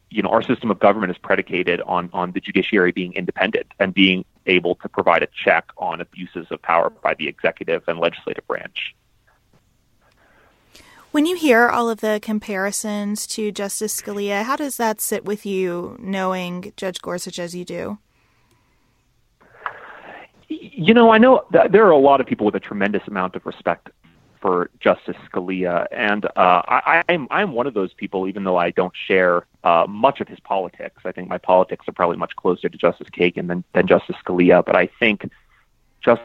you 0.09 0.21
know 0.21 0.29
our 0.29 0.41
system 0.41 0.71
of 0.71 0.79
government 0.79 1.11
is 1.11 1.17
predicated 1.17 1.81
on 1.81 2.09
on 2.13 2.31
the 2.31 2.39
judiciary 2.39 2.91
being 2.91 3.13
independent 3.13 3.67
and 3.79 3.93
being 3.93 4.25
able 4.45 4.75
to 4.75 4.89
provide 4.89 5.23
a 5.23 5.27
check 5.27 5.65
on 5.77 6.01
abuses 6.01 6.47
of 6.51 6.61
power 6.61 6.89
by 6.89 7.13
the 7.13 7.27
executive 7.27 7.83
and 7.87 7.99
legislative 7.99 8.45
branch. 8.47 8.95
When 11.11 11.25
you 11.25 11.35
hear 11.35 11.69
all 11.69 11.89
of 11.89 12.01
the 12.01 12.19
comparisons 12.21 13.25
to 13.27 13.51
Justice 13.51 13.99
Scalia, 13.99 14.43
how 14.43 14.55
does 14.55 14.77
that 14.77 15.01
sit 15.01 15.25
with 15.25 15.45
you, 15.45 15.95
knowing 15.99 16.73
Judge 16.77 17.01
Gorsuch 17.01 17.39
as 17.39 17.55
you 17.55 17.65
do? 17.65 17.97
You 20.49 20.93
know, 20.93 21.11
I 21.11 21.17
know 21.17 21.45
there 21.49 21.85
are 21.85 21.91
a 21.91 21.97
lot 21.97 22.21
of 22.21 22.27
people 22.27 22.45
with 22.45 22.55
a 22.55 22.59
tremendous 22.59 23.01
amount 23.07 23.35
of 23.35 23.45
respect 23.45 23.89
for 24.41 24.69
Justice 24.79 25.17
Scalia, 25.29 25.87
and 25.91 26.25
uh, 26.25 26.61
I, 26.67 27.03
I'm 27.09 27.27
I'm 27.31 27.53
one 27.53 27.67
of 27.67 27.73
those 27.73 27.93
people. 27.93 28.27
Even 28.27 28.43
though 28.43 28.57
I 28.57 28.71
don't 28.71 28.93
share 28.95 29.45
uh, 29.63 29.85
much 29.87 30.21
of 30.21 30.27
his 30.27 30.39
politics, 30.39 31.01
I 31.05 31.11
think 31.11 31.29
my 31.29 31.37
politics 31.37 31.87
are 31.87 31.91
probably 31.91 32.17
much 32.17 32.35
closer 32.35 32.69
to 32.69 32.77
Justice 32.77 33.07
Kagan 33.09 33.47
than 33.47 33.63
than 33.73 33.87
Justice 33.87 34.15
Scalia. 34.23 34.65
But 34.65 34.75
I 34.75 34.89
think 34.99 35.29
Justice 36.01 36.23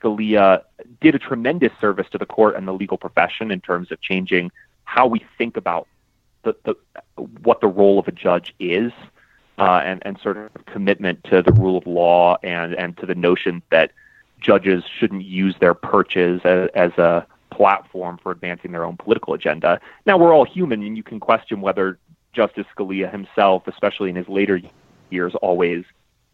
Scalia 0.00 0.62
did 1.00 1.14
a 1.14 1.18
tremendous 1.18 1.72
service 1.80 2.06
to 2.10 2.18
the 2.18 2.26
court 2.26 2.56
and 2.56 2.66
the 2.66 2.72
legal 2.72 2.98
profession 2.98 3.50
in 3.50 3.60
terms 3.60 3.90
of 3.92 4.00
changing 4.00 4.50
how 4.84 5.06
we 5.06 5.24
think 5.36 5.56
about 5.56 5.86
the, 6.42 6.56
the 6.64 6.74
what 7.42 7.60
the 7.60 7.68
role 7.68 7.98
of 7.98 8.08
a 8.08 8.12
judge 8.12 8.54
is 8.58 8.92
uh, 9.58 9.82
and, 9.84 10.02
and 10.06 10.18
sort 10.22 10.36
of 10.36 10.50
commitment 10.66 11.22
to 11.24 11.42
the 11.42 11.52
rule 11.52 11.76
of 11.76 11.86
law 11.86 12.36
and, 12.42 12.74
and 12.74 12.96
to 12.98 13.06
the 13.06 13.14
notion 13.14 13.62
that 13.70 13.92
judges 14.40 14.84
shouldn't 14.98 15.24
use 15.24 15.54
their 15.60 15.74
perches 15.74 16.40
as, 16.44 16.68
as 16.74 16.92
a 16.92 17.26
platform 17.50 18.18
for 18.22 18.30
advancing 18.32 18.72
their 18.72 18.84
own 18.84 18.96
political 18.96 19.34
agenda. 19.34 19.80
Now, 20.06 20.16
we're 20.16 20.32
all 20.32 20.44
human, 20.44 20.82
and 20.82 20.96
you 20.96 21.02
can 21.02 21.20
question 21.20 21.60
whether 21.60 21.98
Justice 22.32 22.66
Scalia 22.76 23.10
himself, 23.10 23.66
especially 23.66 24.10
in 24.10 24.16
his 24.16 24.28
later 24.28 24.60
years, 25.10 25.34
always 25.36 25.84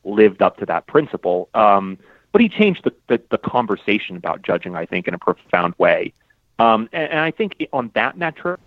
lived 0.05 0.43
up 0.43 0.59
to 0.59 0.67
that 0.67 0.87
principle. 0.87 1.49
Um, 1.55 1.99
but 2.33 2.41
he 2.41 2.49
changed 2.49 2.85
the, 2.85 2.93
the, 3.07 3.23
the, 3.31 3.39
conversation 3.39 4.17
about 4.17 4.43
judging, 4.43 4.75
I 4.75 4.87
think, 4.87 5.07
in 5.07 5.15
a 5.15 5.19
profound 5.19 5.75
way. 5.79 6.13
Um, 6.59 6.89
and, 6.93 7.11
and, 7.11 7.21
I 7.21 7.31
think 7.31 7.65
on 7.73 7.91
that 7.95 8.19
metric, 8.19 8.59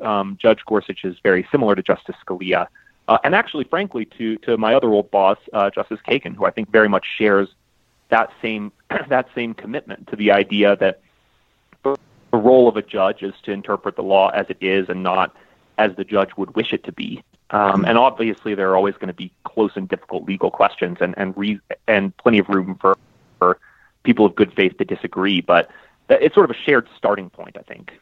um, 0.00 0.36
Judge 0.40 0.60
Gorsuch 0.66 1.04
is 1.04 1.16
very 1.22 1.48
similar 1.50 1.74
to 1.74 1.82
Justice 1.82 2.16
Scalia 2.24 2.68
uh, 3.08 3.18
and 3.24 3.34
actually, 3.34 3.64
frankly, 3.64 4.04
to 4.18 4.36
to 4.38 4.56
my 4.56 4.74
other 4.74 4.88
old 4.88 5.10
boss, 5.10 5.38
uh, 5.52 5.70
Justice 5.70 6.00
Kagan, 6.06 6.34
who 6.34 6.44
I 6.44 6.50
think 6.50 6.70
very 6.70 6.88
much 6.88 7.06
shares 7.16 7.48
that 8.08 8.30
same 8.42 8.72
that 9.08 9.26
same 9.34 9.54
commitment 9.54 10.08
to 10.08 10.16
the 10.16 10.30
idea 10.32 10.76
that 10.76 11.00
the 11.82 11.96
role 12.32 12.68
of 12.68 12.76
a 12.76 12.82
judge 12.82 13.22
is 13.22 13.34
to 13.44 13.52
interpret 13.52 13.96
the 13.96 14.02
law 14.02 14.28
as 14.30 14.46
it 14.48 14.58
is 14.60 14.88
and 14.88 15.02
not 15.02 15.34
as 15.78 15.94
the 15.96 16.04
judge 16.04 16.30
would 16.36 16.54
wish 16.54 16.72
it 16.72 16.84
to 16.84 16.92
be. 16.92 17.22
Um, 17.50 17.84
and 17.84 17.96
obviously, 17.96 18.54
there 18.54 18.70
are 18.70 18.76
always 18.76 18.94
going 18.94 19.08
to 19.08 19.14
be 19.14 19.30
close 19.44 19.72
and 19.76 19.88
difficult 19.88 20.24
legal 20.24 20.50
questions, 20.50 20.98
and 21.00 21.14
and 21.16 21.36
re- 21.36 21.60
and 21.86 22.16
plenty 22.16 22.38
of 22.38 22.48
room 22.48 22.76
for 22.80 22.98
for 23.38 23.58
people 24.02 24.26
of 24.26 24.34
good 24.34 24.52
faith 24.52 24.76
to 24.78 24.84
disagree. 24.84 25.40
But 25.40 25.70
it's 26.08 26.34
sort 26.34 26.48
of 26.50 26.56
a 26.56 26.58
shared 26.58 26.88
starting 26.96 27.30
point, 27.30 27.56
I 27.58 27.62
think. 27.62 27.92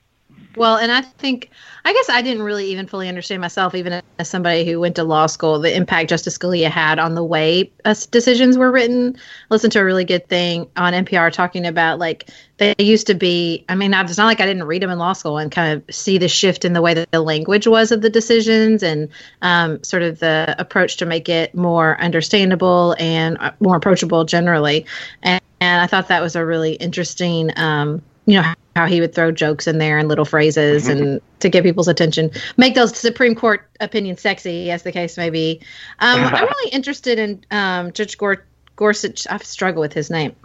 Well, 0.56 0.76
and 0.76 0.92
I 0.92 1.00
think, 1.00 1.50
I 1.84 1.92
guess 1.92 2.08
I 2.08 2.22
didn't 2.22 2.44
really 2.44 2.66
even 2.66 2.86
fully 2.86 3.08
understand 3.08 3.40
myself, 3.40 3.74
even 3.74 4.00
as 4.18 4.28
somebody 4.28 4.64
who 4.64 4.78
went 4.78 4.96
to 4.96 5.04
law 5.04 5.26
school, 5.26 5.58
the 5.58 5.74
impact 5.74 6.10
Justice 6.10 6.38
Scalia 6.38 6.70
had 6.70 6.98
on 6.98 7.14
the 7.14 7.24
way 7.24 7.72
decisions 8.10 8.56
were 8.56 8.70
written. 8.70 9.16
I 9.16 9.54
listened 9.54 9.72
to 9.72 9.80
a 9.80 9.84
really 9.84 10.04
good 10.04 10.28
thing 10.28 10.68
on 10.76 10.92
NPR 10.92 11.32
talking 11.32 11.66
about 11.66 11.98
like 11.98 12.30
they 12.58 12.74
used 12.78 13.08
to 13.08 13.14
be. 13.14 13.64
I 13.68 13.74
mean, 13.74 13.92
it's 13.92 14.16
not 14.16 14.26
like 14.26 14.40
I 14.40 14.46
didn't 14.46 14.64
read 14.64 14.82
them 14.82 14.90
in 14.90 14.98
law 14.98 15.12
school 15.12 15.38
and 15.38 15.50
kind 15.50 15.72
of 15.72 15.94
see 15.94 16.18
the 16.18 16.28
shift 16.28 16.64
in 16.64 16.72
the 16.72 16.82
way 16.82 16.94
that 16.94 17.10
the 17.10 17.20
language 17.20 17.66
was 17.66 17.90
of 17.90 18.02
the 18.02 18.10
decisions 18.10 18.82
and 18.82 19.08
um, 19.42 19.82
sort 19.82 20.02
of 20.02 20.20
the 20.20 20.54
approach 20.58 20.98
to 20.98 21.06
make 21.06 21.28
it 21.28 21.54
more 21.54 22.00
understandable 22.00 22.94
and 23.00 23.38
uh, 23.38 23.50
more 23.58 23.76
approachable 23.76 24.24
generally. 24.24 24.86
And, 25.22 25.42
and 25.60 25.82
I 25.82 25.88
thought 25.88 26.08
that 26.08 26.22
was 26.22 26.36
a 26.36 26.46
really 26.46 26.74
interesting. 26.74 27.50
Um, 27.56 28.02
you 28.26 28.40
know 28.40 28.54
how 28.74 28.86
he 28.86 29.00
would 29.00 29.14
throw 29.14 29.30
jokes 29.30 29.66
in 29.66 29.78
there 29.78 29.98
and 29.98 30.08
little 30.08 30.24
phrases 30.24 30.88
mm-hmm. 30.88 31.02
and 31.02 31.20
to 31.40 31.48
get 31.48 31.62
people's 31.62 31.88
attention 31.88 32.30
make 32.56 32.74
those 32.74 32.96
supreme 32.96 33.34
court 33.34 33.68
opinions 33.80 34.20
sexy 34.20 34.70
as 34.70 34.82
the 34.82 34.92
case 34.92 35.16
may 35.16 35.30
be. 35.30 35.60
Um, 35.98 36.20
i'm 36.24 36.44
really 36.44 36.70
interested 36.70 37.18
in 37.18 37.44
um, 37.50 37.92
judge 37.92 38.18
Gor- 38.18 38.44
gorsuch 38.76 39.26
i 39.28 39.36
struggle 39.38 39.80
with 39.80 39.92
his 39.92 40.10
name. 40.10 40.34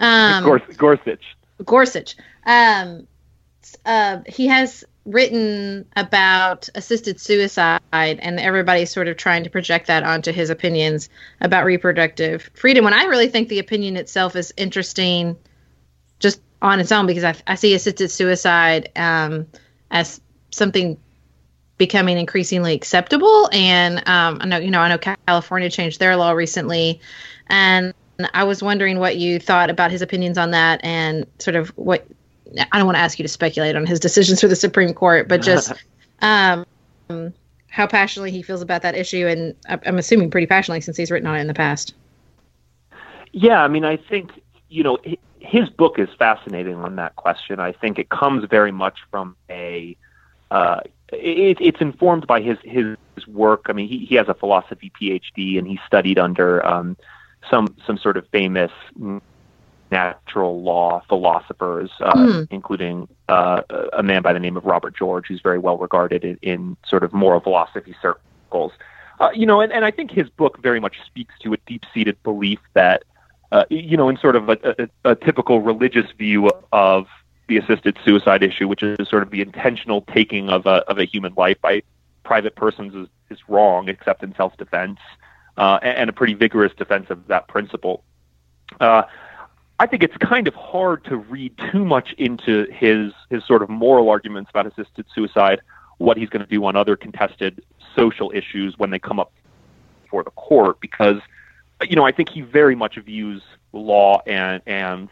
Um, 0.00 0.44
Gors- 0.44 0.76
gorsuch. 0.76 1.36
Gorsuch. 1.64 2.16
Um, 2.44 3.06
uh, 3.86 4.18
he 4.26 4.46
has 4.48 4.84
written 5.06 5.86
about 5.96 6.68
assisted 6.74 7.18
suicide 7.20 7.80
and 7.92 8.38
everybody's 8.38 8.90
sort 8.90 9.08
of 9.08 9.16
trying 9.16 9.44
to 9.44 9.50
project 9.50 9.86
that 9.86 10.02
onto 10.02 10.30
his 10.30 10.50
opinions 10.50 11.08
about 11.40 11.64
reproductive 11.64 12.50
freedom. 12.54 12.84
When 12.84 12.94
i 12.94 13.04
really 13.04 13.28
think 13.28 13.48
the 13.48 13.58
opinion 13.58 13.96
itself 13.96 14.36
is 14.36 14.52
interesting 14.56 15.36
on 16.62 16.80
its 16.80 16.92
own 16.92 17.06
because 17.06 17.24
I, 17.24 17.34
I 17.46 17.56
see 17.56 17.74
assisted 17.74 18.10
suicide 18.10 18.90
um, 18.96 19.46
as 19.90 20.20
something 20.52 20.96
becoming 21.76 22.16
increasingly 22.16 22.74
acceptable. 22.74 23.50
And 23.52 23.98
um, 24.08 24.38
I 24.40 24.46
know, 24.46 24.58
you 24.58 24.70
know, 24.70 24.80
I 24.80 24.88
know 24.88 24.98
California 25.26 25.68
changed 25.68 25.98
their 25.98 26.16
law 26.16 26.30
recently, 26.30 27.00
and 27.48 27.92
I 28.32 28.44
was 28.44 28.62
wondering 28.62 29.00
what 29.00 29.16
you 29.16 29.40
thought 29.40 29.68
about 29.68 29.90
his 29.90 30.00
opinions 30.00 30.38
on 30.38 30.52
that, 30.52 30.80
and 30.84 31.26
sort 31.38 31.56
of 31.56 31.68
what 31.70 32.06
I 32.70 32.78
don't 32.78 32.86
want 32.86 32.96
to 32.96 33.02
ask 33.02 33.18
you 33.18 33.24
to 33.24 33.28
speculate 33.28 33.74
on 33.74 33.84
his 33.84 33.98
decisions 33.98 34.40
for 34.40 34.48
the 34.48 34.56
Supreme 34.56 34.94
Court, 34.94 35.28
but 35.28 35.42
just 35.42 35.72
um, 36.20 36.64
how 37.68 37.86
passionately 37.88 38.30
he 38.30 38.42
feels 38.42 38.62
about 38.62 38.82
that 38.82 38.94
issue, 38.94 39.26
and 39.26 39.56
I'm 39.66 39.98
assuming 39.98 40.30
pretty 40.30 40.46
passionately 40.46 40.82
since 40.82 40.96
he's 40.96 41.10
written 41.10 41.26
on 41.26 41.36
it 41.36 41.40
in 41.40 41.48
the 41.48 41.54
past. 41.54 41.94
Yeah, 43.32 43.60
I 43.60 43.66
mean, 43.66 43.84
I 43.84 43.96
think 43.96 44.30
you 44.68 44.84
know 44.84 44.98
his 45.42 45.68
book 45.68 45.98
is 45.98 46.08
fascinating 46.18 46.76
on 46.76 46.96
that 46.96 47.16
question. 47.16 47.60
I 47.60 47.72
think 47.72 47.98
it 47.98 48.08
comes 48.08 48.44
very 48.48 48.72
much 48.72 48.98
from 49.10 49.36
a 49.50 49.96
uh, 50.50 50.80
it, 51.12 51.58
it's 51.60 51.80
informed 51.80 52.26
by 52.26 52.40
his 52.40 52.58
his 52.62 52.96
work. 53.26 53.66
I 53.66 53.72
mean, 53.72 53.88
he, 53.88 54.06
he 54.06 54.14
has 54.16 54.28
a 54.28 54.34
philosophy 54.34 54.92
PhD, 55.00 55.58
and 55.58 55.66
he 55.66 55.78
studied 55.86 56.18
under 56.18 56.64
um, 56.66 56.96
some 57.50 57.74
some 57.86 57.98
sort 57.98 58.16
of 58.16 58.26
famous 58.28 58.72
natural 59.90 60.62
law 60.62 61.02
philosophers, 61.08 61.90
uh, 62.00 62.14
mm. 62.14 62.48
including 62.50 63.08
uh, 63.28 63.60
a 63.92 64.02
man 64.02 64.22
by 64.22 64.32
the 64.32 64.40
name 64.40 64.56
of 64.56 64.64
Robert 64.64 64.96
George, 64.96 65.26
who's 65.26 65.42
very 65.42 65.58
well 65.58 65.76
regarded 65.76 66.24
in, 66.24 66.38
in 66.40 66.76
sort 66.86 67.04
of 67.04 67.12
moral 67.12 67.40
philosophy 67.40 67.94
circles. 68.00 68.72
Uh, 69.20 69.28
you 69.34 69.44
know, 69.44 69.60
and, 69.60 69.70
and 69.70 69.84
I 69.84 69.90
think 69.90 70.10
his 70.10 70.28
book 70.30 70.58
very 70.62 70.80
much 70.80 70.96
speaks 71.06 71.34
to 71.42 71.52
a 71.52 71.56
deep-seated 71.66 72.20
belief 72.22 72.58
that, 72.72 73.04
uh, 73.52 73.64
you 73.68 73.98
know, 73.98 74.08
in 74.08 74.16
sort 74.16 74.34
of 74.34 74.48
a, 74.48 74.88
a, 75.04 75.10
a 75.10 75.14
typical 75.14 75.60
religious 75.60 76.10
view 76.12 76.50
of 76.72 77.06
the 77.48 77.58
assisted 77.58 77.98
suicide 78.02 78.42
issue, 78.42 78.66
which 78.66 78.82
is 78.82 79.08
sort 79.08 79.22
of 79.22 79.30
the 79.30 79.42
intentional 79.42 80.00
taking 80.00 80.48
of 80.48 80.64
a 80.64 80.82
of 80.90 80.98
a 80.98 81.04
human 81.04 81.34
life 81.36 81.60
by 81.60 81.82
private 82.24 82.56
persons 82.56 82.94
is, 82.94 83.08
is 83.30 83.38
wrong, 83.48 83.88
except 83.88 84.22
in 84.22 84.34
self-defense, 84.36 84.98
uh, 85.58 85.78
and, 85.82 85.98
and, 85.98 86.10
a 86.10 86.12
pretty 86.14 86.32
vigorous 86.32 86.72
defense 86.74 87.10
of 87.10 87.26
that 87.26 87.46
principle. 87.46 88.02
Uh, 88.80 89.02
I 89.78 89.86
think 89.86 90.02
it's 90.02 90.16
kind 90.16 90.48
of 90.48 90.54
hard 90.54 91.04
to 91.06 91.16
read 91.16 91.54
too 91.70 91.84
much 91.84 92.14
into 92.16 92.66
his 92.72 93.12
his 93.28 93.44
sort 93.44 93.62
of 93.62 93.68
moral 93.68 94.08
arguments 94.08 94.48
about 94.48 94.66
assisted 94.66 95.04
suicide, 95.14 95.60
what 95.98 96.16
he's 96.16 96.30
going 96.30 96.44
to 96.44 96.50
do 96.50 96.64
on 96.64 96.74
other 96.74 96.96
contested 96.96 97.62
social 97.94 98.32
issues 98.34 98.78
when 98.78 98.88
they 98.88 98.98
come 98.98 99.20
up 99.20 99.30
for 100.08 100.24
the 100.24 100.30
court, 100.30 100.80
because 100.80 101.20
you 101.88 101.96
know 101.96 102.04
I 102.04 102.12
think 102.12 102.30
he 102.30 102.40
very 102.40 102.74
much 102.74 102.96
views 102.96 103.42
law 103.72 104.20
and 104.26 104.62
and 104.66 105.08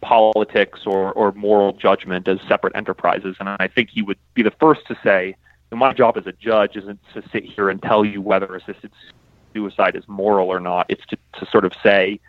politics 0.00 0.80
or 0.86 1.12
or 1.12 1.32
moral 1.32 1.72
judgment 1.72 2.28
as 2.28 2.38
separate 2.48 2.76
enterprises, 2.76 3.36
and 3.40 3.48
I 3.48 3.68
think 3.68 3.90
he 3.90 4.02
would 4.02 4.18
be 4.34 4.42
the 4.42 4.52
first 4.52 4.86
to 4.88 4.96
say, 5.02 5.36
my 5.70 5.92
job 5.92 6.16
as 6.16 6.26
a 6.26 6.32
judge 6.32 6.76
isn't 6.76 7.00
to 7.14 7.22
sit 7.30 7.44
here 7.44 7.68
and 7.68 7.82
tell 7.82 8.04
you 8.04 8.20
whether 8.20 8.54
assisted 8.54 8.90
suicide 9.52 9.96
is 9.96 10.06
moral 10.08 10.48
or 10.48 10.60
not. 10.60 10.86
It's 10.88 11.04
to, 11.06 11.16
to 11.38 11.46
sort 11.46 11.64
of 11.64 11.72
say, 11.82 12.20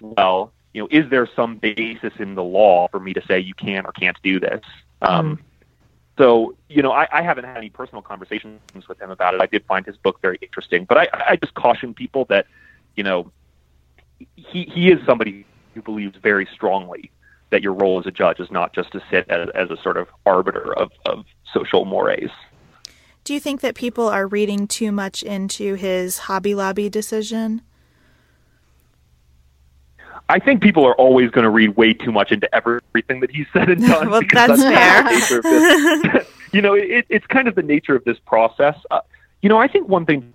well, 0.00 0.52
you 0.72 0.82
know, 0.82 0.88
is 0.90 1.08
there 1.10 1.26
some 1.34 1.56
basis 1.56 2.12
in 2.18 2.34
the 2.34 2.42
law 2.42 2.88
for 2.88 3.00
me 3.00 3.12
to 3.14 3.22
say 3.26 3.38
you 3.38 3.54
can 3.54 3.86
or 3.86 3.92
can't 3.92 4.20
do 4.22 4.40
this? 4.40 4.62
Um, 5.02 5.36
mm. 5.36 5.42
So, 6.18 6.56
you 6.68 6.82
know, 6.82 6.92
I, 6.92 7.08
I 7.10 7.22
haven't 7.22 7.44
had 7.44 7.56
any 7.56 7.70
personal 7.70 8.02
conversations 8.02 8.60
with 8.88 9.00
him 9.00 9.10
about 9.10 9.34
it. 9.34 9.40
I 9.40 9.46
did 9.46 9.64
find 9.64 9.84
his 9.84 9.96
book 9.96 10.20
very 10.20 10.38
interesting, 10.42 10.84
but 10.84 10.98
I, 10.98 11.08
I 11.12 11.36
just 11.36 11.54
caution 11.54 11.94
people 11.94 12.24
that, 12.26 12.46
you 12.96 13.02
know, 13.04 13.30
he 14.36 14.64
he 14.64 14.90
is 14.90 15.04
somebody 15.06 15.46
who 15.74 15.82
believes 15.82 16.16
very 16.22 16.48
strongly 16.52 17.10
that 17.50 17.62
your 17.62 17.72
role 17.72 17.98
as 17.98 18.06
a 18.06 18.10
judge 18.10 18.40
is 18.40 18.50
not 18.50 18.74
just 18.74 18.90
to 18.92 19.00
sit 19.10 19.28
as, 19.28 19.48
as 19.54 19.70
a 19.70 19.76
sort 19.82 19.96
of 19.96 20.08
arbiter 20.26 20.76
of, 20.76 20.90
of 21.06 21.24
social 21.52 21.84
mores. 21.84 22.30
Do 23.22 23.32
you 23.32 23.40
think 23.40 23.60
that 23.60 23.74
people 23.74 24.08
are 24.08 24.26
reading 24.26 24.66
too 24.66 24.92
much 24.92 25.22
into 25.22 25.74
his 25.74 26.18
Hobby 26.18 26.54
Lobby 26.54 26.88
decision? 26.88 27.62
I 30.28 30.38
think 30.38 30.62
people 30.62 30.84
are 30.86 30.94
always 30.96 31.30
going 31.30 31.44
to 31.44 31.50
read 31.50 31.76
way 31.76 31.92
too 31.92 32.10
much 32.10 32.32
into 32.32 32.52
everything 32.54 33.20
that 33.20 33.30
he's 33.30 33.46
said 33.52 33.68
and 33.68 33.80
done. 33.86 34.10
well, 34.10 34.22
that's, 34.32 34.62
that's 34.62 35.28
fair. 35.28 36.26
you 36.52 36.60
know, 36.60 36.74
it, 36.74 37.06
it's 37.08 37.26
kind 37.26 37.46
of 37.46 37.54
the 37.54 37.62
nature 37.62 37.94
of 37.94 38.04
this 38.04 38.18
process. 38.26 38.76
Uh, 38.90 39.00
you 39.42 39.48
know, 39.48 39.58
I 39.58 39.68
think 39.68 39.88
one 39.88 40.06
thing 40.06 40.32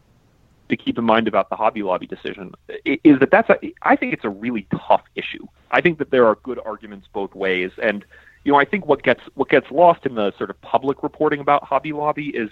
to 0.70 0.78
keep 0.78 0.98
in 0.98 1.04
mind 1.04 1.28
about 1.28 1.50
the 1.50 1.56
Hobby 1.56 1.84
Lobby 1.84 2.08
decision 2.08 2.54
is 2.86 3.20
that 3.20 3.32
that's 3.32 3.50
a, 3.50 3.58
I 3.82 3.96
think 3.96 4.14
it's 4.14 4.24
a 4.24 4.30
really 4.30 4.68
tough 4.88 5.04
issue. 5.16 5.46
I 5.72 5.82
think 5.82 5.98
that 5.98 6.12
there 6.12 6.26
are 6.26 6.36
good 6.44 6.60
arguments 6.66 7.08
both 7.12 7.34
ways, 7.36 7.72
and 7.82 8.06
you 8.44 8.52
know, 8.52 8.60
I 8.60 8.66
think 8.66 8.86
what 8.86 9.04
gets 9.04 9.22
what 9.36 9.50
gets 9.50 9.70
lost 9.72 10.06
in 10.06 10.16
the 10.16 10.34
sort 10.38 10.50
of 10.50 10.62
public 10.62 11.04
reporting 11.04 11.40
about 11.40 11.64
Hobby 11.64 11.92
Lobby 11.92 12.30
is 12.30 12.50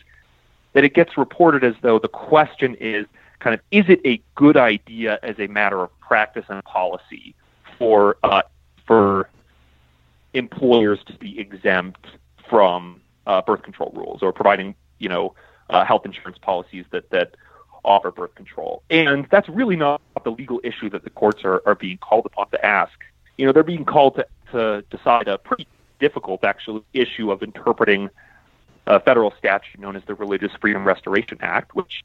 that 0.74 0.84
it 0.84 0.94
gets 0.94 1.18
reported 1.18 1.64
as 1.64 1.76
though 1.82 2.00
the 2.00 2.08
question 2.08 2.76
is 2.76 3.06
kind 3.40 3.54
of 3.54 3.62
is 3.72 3.86
it 3.88 4.02
a 4.06 4.22
good 4.36 4.58
idea 4.58 5.20
as 5.24 5.36
a 5.40 5.48
matter 5.48 5.82
of 5.82 6.00
practice 6.00 6.46
and 6.50 6.64
policy 6.66 7.36
for 7.78 8.18
uh, 8.24 8.42
for 8.86 9.30
employers 10.34 11.00
to 11.06 11.14
be 11.14 11.40
exempt 11.40 12.06
from 12.50 13.02
uh, 13.28 13.42
birth 13.42 13.64
control 13.64 13.92
rules 13.96 14.22
or 14.22 14.34
providing 14.34 14.76
you 15.00 15.10
know 15.10 15.34
uh, 15.70 15.86
health 15.86 16.06
insurance 16.06 16.38
policies 16.38 16.86
that 16.92 17.10
that 17.12 17.36
offer 17.88 18.12
birth 18.12 18.36
control. 18.36 18.84
And 18.90 19.28
that's 19.32 19.50
really 19.50 19.76
not 19.76 20.02
the 20.24 20.32
legal 20.32 20.60
issue 20.64 20.90
that 20.92 21.04
the 21.04 21.10
courts 21.10 21.44
are, 21.44 21.62
are 21.66 21.76
being 21.76 21.98
called 21.98 22.26
upon 22.26 22.50
to 22.52 22.66
ask. 22.66 22.94
You 23.38 23.46
know, 23.46 23.52
they're 23.52 23.64
being 23.64 23.86
called 23.86 24.16
to, 24.16 24.28
to 24.52 24.84
decide 24.96 25.28
a 25.28 25.38
pretty 25.38 25.68
difficult, 26.00 26.44
actually, 26.44 26.84
issue 26.94 27.32
of 27.32 27.42
interpreting 27.42 28.10
a 28.86 29.00
federal 29.00 29.34
statute 29.38 29.80
known 29.80 29.96
as 29.96 30.04
the 30.06 30.16
Religious 30.16 30.52
Freedom 30.62 30.86
Restoration 30.86 31.38
Act, 31.42 31.76
which 31.76 32.04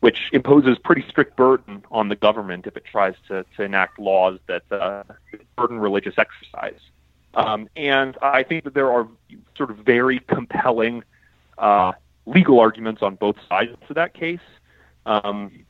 which 0.00 0.28
imposes 0.34 0.76
pretty 0.84 1.02
strict 1.08 1.34
burden 1.34 1.82
on 1.90 2.10
the 2.10 2.16
government 2.16 2.66
if 2.66 2.76
it 2.76 2.84
tries 2.84 3.14
to, 3.26 3.42
to 3.56 3.62
enact 3.62 3.98
laws 3.98 4.38
that 4.48 4.62
uh, 4.70 5.02
burden 5.56 5.78
religious 5.78 6.14
exercise. 6.18 6.78
Um, 7.32 7.70
and 7.74 8.14
I 8.20 8.42
think 8.42 8.64
that 8.64 8.74
there 8.74 8.92
are 8.92 9.08
sort 9.56 9.70
of 9.70 9.78
very 9.78 10.18
compelling 10.20 11.04
uh, 11.56 11.92
legal 12.26 12.60
arguments 12.60 13.00
on 13.00 13.14
both 13.14 13.36
sides 13.48 13.70
of 13.88 13.94
that 13.94 14.12
case. 14.12 14.40
Um, 15.06 15.64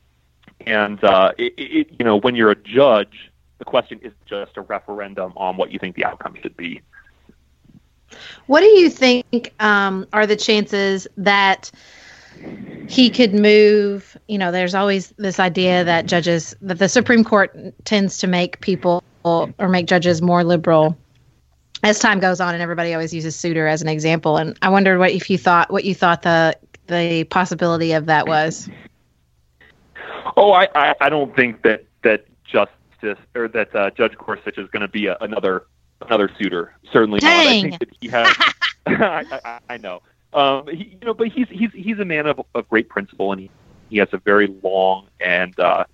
and 0.67 1.03
uh, 1.03 1.33
it, 1.39 1.55
it, 1.57 1.87
you 1.99 2.05
know, 2.05 2.17
when 2.17 2.35
you're 2.35 2.51
a 2.51 2.57
judge, 2.57 3.31
the 3.59 3.65
question 3.65 4.01
is 4.03 4.13
just 4.27 4.57
a 4.57 4.63
referendum 4.63 5.33
on 5.37 5.57
what 5.57 5.71
you 5.71 5.79
think 5.79 5.97
the 5.97 6.05
outcome 6.05 6.37
should 6.41 6.57
be. 6.57 6.81
What 8.47 8.61
do 8.61 8.67
you 8.67 8.91
think 8.91 9.53
um, 9.61 10.07
are 10.13 10.27
the 10.27 10.37
chances 10.37 11.07
that 11.17 11.71
he 12.89 13.11
could 13.11 13.35
move? 13.35 14.17
You 14.29 14.39
know, 14.39 14.53
there's 14.53 14.75
always 14.75 15.13
this 15.17 15.41
idea 15.41 15.85
that 15.85 16.07
judges, 16.07 16.55
that 16.61 16.79
the 16.79 16.89
Supreme 16.89 17.25
Court 17.25 17.57
tends 17.85 18.19
to 18.19 18.27
make 18.27 18.61
people 18.61 19.03
or 19.25 19.69
make 19.69 19.87
judges 19.87 20.21
more 20.21 20.45
liberal 20.45 20.97
as 21.83 21.99
time 21.99 22.19
goes 22.19 22.41
on, 22.41 22.55
and 22.55 22.63
everybody 22.63 22.93
always 22.95 23.13
uses 23.13 23.37
Souter 23.37 23.67
as 23.67 23.83
an 23.83 23.89
example. 23.89 24.37
And 24.37 24.57
I 24.63 24.69
wondered 24.69 24.99
what 24.99 25.13
if 25.13 25.31
you 25.31 25.39
thought 25.39 25.71
what 25.71 25.85
you 25.85 25.95
thought 25.95 26.23
the 26.23 26.57
the 26.87 27.25
possibility 27.25 27.93
of 27.93 28.07
that 28.07 28.27
was. 28.27 28.69
Oh, 30.37 30.53
I, 30.53 30.69
I, 30.75 30.95
I 31.01 31.09
don't 31.09 31.35
think 31.35 31.63
that 31.63 31.85
that 32.03 32.27
justice 32.45 33.19
or 33.35 33.49
that 33.49 33.75
uh, 33.75 33.91
Judge 33.91 34.17
Gorsuch 34.17 34.59
is 34.59 34.69
going 34.71 34.83
to 34.83 34.89
be 34.89 35.07
a, 35.07 35.17
another 35.21 35.67
another 36.03 36.31
Souter. 36.39 36.75
Certainly 36.93 37.21
Dang. 37.21 37.45
not. 37.45 37.47
I 37.47 37.61
think 37.63 37.79
that 37.79 37.97
he 38.01 38.09
has. 38.09 38.37
I, 38.87 39.41
I, 39.45 39.59
I 39.71 39.77
know. 39.79 40.03
Um, 40.33 40.67
he, 40.69 40.99
you 41.01 41.07
know, 41.07 41.15
but 41.15 41.29
he's 41.29 41.49
he's 41.49 41.71
he's 41.73 41.99
a 41.99 42.05
man 42.05 42.27
of, 42.27 42.41
of 42.55 42.69
great 42.69 42.89
principle, 42.89 43.33
and 43.33 43.41
he, 43.41 43.51
he 43.89 43.99
has 43.99 44.09
a 44.13 44.19
very 44.19 44.49
long 44.63 45.07
and 45.21 45.59
uh, 45.61 45.85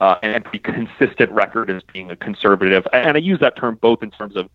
uh, 0.00 0.16
and 0.22 0.44
pretty 0.44 0.58
consistent 0.58 1.30
record 1.30 1.70
as 1.70 1.82
being 1.92 2.10
a 2.10 2.16
conservative. 2.16 2.86
And 2.92 3.16
I 3.16 3.20
use 3.20 3.40
that 3.40 3.56
term 3.56 3.76
both 3.76 4.02
in 4.02 4.10
terms 4.10 4.36
of 4.36 4.50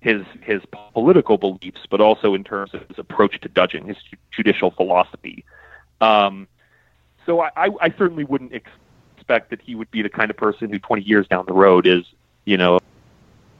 his 0.00 0.22
his 0.42 0.60
political 0.92 1.38
beliefs, 1.38 1.80
but 1.90 2.00
also 2.00 2.34
in 2.34 2.44
terms 2.44 2.74
of 2.74 2.86
his 2.88 2.98
approach 2.98 3.40
to 3.40 3.48
judging, 3.48 3.86
his 3.86 3.96
judicial 4.30 4.70
philosophy. 4.70 5.44
Um, 6.00 6.48
so 7.26 7.40
I, 7.40 7.50
I, 7.56 7.68
I 7.80 7.88
certainly 7.96 8.24
wouldn't 8.24 8.52
expect 8.52 9.50
that 9.50 9.60
he 9.60 9.74
would 9.74 9.90
be 9.90 10.02
the 10.02 10.08
kind 10.08 10.30
of 10.30 10.36
person 10.36 10.70
who 10.70 10.78
20 10.78 11.02
years 11.02 11.26
down 11.28 11.44
the 11.46 11.52
road 11.52 11.86
is, 11.86 12.04
you 12.44 12.56
know, 12.56 12.78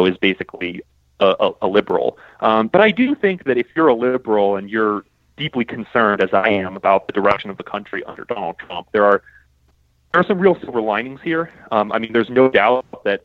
is 0.01 0.17
basically 0.19 0.83
a, 1.21 1.35
a, 1.39 1.53
a 1.63 1.69
liberal. 1.69 2.19
Um, 2.41 2.69
but 2.69 2.81
I 2.81 2.91
do 2.91 3.15
think 3.15 3.45
that 3.45 3.59
if 3.59 3.67
you're 3.75 3.89
a 3.89 3.95
liberal 3.95 4.57
and 4.57 4.69
you're 4.69 5.05
deeply 5.37 5.65
concerned, 5.65 6.23
as 6.23 6.31
I 6.33 6.49
am, 6.49 6.77
about 6.77 7.07
the 7.07 7.13
direction 7.13 7.51
of 7.51 7.57
the 7.57 7.63
country 7.63 8.05
under 8.05 8.25
Donald 8.25 8.57
Trump, 8.59 8.89
there 8.93 9.05
are 9.05 9.23
there 10.13 10.21
are 10.21 10.27
some 10.27 10.39
real 10.39 10.59
silver 10.61 10.83
linings 10.83 11.21
here. 11.23 11.51
Um, 11.71 11.91
I 11.91 11.99
mean, 11.99 12.13
there's 12.13 12.29
no 12.29 12.51
doubt 12.51 12.85
that 13.05 13.25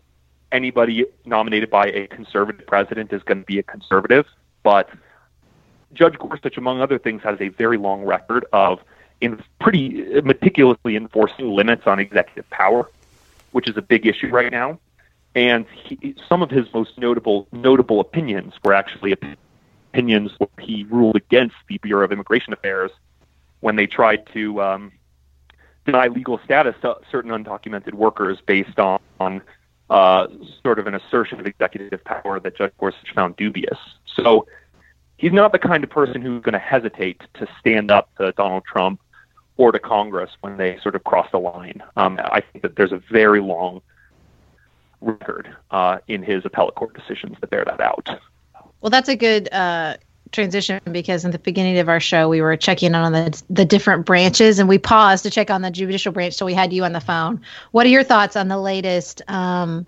anybody 0.53 1.05
nominated 1.25 1.69
by 1.69 1.88
a 1.88 2.07
conservative 2.07 2.65
president 2.65 3.11
is 3.11 3.21
going 3.23 3.39
to 3.39 3.45
be 3.45 3.59
a 3.59 3.63
conservative, 3.63 4.25
but 4.63 4.89
Judge 5.93 6.17
Gorsuch, 6.17 6.57
among 6.57 6.81
other 6.81 6.97
things, 6.97 7.21
has 7.23 7.39
a 7.41 7.49
very 7.49 7.77
long 7.77 8.03
record 8.03 8.45
of 8.53 8.79
in 9.22 9.41
pretty 9.59 10.22
meticulously 10.22 10.95
enforcing 10.95 11.49
limits 11.49 11.88
on 11.88 11.99
executive 11.99 12.49
power, 12.49 12.89
which 13.51 13.70
is 13.70 13.78
a 13.78 13.82
big 13.82 14.05
issue 14.05 14.28
right 14.30 14.51
now. 14.51 14.80
And 15.36 15.65
he, 15.70 16.15
some 16.28 16.41
of 16.41 16.49
his 16.49 16.72
most 16.74 16.97
notable 16.97 17.47
notable 17.51 17.99
opinions 17.99 18.53
were 18.63 18.74
actually 18.74 19.15
opinions 19.91 20.32
where 20.38 20.49
he 20.59 20.86
ruled 20.89 21.15
against 21.15 21.55
the 21.68 21.78
Bureau 21.80 22.05
of 22.05 22.11
Immigration 22.11 22.53
Affairs 22.53 22.91
when 23.59 23.76
they 23.76 23.88
tried 23.88 24.28
to 24.34 24.61
um, 24.61 24.91
deny 25.86 26.07
legal 26.07 26.39
status 26.43 26.76
to 26.82 26.97
certain 27.11 27.32
undocumented 27.32 27.93
workers 27.93 28.39
based 28.45 28.80
on, 28.80 28.99
on 29.20 29.41
uh, 29.89 30.28
sort 30.63 30.80
of 30.80 30.88
an 30.88 30.93
assertion 30.95 31.39
of 31.39 31.47
executive 31.47 32.03
power 32.03 32.39
that 32.39 32.57
Judge 32.57 32.74
Gorsuch 32.78 33.13
found 33.15 33.36
dubious. 33.38 33.78
So 34.05 34.47
he's 35.18 35.32
not 35.32 35.51
the 35.51 35.59
kind 35.59 35.84
of 35.84 35.89
person 35.89 36.22
who's 36.22 36.41
going 36.41 36.53
to 36.53 36.59
hesitate 36.59 37.22
to 37.36 37.47
stand 37.59 37.89
up 37.89 38.09
to 38.18 38.32
Donald 38.34 38.63
Trump 38.65 38.99
or 39.58 39.72
to 39.72 39.80
Congress 39.80 40.32
when 40.41 40.58
they 40.58 40.78
sort 40.80 40.95
of 40.95 41.03
cross 41.03 41.28
the 41.32 41.39
line. 41.39 41.84
Um, 41.95 42.20
I 42.24 42.41
think 42.41 42.62
that 42.62 42.76
there's 42.76 42.91
a 42.91 43.01
very 43.12 43.41
long 43.41 43.82
record 45.01 45.53
uh, 45.72 45.99
in 46.08 46.24
his 46.24 46.45
appellate 46.45 46.76
court 46.76 46.93
decisions 46.93 47.38
that 47.41 47.49
bear 47.49 47.66
that 47.66 47.80
out. 47.80 48.10
Well, 48.82 48.89
that's 48.89 49.10
a 49.10 49.16
good 49.16 49.51
uh, 49.51 49.97
transition 50.32 50.80
because 50.91 51.26
in 51.26 51.32
the 51.32 51.39
beginning 51.39 51.78
of 51.80 51.89
our 51.89 51.99
show 51.99 52.30
we 52.30 52.41
were 52.41 52.55
checking 52.58 52.95
on 52.95 53.12
the 53.12 53.43
the 53.49 53.66
different 53.66 54.05
branches 54.05 54.60
and 54.60 54.68
we 54.68 54.78
paused 54.78 55.24
to 55.24 55.30
check 55.30 55.49
on 55.49 55.62
the 55.62 55.72
judicial 55.72 56.12
branch 56.12 56.34
so 56.34 56.45
we 56.45 56.53
had 56.53 56.74
you 56.74 56.84
on 56.84 56.91
the 56.91 56.99
phone 56.99 57.41
what 57.72 57.86
are 57.86 57.89
your 57.89 58.03
thoughts 58.03 58.36
on 58.36 58.47
the 58.47 58.58
latest 58.58 59.22
um, 59.30 59.86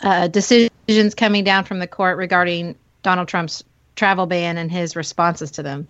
uh, 0.00 0.28
decisions 0.28 1.14
coming 1.16 1.44
down 1.44 1.64
from 1.64 1.78
the 1.78 1.86
court 1.86 2.18
regarding 2.18 2.74
donald 3.02 3.28
trump's 3.28 3.64
travel 3.96 4.26
ban 4.26 4.58
and 4.58 4.70
his 4.70 4.94
responses 4.96 5.50
to 5.50 5.62
them 5.62 5.88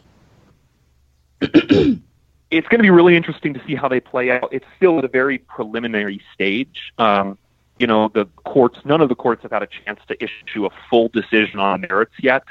it's 2.50 2.66
going 2.68 2.78
to 2.78 2.82
be 2.82 2.90
really 2.90 3.16
interesting 3.16 3.54
to 3.54 3.60
see 3.66 3.74
how 3.74 3.88
they 3.88 4.00
play 4.00 4.30
out. 4.30 4.48
It's 4.52 4.66
still 4.76 4.98
at 4.98 5.04
a 5.04 5.08
very 5.08 5.38
preliminary 5.38 6.22
stage. 6.34 6.92
Um, 6.98 7.38
you 7.78 7.86
know 7.86 8.08
the 8.08 8.26
courts 8.44 8.78
none 8.84 9.00
of 9.00 9.08
the 9.08 9.14
courts 9.14 9.42
have 9.42 9.52
had 9.52 9.62
a 9.62 9.68
chance 9.68 10.00
to 10.08 10.22
issue 10.22 10.66
a 10.66 10.70
full 10.90 11.08
decision 11.08 11.60
on 11.60 11.82
merits 11.82 12.14
yet. 12.20 12.44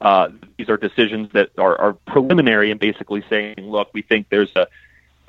Uh, 0.00 0.30
these 0.58 0.68
are 0.68 0.76
decisions 0.76 1.30
that 1.32 1.50
are, 1.58 1.80
are 1.80 1.92
preliminary 1.92 2.72
and 2.72 2.80
basically 2.80 3.24
saying, 3.30 3.54
look, 3.58 3.88
we 3.94 4.02
think 4.02 4.28
there's 4.30 4.54
a 4.56 4.66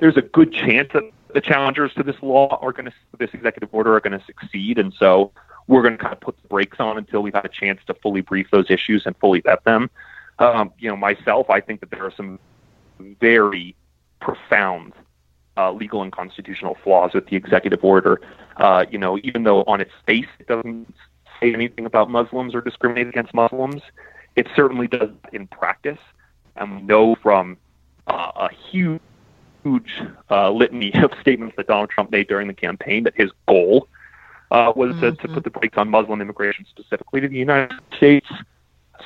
there's 0.00 0.16
a 0.16 0.22
good 0.22 0.52
chance 0.52 0.90
that 0.92 1.04
the 1.32 1.40
challengers 1.40 1.94
to 1.94 2.02
this 2.02 2.16
law 2.22 2.58
are 2.60 2.72
going 2.72 2.86
to 2.86 2.92
this 3.18 3.30
executive 3.32 3.68
order 3.72 3.94
are 3.94 4.00
going 4.00 4.18
to 4.18 4.24
succeed, 4.26 4.78
and 4.78 4.92
so 4.94 5.30
we're 5.66 5.82
going 5.82 5.96
to 5.96 6.02
kind 6.02 6.12
of 6.12 6.20
put 6.20 6.40
the 6.42 6.48
brakes 6.48 6.78
on 6.80 6.98
until 6.98 7.22
we've 7.22 7.34
had 7.34 7.44
a 7.44 7.48
chance 7.48 7.80
to 7.86 7.94
fully 7.94 8.20
brief 8.20 8.50
those 8.50 8.70
issues 8.70 9.06
and 9.06 9.16
fully 9.16 9.40
vet 9.40 9.62
them. 9.64 9.88
Um, 10.38 10.72
you 10.78 10.90
know, 10.90 10.96
myself, 10.96 11.48
I 11.48 11.60
think 11.60 11.80
that 11.80 11.90
there 11.90 12.04
are 12.04 12.12
some 12.14 12.38
very 12.98 13.76
profound 14.24 14.94
uh, 15.56 15.70
legal 15.70 16.02
and 16.02 16.10
constitutional 16.10 16.76
flaws 16.82 17.12
with 17.14 17.26
the 17.26 17.36
executive 17.36 17.84
order. 17.84 18.20
Uh, 18.56 18.84
you 18.90 18.98
know, 18.98 19.18
even 19.22 19.44
though 19.44 19.62
on 19.64 19.80
its 19.80 19.92
face 20.06 20.26
it 20.38 20.46
doesn't 20.46 20.92
say 21.40 21.52
anything 21.52 21.86
about 21.86 22.10
Muslims 22.10 22.54
or 22.54 22.60
discriminate 22.60 23.06
against 23.06 23.34
Muslims, 23.34 23.82
it 24.34 24.48
certainly 24.56 24.88
does 24.88 25.10
in 25.32 25.46
practice, 25.46 25.98
and 26.56 26.76
we 26.76 26.82
know 26.82 27.14
from 27.22 27.56
uh, 28.06 28.32
a 28.36 28.48
huge, 28.70 29.00
huge 29.62 30.02
uh, 30.30 30.50
litany 30.50 30.92
of 30.94 31.12
statements 31.20 31.54
that 31.56 31.66
Donald 31.66 31.90
Trump 31.90 32.10
made 32.10 32.26
during 32.26 32.48
the 32.48 32.54
campaign 32.54 33.04
that 33.04 33.14
his 33.14 33.30
goal 33.46 33.88
uh, 34.50 34.72
was 34.74 34.90
mm-hmm. 34.90 35.00
to, 35.00 35.10
to 35.12 35.16
mm-hmm. 35.16 35.34
put 35.34 35.44
the 35.44 35.50
brakes 35.50 35.78
on 35.78 35.88
Muslim 35.88 36.20
immigration 36.20 36.66
specifically 36.68 37.20
to 37.20 37.28
the 37.28 37.36
United 37.36 37.78
States. 37.96 38.26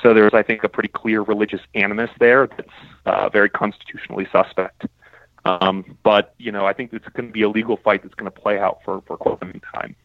So 0.01 0.13
there's, 0.13 0.33
I 0.33 0.43
think, 0.43 0.63
a 0.63 0.69
pretty 0.69 0.89
clear 0.89 1.21
religious 1.21 1.61
animus 1.75 2.11
there 2.19 2.47
that's 2.47 2.69
uh, 3.05 3.29
very 3.29 3.49
constitutionally 3.49 4.27
suspect. 4.31 4.85
Um, 5.45 5.97
but 6.03 6.33
you 6.37 6.51
know, 6.51 6.65
I 6.65 6.73
think 6.73 6.93
it's 6.93 7.07
going 7.09 7.27
to 7.27 7.33
be 7.33 7.43
a 7.43 7.49
legal 7.49 7.77
fight 7.77 8.03
that's 8.03 8.15
going 8.15 8.31
to 8.31 8.39
play 8.39 8.59
out 8.59 8.79
for 8.83 9.01
for 9.07 9.17
quite 9.17 9.39
some 9.39 9.61
time. 9.73 9.95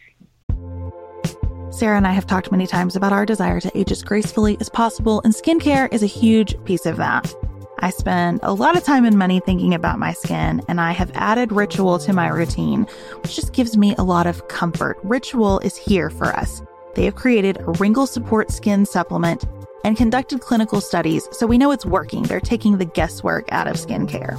Sarah 1.70 1.97
and 1.97 2.07
I 2.07 2.12
have 2.12 2.26
talked 2.26 2.53
many 2.53 2.68
times 2.68 2.95
about 2.95 3.12
our 3.12 3.26
desire 3.26 3.61
to 3.61 3.76
age 3.76 3.91
as 3.91 4.03
gracefully 4.03 4.57
as 4.61 4.68
possible, 4.68 5.20
and 5.24 5.35
skincare 5.35 5.93
is 5.93 6.05
a 6.05 6.07
huge 6.07 6.62
piece 6.64 6.87
of 6.87 6.97
that. 6.99 7.35
I 7.80 7.91
spend 7.91 8.39
a 8.45 8.55
lot 8.55 8.76
of 8.76 8.85
time 8.85 9.05
and 9.05 9.18
money 9.18 9.41
thinking 9.41 9.74
about 9.74 9.99
my 9.99 10.12
skin, 10.12 10.62
and 10.68 10.80
I 10.80 10.93
have 10.93 11.11
added 11.14 11.51
Ritual 11.51 11.99
to 11.99 12.12
my 12.12 12.28
routine, 12.28 12.87
which 13.22 13.35
just 13.35 13.53
gives 13.53 13.76
me 13.76 13.95
a 13.97 14.05
lot 14.05 14.28
of 14.28 14.47
comfort. 14.47 14.99
Ritual 15.03 15.59
is 15.59 15.76
here 15.76 16.11
for 16.11 16.26
us. 16.26 16.62
They 16.95 17.07
have 17.07 17.16
created 17.16 17.59
a 17.61 17.72
wrinkle 17.72 18.07
support 18.07 18.53
skin 18.53 18.87
supplement 18.87 19.45
and 19.85 19.97
conducted 19.97 20.41
clinical 20.41 20.80
studies, 20.80 21.28
so 21.32 21.47
we 21.47 21.59
know 21.59 21.72
it's 21.72 21.85
working. 21.85 22.22
They're 22.22 22.41
taking 22.41 22.78
the 22.78 22.85
guesswork 22.85 23.53
out 23.53 23.66
of 23.66 23.76
skincare. 23.76 24.39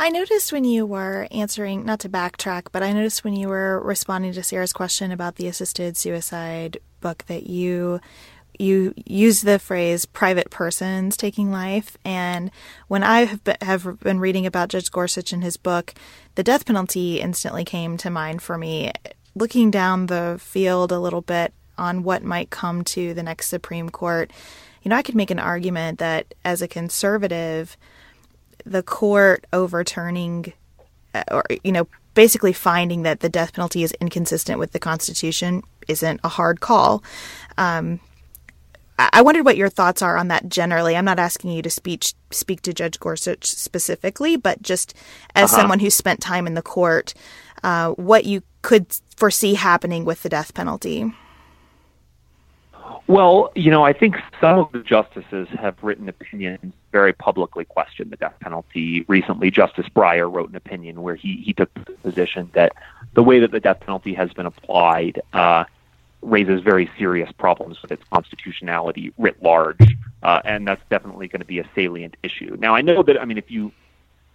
I 0.00 0.08
noticed 0.08 0.50
when 0.50 0.64
you 0.64 0.86
were 0.86 1.28
answering, 1.30 1.84
not 1.84 2.00
to 2.00 2.08
backtrack, 2.08 2.68
but 2.72 2.82
I 2.82 2.94
noticed 2.94 3.22
when 3.22 3.36
you 3.36 3.48
were 3.48 3.78
responding 3.80 4.32
to 4.32 4.42
Sarah's 4.42 4.72
question 4.72 5.12
about 5.12 5.36
the 5.36 5.46
assisted 5.46 5.94
suicide 5.94 6.78
book 7.02 7.26
that 7.26 7.46
you 7.46 8.00
you 8.58 8.94
use 9.04 9.42
the 9.42 9.58
phrase 9.58 10.06
private 10.06 10.48
persons 10.48 11.18
taking 11.18 11.50
life. 11.50 11.98
And 12.02 12.50
when 12.88 13.02
I 13.02 13.26
have 13.26 13.44
been, 13.44 13.58
have 13.60 14.00
been 14.00 14.20
reading 14.20 14.46
about 14.46 14.70
Judge 14.70 14.90
Gorsuch 14.90 15.34
in 15.34 15.42
his 15.42 15.58
book, 15.58 15.92
the 16.34 16.42
death 16.42 16.64
penalty 16.64 17.20
instantly 17.20 17.64
came 17.64 17.98
to 17.98 18.08
mind 18.08 18.40
for 18.40 18.56
me. 18.56 18.92
Looking 19.34 19.70
down 19.70 20.06
the 20.06 20.38
field 20.40 20.92
a 20.92 20.98
little 20.98 21.22
bit 21.22 21.52
on 21.76 22.04
what 22.04 22.24
might 22.24 22.48
come 22.48 22.84
to 22.84 23.12
the 23.12 23.22
next 23.22 23.48
Supreme 23.48 23.90
Court, 23.90 24.30
you 24.82 24.88
know, 24.88 24.96
I 24.96 25.02
could 25.02 25.14
make 25.14 25.30
an 25.30 25.38
argument 25.38 25.98
that 25.98 26.32
as 26.42 26.62
a 26.62 26.68
conservative, 26.68 27.76
the 28.64 28.82
court 28.82 29.46
overturning 29.52 30.52
uh, 31.14 31.24
or, 31.30 31.44
you 31.64 31.72
know, 31.72 31.88
basically 32.14 32.52
finding 32.52 33.02
that 33.02 33.20
the 33.20 33.28
death 33.28 33.52
penalty 33.52 33.82
is 33.82 33.92
inconsistent 34.00 34.58
with 34.58 34.72
the 34.72 34.78
Constitution 34.78 35.62
isn't 35.88 36.20
a 36.22 36.28
hard 36.28 36.60
call. 36.60 37.02
Um, 37.58 38.00
I 39.12 39.22
wondered 39.22 39.44
what 39.46 39.56
your 39.56 39.70
thoughts 39.70 40.02
are 40.02 40.16
on 40.16 40.28
that 40.28 40.48
generally. 40.48 40.94
I'm 40.94 41.06
not 41.06 41.18
asking 41.18 41.52
you 41.52 41.62
to 41.62 41.70
speak 41.70 42.04
speak 42.30 42.60
to 42.62 42.74
Judge 42.74 43.00
Gorsuch 43.00 43.46
specifically, 43.46 44.36
but 44.36 44.60
just 44.60 44.94
as 45.34 45.50
uh-huh. 45.50 45.62
someone 45.62 45.80
who 45.80 45.88
spent 45.88 46.20
time 46.20 46.46
in 46.46 46.52
the 46.52 46.62
court, 46.62 47.14
uh, 47.62 47.92
what 47.92 48.26
you 48.26 48.42
could 48.60 48.86
foresee 49.16 49.54
happening 49.54 50.04
with 50.04 50.22
the 50.22 50.28
death 50.28 50.52
penalty. 50.52 51.10
Well, 53.06 53.50
you 53.54 53.70
know, 53.70 53.84
I 53.84 53.92
think 53.92 54.16
some 54.40 54.58
of 54.58 54.72
the 54.72 54.80
justices 54.80 55.48
have 55.58 55.76
written 55.82 56.08
opinions 56.08 56.72
very 56.92 57.12
publicly 57.12 57.64
question 57.64 58.10
the 58.10 58.16
death 58.16 58.34
penalty. 58.40 59.04
Recently, 59.08 59.50
Justice 59.50 59.86
Breyer 59.88 60.32
wrote 60.32 60.50
an 60.50 60.56
opinion 60.56 61.02
where 61.02 61.14
he, 61.14 61.42
he 61.44 61.52
took 61.52 61.72
the 61.74 61.92
position 61.92 62.50
that 62.54 62.72
the 63.14 63.22
way 63.22 63.40
that 63.40 63.50
the 63.50 63.60
death 63.60 63.80
penalty 63.80 64.14
has 64.14 64.32
been 64.32 64.46
applied 64.46 65.20
uh, 65.32 65.64
raises 66.22 66.60
very 66.62 66.90
serious 66.98 67.30
problems 67.32 67.80
with 67.82 67.90
its 67.90 68.02
constitutionality 68.12 69.12
writ 69.18 69.42
large, 69.42 69.96
uh, 70.22 70.40
and 70.44 70.66
that's 70.66 70.82
definitely 70.90 71.28
going 71.28 71.40
to 71.40 71.46
be 71.46 71.58
a 71.58 71.68
salient 71.74 72.16
issue. 72.22 72.56
Now, 72.58 72.74
I 72.74 72.80
know 72.80 73.02
that 73.02 73.20
I 73.20 73.24
mean, 73.24 73.38
if 73.38 73.50
you, 73.50 73.72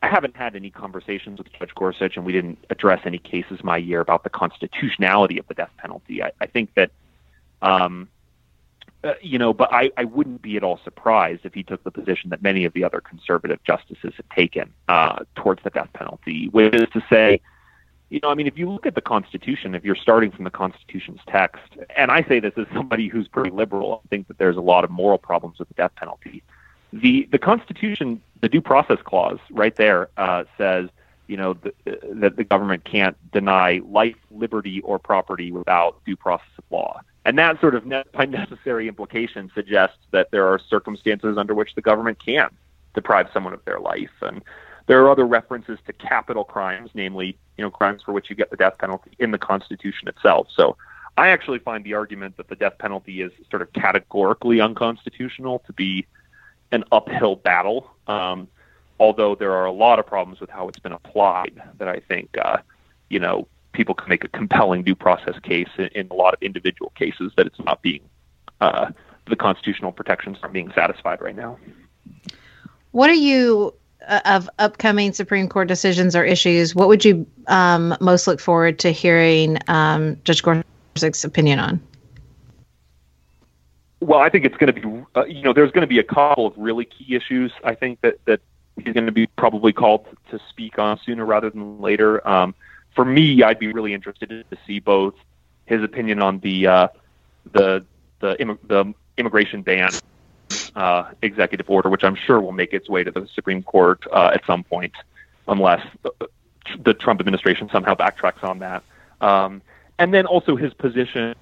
I 0.02 0.08
haven't 0.08 0.36
had 0.36 0.56
any 0.56 0.70
conversations 0.70 1.38
with 1.38 1.52
Judge 1.54 1.74
Gorsuch, 1.76 2.18
and 2.18 2.26
we 2.26 2.32
didn't 2.32 2.58
address 2.70 3.02
any 3.06 3.20
cases 3.20 3.64
my 3.64 3.78
year 3.78 4.02
about 4.02 4.24
the 4.24 4.30
constitutionality 4.30 5.38
of 5.38 5.48
the 5.48 5.54
death 5.54 5.72
penalty. 5.78 6.24
I, 6.24 6.32
I 6.42 6.48
think 6.48 6.74
that, 6.76 6.92
um, 7.62 8.10
uh, 9.06 9.14
you 9.22 9.38
know, 9.38 9.54
but 9.54 9.72
I, 9.72 9.92
I 9.98 10.04
wouldn't 10.04 10.42
be 10.42 10.58
at 10.58 10.64
all 10.64 10.80
surprised 10.84 11.46
if 11.46 11.54
he 11.54 11.64
took 11.64 11.84
the 11.84 11.92
position 11.92 12.32
that 12.32 12.42
many 12.42 12.66
of 12.66 12.74
the 12.74 12.84
other 12.84 13.00
conservative 13.00 13.64
justices 13.64 14.14
have 14.18 14.30
taken 14.30 14.74
uh, 14.88 15.20
towards 15.36 15.64
the 15.64 15.70
death 15.70 15.90
penalty, 15.94 16.50
which 16.50 16.74
is 16.74 16.88
to 16.94 17.04
say 17.10 17.42
you 18.10 18.20
know, 18.22 18.30
I 18.30 18.36
mean, 18.36 18.48
if 18.48 18.58
you 18.58 18.70
look 18.70 18.86
at 18.86 18.96
the 18.96 19.02
Constitution, 19.02 19.74
if 19.74 19.84
you're 19.84 19.96
starting 19.96 20.32
from 20.32 20.44
the 20.44 20.52
Constitution's 20.52 21.22
text, 21.28 21.64
and 21.96 22.12
I 22.12 22.24
say 22.24 22.40
this 22.40 22.54
as 22.56 22.68
somebody 22.74 23.08
who's 23.08 23.28
pretty 23.28 23.50
liberal, 23.50 24.02
I 24.06 24.08
think 24.10 24.28
that 24.28 24.38
there's 24.38 24.58
a 24.58 24.62
lot 24.62 24.84
of 24.84 24.92
moral 24.92 25.18
problems 25.18 25.58
with 25.58 25.68
the 25.70 25.74
death 25.74 25.92
penalty. 25.96 26.44
The 26.94 27.28
the 27.32 27.40
Constitution, 27.40 28.22
the 28.42 28.50
Due 28.50 28.62
Process 28.62 29.00
Clause, 29.04 29.40
right 29.50 29.76
there, 29.76 30.10
uh, 30.18 30.44
says, 30.58 30.90
you 31.28 31.36
know, 31.36 31.54
the, 31.56 31.74
that 32.14 32.36
the 32.36 32.44
government 32.44 32.86
can't 32.86 33.18
deny 33.32 33.82
life, 33.84 34.16
liberty, 34.30 34.82
or 34.82 35.00
property 35.00 35.52
without 35.52 36.00
due 36.06 36.16
process 36.16 36.48
of 36.58 36.64
law. 36.70 37.02
And 37.26 37.38
that 37.40 37.60
sort 37.60 37.74
of, 37.74 37.84
by 38.14 38.26
necessary 38.26 38.88
implication, 38.88 39.52
suggests 39.56 39.98
that 40.12 40.30
there 40.32 40.48
are 40.48 40.60
circumstances 40.60 41.38
under 41.38 41.56
which 41.56 41.74
the 41.74 41.82
government 41.82 42.24
can 42.24 42.50
deprive 42.94 43.28
someone 43.34 43.54
of 43.54 43.66
their 43.66 43.80
life. 43.80 44.12
And 44.22 44.44
there 44.88 45.04
are 45.04 45.10
other 45.10 45.26
references 45.26 45.80
to 45.88 45.94
capital 45.94 46.44
crimes, 46.44 46.92
namely, 46.94 47.38
you 47.58 47.64
know, 47.64 47.72
crimes 47.72 48.04
for 48.04 48.14
which 48.14 48.30
you 48.30 48.36
get 48.36 48.52
the 48.52 48.58
death 48.58 48.78
penalty 48.78 49.12
in 49.18 49.32
the 49.32 49.40
Constitution 49.40 50.08
itself. 50.08 50.48
So 50.56 50.78
I 51.18 51.30
actually 51.30 51.60
find 51.60 51.84
the 51.84 51.96
argument 51.96 52.38
that 52.38 52.48
the 52.48 52.56
death 52.56 52.78
penalty 52.78 53.22
is 53.22 53.32
sort 53.50 53.64
of 53.64 53.74
categorically 53.74 54.62
unconstitutional 54.62 55.64
to 55.66 55.74
be 55.74 56.06
an 56.72 56.84
uphill 56.92 57.38
battle. 57.38 57.90
Um, 58.06 58.48
although 59.00 59.34
there 59.34 59.54
are 59.54 59.66
a 59.66 59.72
lot 59.72 59.98
of 59.98 60.06
problems 60.06 60.40
with 60.40 60.52
how 60.52 60.68
it's 60.68 60.80
been 60.80 60.92
applied 60.92 61.60
that 61.80 61.88
I 61.88 62.02
think, 62.02 62.38
uh, 62.38 62.58
you 63.10 63.20
know, 63.20 63.48
people 63.76 63.96
can 63.96 64.10
make 64.10 64.24
a 64.24 64.28
compelling 64.30 64.84
due 64.84 64.96
process 64.96 65.38
case 65.44 65.70
in, 65.78 65.88
in 65.88 66.08
a 66.10 66.14
lot 66.14 66.34
of 66.34 66.42
individual 66.42 66.92
cases 66.96 67.32
that 67.38 67.46
it's 67.46 67.60
not 67.60 67.82
being, 67.82 68.02
uh, 68.62 68.92
the 69.30 69.36
constitutional 69.36 69.92
protections 69.92 70.38
aren't 70.42 70.54
being 70.54 70.72
satisfied 70.74 71.22
right 71.22 71.36
now. 71.36 71.58
What 72.92 73.10
are 73.10 73.14
you 73.14 73.74
uh, 74.08 74.22
of 74.26 74.50
upcoming 74.60 75.14
Supreme 75.14 75.48
Court 75.50 75.68
decisions 75.68 76.16
or 76.16 76.24
issues, 76.24 76.76
what 76.76 76.88
would 76.88 77.04
you 77.04 77.26
um, 77.48 77.96
most 78.00 78.28
look 78.28 78.40
forward 78.40 78.78
to 78.80 78.92
hearing 78.92 79.58
um, 79.68 80.20
Judge 80.24 80.44
Gorsuch's 80.44 81.24
opinion 81.24 81.60
on? 81.60 81.82
Well, 84.02 84.20
I 84.20 84.30
think 84.30 84.46
it's 84.46 84.58
going 84.58 84.74
to 84.74 84.80
be, 84.80 85.04
uh, 85.16 85.26
you 85.26 85.42
know, 85.42 85.54
there's 85.54 85.72
going 85.72 85.82
to 85.82 85.88
be 85.88 85.98
a 85.98 86.04
couple 86.04 86.46
of 86.46 86.54
really 86.56 86.86
key 86.86 87.16
issues. 87.16 87.52
I 87.64 87.74
think 87.74 88.02
that 88.02 88.20
that 88.26 88.42
he's 88.76 88.94
going 88.94 89.08
to 89.08 89.12
be 89.12 89.26
probably 89.26 89.74
called 89.74 90.06
to 90.30 90.40
speak 90.50 90.78
on 90.78 91.00
sooner 91.04 91.26
rather 91.26 91.50
than 91.50 91.82
later. 91.82 92.26
Um, 92.28 92.54
for 92.96 93.06
me, 93.06 93.44
I'd 93.44 93.60
be 93.60 93.72
really 93.72 93.94
interested 93.94 94.30
to 94.30 94.58
see 94.66 94.80
both 94.80 95.16
his 95.66 95.84
opinion 95.84 96.22
on 96.22 96.40
the 96.40 96.68
uh, 96.68 96.88
the 97.52 97.86
the, 98.22 98.40
Im- 98.42 98.60
the 98.68 98.94
immigration 99.18 99.62
ban 99.62 99.90
uh, 100.76 101.12
executive 101.22 101.70
order, 101.70 101.90
which 101.90 102.04
I'm 102.04 102.16
sure 102.16 102.40
will 102.42 102.52
make 102.52 102.74
its 102.74 102.90
way 102.90 103.04
to 103.04 103.12
the 103.12 103.28
Supreme 103.34 103.62
Court 103.64 104.04
uh, 104.12 104.32
at 104.34 104.46
some 104.46 104.64
point, 104.64 104.94
unless 105.48 105.86
the 106.84 106.94
Trump 106.94 107.20
administration 107.20 107.70
somehow 107.72 107.94
backtracks 107.94 108.44
on 108.44 108.60
that. 108.60 108.84
Um, 109.22 109.62
and 110.00 110.14
then 110.14 110.26
also 110.26 110.56
his 110.56 110.74
position 110.74 111.36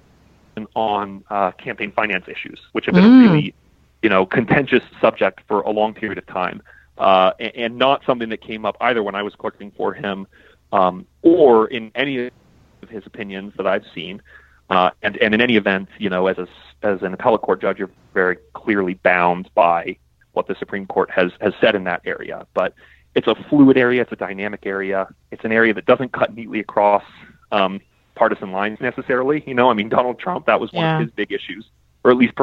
on 0.74 1.24
uh, 1.30 1.50
campaign 1.52 1.92
finance 1.92 2.26
issues, 2.28 2.60
which 2.72 2.86
have 2.86 2.94
been 2.94 3.04
mm. 3.04 3.20
a 3.20 3.22
really, 3.22 3.54
you 4.02 4.08
know, 4.08 4.26
contentious 4.26 4.82
subject 5.00 5.40
for 5.48 5.62
a 5.62 5.70
long 5.70 5.94
period 5.94 6.18
of 6.18 6.26
time, 6.26 6.62
uh, 6.98 7.32
and, 7.40 7.56
and, 7.56 7.78
not 7.78 8.04
something 8.06 8.28
that 8.28 8.40
came 8.40 8.64
up 8.64 8.76
either 8.80 9.02
when 9.02 9.16
I 9.16 9.22
was 9.22 9.34
clerking 9.34 9.72
for 9.72 9.92
him 9.92 10.28
um, 10.74 11.06
or 11.22 11.68
in 11.68 11.92
any 11.94 12.26
of 12.26 12.32
his 12.90 13.06
opinions 13.06 13.52
that 13.56 13.66
I've 13.66 13.84
seen. 13.94 14.20
Uh, 14.68 14.90
and, 15.02 15.16
and 15.18 15.34
in 15.34 15.40
any 15.40 15.56
event, 15.56 15.88
you 15.98 16.10
know, 16.10 16.26
as 16.26 16.36
a, 16.36 16.48
as 16.82 17.02
an 17.02 17.14
appellate 17.14 17.42
court 17.42 17.60
judge, 17.60 17.78
you're 17.78 17.90
very 18.12 18.36
clearly 18.54 18.94
bound 18.94 19.48
by 19.54 19.96
what 20.32 20.48
the 20.48 20.56
Supreme 20.56 20.86
Court 20.86 21.10
has 21.10 21.30
has 21.40 21.52
said 21.60 21.74
in 21.74 21.84
that 21.84 22.00
area. 22.04 22.46
But 22.54 22.74
it's 23.14 23.28
a 23.28 23.36
fluid 23.48 23.76
area, 23.76 24.02
it's 24.02 24.10
a 24.10 24.16
dynamic 24.16 24.66
area, 24.66 25.06
it's 25.30 25.44
an 25.44 25.52
area 25.52 25.72
that 25.74 25.86
doesn't 25.86 26.12
cut 26.12 26.34
neatly 26.34 26.58
across 26.58 27.04
um, 27.52 27.80
partisan 28.16 28.50
lines 28.50 28.80
necessarily. 28.80 29.44
You 29.46 29.54
know, 29.54 29.70
I 29.70 29.74
mean, 29.74 29.88
Donald 29.88 30.18
Trump, 30.18 30.46
that 30.46 30.58
was 30.58 30.72
one 30.72 30.82
yeah. 30.82 30.96
of 30.96 31.02
his 31.02 31.10
big 31.12 31.30
issues, 31.30 31.66
or 32.02 32.10
at 32.10 32.16
least 32.16 32.34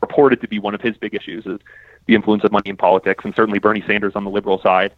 purported 0.00 0.40
to 0.40 0.48
be 0.48 0.58
one 0.58 0.74
of 0.74 0.80
his 0.80 0.96
big 0.96 1.14
issues, 1.14 1.46
is 1.46 1.60
the 2.06 2.14
influence 2.14 2.42
of 2.42 2.50
money 2.50 2.70
in 2.70 2.76
politics. 2.76 3.24
And 3.24 3.34
certainly 3.36 3.60
Bernie 3.60 3.84
Sanders 3.86 4.16
on 4.16 4.24
the 4.24 4.30
liberal 4.30 4.60
side 4.60 4.92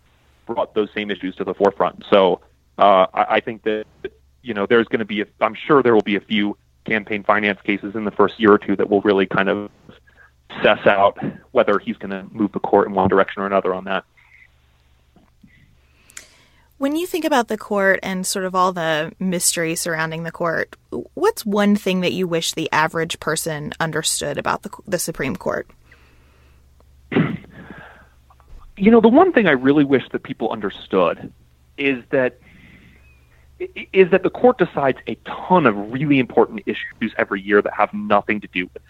brought 0.49 0.75
those 0.75 0.89
same 0.95 1.11
issues 1.11 1.37
to 1.37 1.45
the 1.45 1.55
forefront. 1.55 2.05
So 2.11 2.41
uh, 2.79 3.07
I, 3.15 3.25
I 3.37 3.41
think 3.41 3.63
that 3.63 3.85
you 4.43 4.55
know 4.55 4.67
there's 4.67 4.89
going 4.89 5.01
to 5.01 5.05
be, 5.05 5.25
I'm 5.41 5.55
sure 5.55 5.83
there 5.83 5.95
will 5.95 6.01
be 6.01 6.17
a 6.17 6.21
few 6.21 6.57
campaign 6.85 7.23
finance 7.23 7.61
cases 7.63 7.95
in 7.95 8.05
the 8.05 8.11
first 8.11 8.41
year 8.41 8.53
or 8.53 8.59
two 8.59 8.75
that 8.77 8.89
will 8.89 9.03
really 9.03 9.27
kind 9.27 9.49
of 9.49 9.71
suss 10.63 10.85
out 10.87 11.19
whether 11.53 11.79
he's 11.79 11.97
going 11.99 12.11
to 12.11 12.27
move 12.33 12.51
the 12.53 12.61
court 12.61 12.89
in 12.89 12.95
one 12.95 13.09
direction 13.09 13.43
or 13.43 13.47
another 13.47 13.75
on 13.75 13.85
that. 13.85 14.05
When 16.79 16.95
you 16.95 17.07
think 17.07 17.25
about 17.25 17.49
the 17.49 17.59
court 17.59 17.99
and 18.05 18.25
sort 18.25 18.45
of 18.45 18.55
all 18.55 18.73
the 18.73 19.13
mystery 19.19 19.75
surrounding 19.75 20.23
the 20.23 20.31
court, 20.31 20.77
what's 21.15 21.45
one 21.45 21.75
thing 21.75 22.03
that 22.03 22.13
you 22.13 22.29
wish 22.29 22.53
the 22.53 22.71
average 22.71 23.19
person 23.19 23.73
understood 23.81 24.39
about 24.39 24.63
the, 24.63 24.71
the 24.87 24.99
Supreme 24.99 25.35
Court? 25.35 25.69
You 28.79 28.91
know, 28.91 29.01
the 29.01 29.09
one 29.09 29.33
thing 29.33 29.47
I 29.47 29.53
really 29.53 29.85
wish 29.85 30.05
that 30.13 30.23
people 30.23 30.51
understood 30.51 31.33
is 31.77 32.03
that 32.11 32.39
is 33.93 34.11
that 34.13 34.23
the 34.23 34.31
court 34.31 34.57
decides 34.59 34.99
a 35.09 35.17
ton 35.25 35.67
of 35.67 35.77
really 35.93 36.21
important 36.21 36.63
issues 36.67 37.13
every 37.17 37.43
year 37.43 37.61
that 37.61 37.73
have 37.75 37.93
nothing 37.93 38.41
to 38.41 38.47
do 38.49 38.71
with 38.73 38.83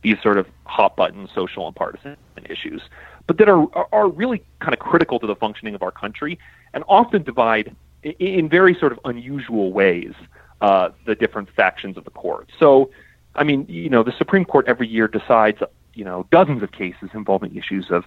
these 0.00 0.16
sort 0.22 0.38
of 0.38 0.46
hot 0.64 0.96
button 0.96 1.28
social 1.34 1.66
and 1.66 1.76
partisan 1.76 2.16
issues, 2.48 2.82
but 3.26 3.36
that 3.36 3.48
are 3.48 3.68
are 3.92 4.08
really 4.08 4.42
kind 4.60 4.72
of 4.72 4.78
critical 4.78 5.18
to 5.18 5.26
the 5.26 5.36
functioning 5.36 5.74
of 5.74 5.82
our 5.82 5.90
country 5.90 6.38
and 6.72 6.82
often 6.88 7.22
divide 7.22 7.74
in 8.02 8.48
very 8.48 8.74
sort 8.74 8.92
of 8.92 9.00
unusual 9.04 9.72
ways 9.72 10.14
uh, 10.62 10.88
the 11.04 11.14
different 11.14 11.50
factions 11.50 11.98
of 11.98 12.04
the 12.04 12.10
court. 12.10 12.48
So, 12.58 12.90
I 13.34 13.44
mean, 13.44 13.66
you 13.68 13.90
know, 13.90 14.02
the 14.02 14.16
Supreme 14.16 14.46
Court 14.46 14.66
every 14.66 14.88
year 14.88 15.08
decides 15.08 15.60
you 15.96 16.04
know, 16.04 16.26
dozens 16.30 16.62
of 16.62 16.70
cases 16.70 17.10
involving 17.14 17.56
issues 17.56 17.90
of 17.90 18.04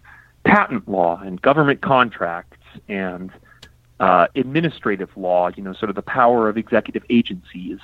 patent 0.50 0.88
law 0.90 1.20
and 1.20 1.42
government 1.42 1.82
contracts 1.82 2.58
and 2.88 3.32
uh, 4.00 4.28
administrative 4.36 5.10
law, 5.16 5.50
you 5.56 5.62
know, 5.62 5.74
sort 5.74 5.90
of 5.90 5.96
the 5.96 6.02
power 6.02 6.50
of 6.50 6.58
executive 6.58 7.04
agencies 7.10 7.78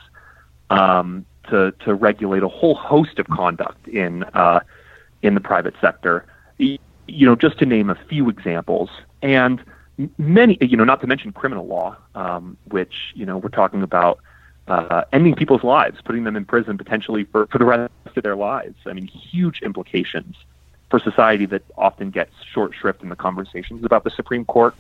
um, 0.70 1.26
to, 1.50 1.72
to 1.80 1.94
regulate 1.94 2.42
a 2.42 2.48
whole 2.48 2.76
host 2.76 3.20
of 3.20 3.28
conduct 3.28 3.88
in, 3.88 4.24
uh, 4.34 4.60
in 5.22 5.36
the 5.36 5.42
private 5.42 5.76
sector, 5.80 6.26
you 6.58 6.80
know, 7.08 7.36
just 7.36 7.60
to 7.60 7.66
name 7.66 7.90
a 7.90 7.98
few 8.10 8.30
examples. 8.30 8.90
And 9.22 9.64
many, 10.18 10.58
you 10.62 10.76
know, 10.76 10.86
not 10.86 11.02
to 11.02 11.08
mention 11.08 11.32
criminal 11.34 11.68
law, 11.68 11.98
um, 12.16 12.58
which, 12.70 12.94
you 13.14 13.26
know, 13.26 13.38
we're 13.38 13.50
talking 13.50 13.84
about 13.84 14.20
uh, 14.68 15.04
ending 15.14 15.36
people's 15.36 15.64
lives, 15.64 16.00
putting 16.04 16.24
them 16.24 16.36
in 16.36 16.46
prison 16.46 16.78
potentially 16.78 17.26
for, 17.26 17.46
for 17.48 17.60
the 17.60 17.66
rest 17.66 17.92
of 18.16 18.24
their 18.24 18.36
lives. 18.36 18.76
I 18.88 18.94
mean, 18.94 19.06
huge 19.06 19.62
implications 19.62 20.36
for 20.90 21.00
society 21.00 21.46
that 21.48 21.64
often 21.78 22.12
gets 22.12 22.34
short 22.44 22.74
shrift 22.74 23.02
in 23.02 23.10
the 23.10 23.16
conversations 23.16 23.84
about 23.84 24.04
the 24.04 24.12
Supreme 24.12 24.46
Court. 24.46 24.76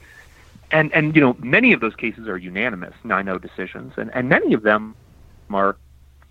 And 0.71 0.93
and 0.93 1.15
you 1.15 1.21
know, 1.21 1.35
many 1.39 1.73
of 1.73 1.79
those 1.79 1.95
cases 1.95 2.27
are 2.27 2.37
unanimous 2.37 2.93
9-0 3.03 3.41
decisions, 3.41 3.93
and 3.97 4.13
and 4.13 4.29
many 4.29 4.53
of 4.53 4.63
them 4.63 4.95
are 5.51 5.75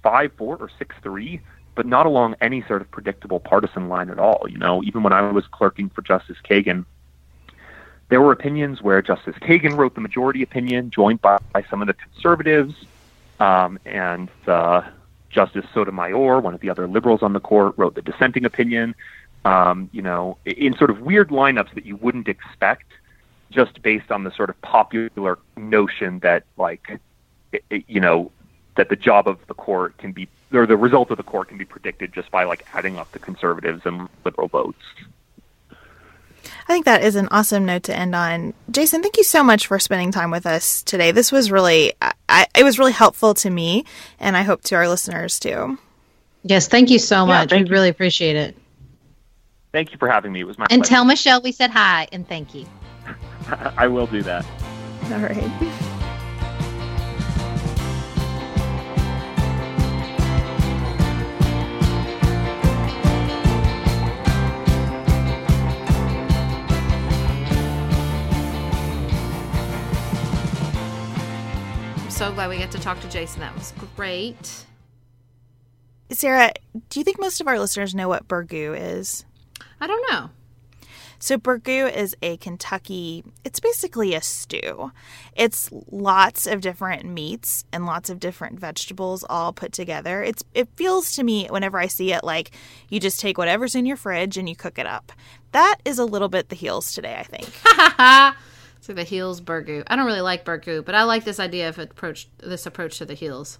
five 0.02 0.32
four 0.34 0.56
or 0.56 0.70
six 0.78 0.96
three, 1.02 1.40
but 1.74 1.86
not 1.86 2.06
along 2.06 2.36
any 2.40 2.62
sort 2.62 2.82
of 2.82 2.90
predictable 2.90 3.40
partisan 3.40 3.88
line 3.88 4.10
at 4.10 4.18
all. 4.18 4.46
You 4.48 4.58
know, 4.58 4.82
even 4.82 5.02
when 5.02 5.12
I 5.12 5.22
was 5.30 5.46
clerking 5.46 5.88
for 5.88 6.02
Justice 6.02 6.36
Kagan, 6.44 6.84
there 8.08 8.20
were 8.20 8.32
opinions 8.32 8.82
where 8.82 9.00
Justice 9.02 9.36
Kagan 9.36 9.76
wrote 9.76 9.94
the 9.94 10.00
majority 10.00 10.42
opinion, 10.42 10.90
joined 10.90 11.22
by, 11.22 11.38
by 11.52 11.62
some 11.64 11.80
of 11.80 11.86
the 11.86 11.94
conservatives, 11.94 12.74
um, 13.40 13.78
and 13.84 14.28
uh, 14.46 14.82
Justice 15.30 15.64
Sotomayor, 15.72 16.40
one 16.40 16.54
of 16.54 16.60
the 16.60 16.70
other 16.70 16.86
liberals 16.86 17.22
on 17.22 17.32
the 17.32 17.40
court, 17.40 17.74
wrote 17.76 17.94
the 17.94 18.02
dissenting 18.02 18.44
opinion 18.44 18.94
um, 19.44 19.90
you 19.92 20.02
know, 20.02 20.38
in 20.44 20.76
sort 20.76 20.90
of 20.90 21.00
weird 21.00 21.28
lineups 21.28 21.74
that 21.74 21.84
you 21.84 21.96
wouldn't 21.96 22.28
expect 22.28 22.86
just 23.50 23.80
based 23.82 24.10
on 24.10 24.24
the 24.24 24.30
sort 24.32 24.50
of 24.50 24.60
popular 24.62 25.38
notion 25.56 26.18
that 26.20 26.44
like, 26.56 27.00
it, 27.52 27.64
it, 27.70 27.84
you 27.86 28.00
know, 28.00 28.30
that 28.76 28.88
the 28.88 28.96
job 28.96 29.28
of 29.28 29.38
the 29.46 29.54
court 29.54 29.96
can 29.98 30.12
be, 30.12 30.28
or 30.52 30.66
the 30.66 30.76
result 30.76 31.10
of 31.10 31.16
the 31.16 31.22
court 31.22 31.48
can 31.48 31.58
be 31.58 31.64
predicted 31.64 32.12
just 32.12 32.30
by 32.30 32.44
like 32.44 32.64
adding 32.74 32.98
up 32.98 33.10
the 33.12 33.18
conservatives 33.18 33.82
and 33.84 34.08
liberal 34.24 34.48
votes. 34.48 34.82
I 36.66 36.72
think 36.72 36.86
that 36.86 37.04
is 37.04 37.14
an 37.14 37.28
awesome 37.30 37.66
note 37.66 37.84
to 37.84 37.96
end 37.96 38.14
on. 38.14 38.54
Jason, 38.70 39.02
thank 39.02 39.16
you 39.16 39.24
so 39.24 39.44
much 39.44 39.66
for 39.66 39.78
spending 39.78 40.10
time 40.10 40.30
with 40.30 40.46
us 40.46 40.82
today. 40.82 41.10
This 41.10 41.30
was 41.30 41.50
really, 41.50 41.92
I, 42.28 42.46
it 42.56 42.64
was 42.64 42.78
really 42.78 42.92
helpful 42.92 43.34
to 43.34 43.50
me, 43.50 43.84
and 44.18 44.36
I 44.36 44.42
hope 44.42 44.62
to 44.64 44.74
our 44.74 44.88
listeners 44.88 45.38
too. 45.38 45.78
Yes, 46.42 46.68
thank 46.68 46.90
you 46.90 46.98
so 46.98 47.26
much. 47.26 47.52
we 47.52 47.58
you. 47.58 47.66
really 47.66 47.88
appreciate 47.88 48.36
it. 48.36 48.56
Thank 49.74 49.90
you 49.90 49.98
for 49.98 50.06
having 50.06 50.30
me. 50.30 50.38
It 50.38 50.44
was 50.44 50.56
my 50.56 50.66
pleasure. 50.66 50.74
And 50.76 50.82
pleasure. 50.84 50.94
tell 50.94 51.04
Michelle 51.04 51.42
we 51.42 51.50
said 51.50 51.68
hi 51.68 52.06
and 52.12 52.28
thank 52.28 52.54
you. 52.54 52.64
I 53.76 53.88
will 53.88 54.06
do 54.06 54.22
that. 54.22 54.46
All 55.10 55.18
right. 55.18 55.36
I'm 71.96 72.10
so 72.10 72.32
glad 72.32 72.48
we 72.48 72.58
got 72.58 72.70
to 72.70 72.78
talk 72.78 73.00
to 73.00 73.08
Jason. 73.08 73.40
That 73.40 73.52
was 73.56 73.74
great. 73.96 74.66
Sarah, 76.12 76.52
do 76.90 77.00
you 77.00 77.04
think 77.04 77.18
most 77.18 77.40
of 77.40 77.48
our 77.48 77.58
listeners 77.58 77.92
know 77.92 78.06
what 78.06 78.28
burgoo 78.28 78.78
is? 78.80 79.24
I 79.84 79.86
don't 79.86 80.10
know. 80.10 80.30
So 81.18 81.36
burgoo 81.36 81.94
is 81.94 82.16
a 82.22 82.38
Kentucky, 82.38 83.22
it's 83.44 83.60
basically 83.60 84.14
a 84.14 84.22
stew. 84.22 84.92
It's 85.36 85.68
lots 85.90 86.46
of 86.46 86.62
different 86.62 87.04
meats 87.04 87.66
and 87.70 87.84
lots 87.84 88.08
of 88.08 88.18
different 88.18 88.58
vegetables 88.58 89.26
all 89.28 89.52
put 89.52 89.72
together. 89.72 90.22
It's 90.22 90.42
it 90.54 90.70
feels 90.76 91.12
to 91.16 91.22
me 91.22 91.48
whenever 91.50 91.78
I 91.78 91.88
see 91.88 92.14
it 92.14 92.24
like 92.24 92.52
you 92.88 92.98
just 92.98 93.20
take 93.20 93.36
whatever's 93.36 93.74
in 93.74 93.84
your 93.84 93.98
fridge 93.98 94.38
and 94.38 94.48
you 94.48 94.56
cook 94.56 94.78
it 94.78 94.86
up. 94.86 95.12
That 95.52 95.76
is 95.84 95.98
a 95.98 96.06
little 96.06 96.30
bit 96.30 96.48
the 96.48 96.56
heels 96.56 96.94
today, 96.94 97.16
I 97.18 97.24
think. 97.24 98.34
so 98.80 98.94
the 98.94 99.04
heels 99.04 99.42
burgoo. 99.42 99.82
I 99.86 99.96
don't 99.96 100.06
really 100.06 100.22
like 100.22 100.46
burgoo, 100.46 100.82
but 100.82 100.94
I 100.94 101.02
like 101.02 101.24
this 101.24 101.38
idea 101.38 101.68
of 101.68 101.78
approach 101.78 102.26
this 102.38 102.64
approach 102.64 102.96
to 102.98 103.04
the 103.04 103.12
heels. 103.12 103.58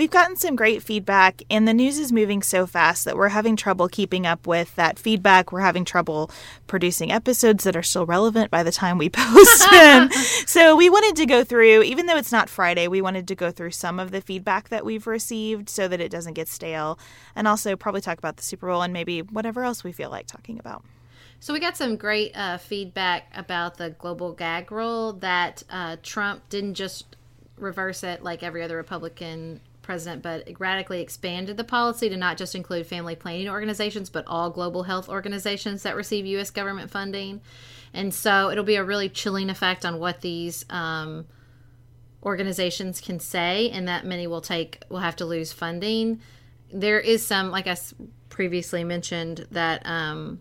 We've 0.00 0.10
gotten 0.10 0.36
some 0.36 0.56
great 0.56 0.82
feedback, 0.82 1.42
and 1.50 1.68
the 1.68 1.74
news 1.74 1.98
is 1.98 2.10
moving 2.10 2.40
so 2.40 2.66
fast 2.66 3.04
that 3.04 3.18
we're 3.18 3.28
having 3.28 3.54
trouble 3.54 3.86
keeping 3.86 4.26
up 4.26 4.46
with 4.46 4.74
that 4.76 4.98
feedback. 4.98 5.52
We're 5.52 5.60
having 5.60 5.84
trouble 5.84 6.30
producing 6.66 7.12
episodes 7.12 7.64
that 7.64 7.76
are 7.76 7.82
still 7.82 8.06
relevant 8.06 8.50
by 8.50 8.62
the 8.62 8.72
time 8.72 8.96
we 8.96 9.10
post 9.12 9.70
them. 9.70 10.10
so, 10.46 10.74
we 10.74 10.88
wanted 10.88 11.16
to 11.16 11.26
go 11.26 11.44
through, 11.44 11.82
even 11.82 12.06
though 12.06 12.16
it's 12.16 12.32
not 12.32 12.48
Friday, 12.48 12.88
we 12.88 13.02
wanted 13.02 13.28
to 13.28 13.34
go 13.34 13.50
through 13.50 13.72
some 13.72 14.00
of 14.00 14.10
the 14.10 14.22
feedback 14.22 14.70
that 14.70 14.86
we've 14.86 15.06
received 15.06 15.68
so 15.68 15.86
that 15.86 16.00
it 16.00 16.10
doesn't 16.10 16.32
get 16.32 16.48
stale, 16.48 16.98
and 17.36 17.46
also 17.46 17.76
probably 17.76 18.00
talk 18.00 18.16
about 18.16 18.38
the 18.38 18.42
Super 18.42 18.68
Bowl 18.68 18.80
and 18.80 18.94
maybe 18.94 19.20
whatever 19.20 19.64
else 19.64 19.84
we 19.84 19.92
feel 19.92 20.08
like 20.08 20.26
talking 20.26 20.58
about. 20.58 20.82
So 21.40 21.52
we 21.52 21.60
got 21.60 21.76
some 21.76 21.96
great 21.96 22.32
uh, 22.34 22.56
feedback 22.56 23.30
about 23.36 23.76
the 23.76 23.90
global 23.90 24.32
gag 24.32 24.72
rule 24.72 25.12
that 25.12 25.62
uh, 25.68 25.98
Trump 26.02 26.48
didn't 26.48 26.76
just 26.76 27.16
reverse 27.58 28.02
it 28.02 28.22
like 28.22 28.42
every 28.42 28.62
other 28.62 28.78
Republican 28.78 29.60
president, 29.82 30.22
but 30.22 30.48
radically 30.58 31.00
expanded 31.00 31.56
the 31.56 31.64
policy 31.64 32.08
to 32.08 32.16
not 32.16 32.36
just 32.36 32.54
include 32.54 32.86
family 32.86 33.16
planning 33.16 33.48
organizations, 33.48 34.10
but 34.10 34.24
all 34.26 34.50
global 34.50 34.84
health 34.84 35.08
organizations 35.08 35.82
that 35.82 35.96
receive 35.96 36.26
U.S. 36.26 36.50
government 36.50 36.90
funding. 36.90 37.40
And 37.92 38.14
so 38.14 38.50
it'll 38.50 38.64
be 38.64 38.76
a 38.76 38.84
really 38.84 39.08
chilling 39.08 39.50
effect 39.50 39.84
on 39.84 39.98
what 39.98 40.20
these 40.20 40.64
um, 40.70 41.26
organizations 42.22 43.00
can 43.00 43.18
say, 43.18 43.70
and 43.70 43.88
that 43.88 44.04
many 44.04 44.26
will 44.26 44.40
take 44.40 44.82
will 44.88 44.98
have 44.98 45.16
to 45.16 45.24
lose 45.24 45.52
funding. 45.52 46.20
There 46.72 47.00
is 47.00 47.26
some, 47.26 47.50
like 47.50 47.66
I 47.66 47.76
previously 48.28 48.84
mentioned, 48.84 49.46
that 49.50 49.82
um, 49.84 50.40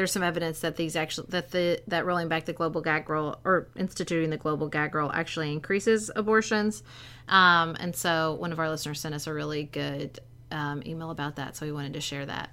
there's 0.00 0.12
some 0.12 0.22
evidence 0.22 0.60
that 0.60 0.76
these 0.76 0.96
actually 0.96 1.26
that 1.28 1.50
the 1.50 1.78
that 1.86 2.06
rolling 2.06 2.26
back 2.26 2.46
the 2.46 2.54
global 2.54 2.80
gag 2.80 3.10
rule 3.10 3.38
or 3.44 3.68
instituting 3.76 4.30
the 4.30 4.38
global 4.38 4.66
gag 4.66 4.94
rule 4.94 5.10
actually 5.12 5.52
increases 5.52 6.10
abortions. 6.16 6.82
Um, 7.28 7.76
and 7.78 7.94
so 7.94 8.32
one 8.40 8.50
of 8.50 8.58
our 8.58 8.70
listeners 8.70 8.98
sent 8.98 9.14
us 9.14 9.26
a 9.26 9.34
really 9.34 9.64
good 9.64 10.18
um, 10.50 10.82
email 10.86 11.10
about 11.10 11.36
that 11.36 11.54
so 11.54 11.66
we 11.66 11.72
wanted 11.72 11.92
to 11.92 12.00
share 12.00 12.24
that. 12.24 12.48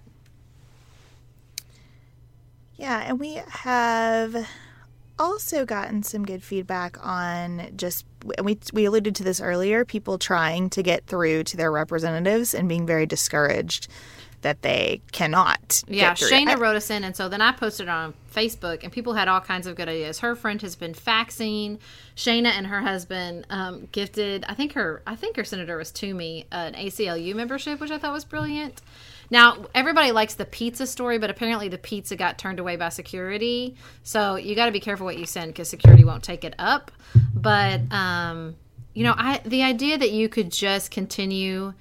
Yeah 2.75 3.01
and 3.07 3.17
we 3.17 3.41
have 3.47 4.45
also 5.17 5.65
gotten 5.65 6.03
some 6.03 6.25
good 6.25 6.43
feedback 6.43 6.97
on 7.01 7.71
just 7.77 8.05
we 8.43 8.59
we 8.73 8.83
alluded 8.83 9.15
to 9.15 9.23
this 9.23 9.39
earlier 9.39 9.85
people 9.85 10.17
trying 10.17 10.69
to 10.71 10.83
get 10.83 11.05
through 11.07 11.45
to 11.45 11.55
their 11.55 11.71
representatives 11.71 12.53
and 12.53 12.67
being 12.67 12.85
very 12.85 13.05
discouraged 13.05 13.87
that 14.41 14.61
they 14.61 15.01
cannot. 15.11 15.83
Yeah, 15.87 16.13
Shana 16.13 16.57
wrote 16.57 16.75
us 16.75 16.89
in, 16.89 17.03
and 17.03 17.15
so 17.15 17.29
then 17.29 17.41
I 17.41 17.51
posted 17.51 17.89
on 17.89 18.13
Facebook, 18.33 18.83
and 18.83 18.91
people 18.91 19.13
had 19.13 19.27
all 19.27 19.41
kinds 19.41 19.67
of 19.67 19.75
good 19.75 19.89
ideas. 19.89 20.19
Her 20.19 20.35
friend 20.35 20.61
has 20.61 20.75
been 20.75 20.93
faxing. 20.93 21.79
Shana 22.15 22.49
and 22.49 22.67
her 22.67 22.81
husband 22.81 23.45
um, 23.49 23.87
gifted. 23.91 24.45
I 24.47 24.53
think 24.53 24.73
her. 24.73 25.01
I 25.05 25.15
think 25.15 25.35
her 25.35 25.43
senator 25.43 25.77
was 25.77 25.91
to 25.91 26.07
Toomey 26.07 26.45
an 26.51 26.73
ACLU 26.73 27.35
membership, 27.35 27.79
which 27.79 27.91
I 27.91 27.97
thought 27.97 28.13
was 28.13 28.25
brilliant. 28.25 28.81
Now 29.29 29.65
everybody 29.75 30.11
likes 30.11 30.35
the 30.35 30.45
pizza 30.45 30.87
story, 30.87 31.17
but 31.17 31.29
apparently 31.29 31.67
the 31.67 31.77
pizza 31.77 32.15
got 32.15 32.37
turned 32.37 32.59
away 32.59 32.75
by 32.75 32.89
security. 32.89 33.75
So 34.03 34.35
you 34.35 34.55
got 34.55 34.67
to 34.67 34.71
be 34.71 34.79
careful 34.79 35.05
what 35.05 35.17
you 35.17 35.25
send 35.25 35.53
because 35.53 35.69
security 35.69 36.03
won't 36.03 36.23
take 36.23 36.43
it 36.43 36.55
up. 36.57 36.91
But 37.33 37.81
um, 37.91 38.55
you 38.93 39.03
know, 39.03 39.13
I 39.17 39.41
the 39.43 39.63
idea 39.63 39.97
that 39.97 40.11
you 40.11 40.29
could 40.29 40.51
just 40.51 40.91
continue 40.91 41.73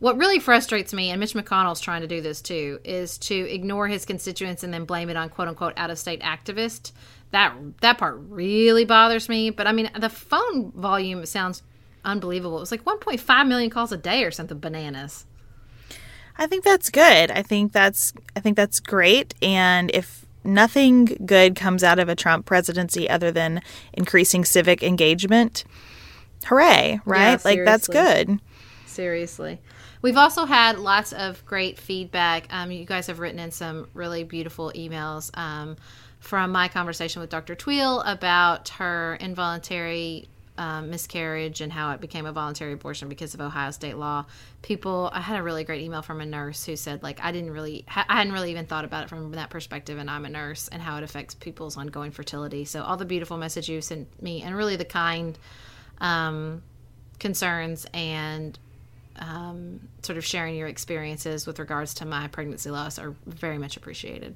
what 0.00 0.16
really 0.16 0.38
frustrates 0.38 0.92
me, 0.92 1.10
and 1.10 1.20
Mitch 1.20 1.34
McConnell's 1.34 1.80
trying 1.80 2.00
to 2.00 2.06
do 2.06 2.20
this 2.20 2.40
too, 2.40 2.80
is 2.84 3.18
to 3.18 3.34
ignore 3.34 3.86
his 3.86 4.04
constituents 4.04 4.64
and 4.64 4.72
then 4.74 4.86
blame 4.86 5.10
it 5.10 5.16
on 5.16 5.28
quote 5.28 5.48
unquote 5.48 5.74
out 5.76 5.90
of 5.90 5.98
state 5.98 6.22
activists. 6.22 6.92
That 7.30 7.54
that 7.82 7.98
part 7.98 8.16
really 8.28 8.84
bothers 8.84 9.28
me. 9.28 9.50
But 9.50 9.66
I 9.66 9.72
mean, 9.72 9.90
the 9.96 10.08
phone 10.08 10.72
volume 10.72 11.24
sounds 11.26 11.62
unbelievable. 12.04 12.56
It 12.56 12.60
was 12.60 12.70
like 12.70 12.84
1.5 12.84 13.46
million 13.46 13.70
calls 13.70 13.92
a 13.92 13.96
day 13.96 14.24
or 14.24 14.30
something 14.30 14.58
bananas. 14.58 15.26
I 16.38 16.46
think 16.46 16.64
that's 16.64 16.88
good. 16.88 17.30
I 17.30 17.42
think 17.42 17.72
that's 17.72 18.14
I 18.34 18.40
think 18.40 18.56
that's 18.56 18.80
great. 18.80 19.34
And 19.42 19.90
if 19.92 20.24
nothing 20.42 21.04
good 21.26 21.54
comes 21.54 21.84
out 21.84 21.98
of 21.98 22.08
a 22.08 22.16
Trump 22.16 22.46
presidency 22.46 23.08
other 23.08 23.30
than 23.30 23.60
increasing 23.92 24.46
civic 24.46 24.82
engagement, 24.82 25.64
hooray! 26.46 27.00
Right? 27.04 27.32
Yeah, 27.32 27.38
like 27.44 27.64
that's 27.66 27.86
good. 27.86 28.40
Seriously. 28.86 29.60
We've 30.02 30.16
also 30.16 30.46
had 30.46 30.78
lots 30.78 31.12
of 31.12 31.44
great 31.44 31.78
feedback. 31.78 32.46
Um, 32.50 32.70
you 32.70 32.84
guys 32.84 33.06
have 33.08 33.18
written 33.18 33.38
in 33.38 33.50
some 33.50 33.88
really 33.92 34.24
beautiful 34.24 34.72
emails 34.74 35.36
um, 35.36 35.76
from 36.20 36.52
my 36.52 36.68
conversation 36.68 37.20
with 37.20 37.30
Dr. 37.30 37.54
Tweel 37.54 38.00
about 38.00 38.70
her 38.70 39.16
involuntary 39.20 40.28
um, 40.56 40.90
miscarriage 40.90 41.62
and 41.62 41.72
how 41.72 41.92
it 41.92 42.00
became 42.00 42.26
a 42.26 42.32
voluntary 42.32 42.74
abortion 42.74 43.08
because 43.08 43.32
of 43.32 43.40
Ohio 43.40 43.70
state 43.70 43.96
law, 43.96 44.26
people, 44.60 45.10
I 45.12 45.20
had 45.20 45.38
a 45.38 45.42
really 45.42 45.64
great 45.64 45.82
email 45.82 46.02
from 46.02 46.20
a 46.20 46.26
nurse 46.26 46.64
who 46.64 46.76
said, 46.76 47.02
like, 47.02 47.18
I 47.22 47.32
didn't 47.32 47.50
really, 47.50 47.84
I 47.88 48.16
hadn't 48.16 48.34
really 48.34 48.50
even 48.50 48.66
thought 48.66 48.84
about 48.84 49.04
it 49.04 49.08
from 49.08 49.32
that 49.32 49.48
perspective, 49.48 49.98
and 49.98 50.10
I'm 50.10 50.26
a 50.26 50.28
nurse 50.28 50.68
and 50.68 50.82
how 50.82 50.98
it 50.98 51.02
affects 51.02 51.34
people's 51.34 51.78
ongoing 51.78 52.10
fertility. 52.10 52.66
So, 52.66 52.82
all 52.82 52.98
the 52.98 53.06
beautiful 53.06 53.38
message 53.38 53.70
you 53.70 53.80
sent 53.80 54.22
me 54.22 54.42
and 54.42 54.54
really 54.54 54.76
the 54.76 54.84
kind 54.84 55.38
um, 55.98 56.62
concerns 57.18 57.86
and 57.94 58.58
um, 59.18 59.80
sort 60.02 60.16
of 60.16 60.24
sharing 60.24 60.54
your 60.54 60.68
experiences 60.68 61.46
with 61.46 61.58
regards 61.58 61.94
to 61.94 62.06
my 62.06 62.28
pregnancy 62.28 62.70
loss 62.70 62.98
are 62.98 63.14
very 63.26 63.58
much 63.58 63.76
appreciated. 63.76 64.34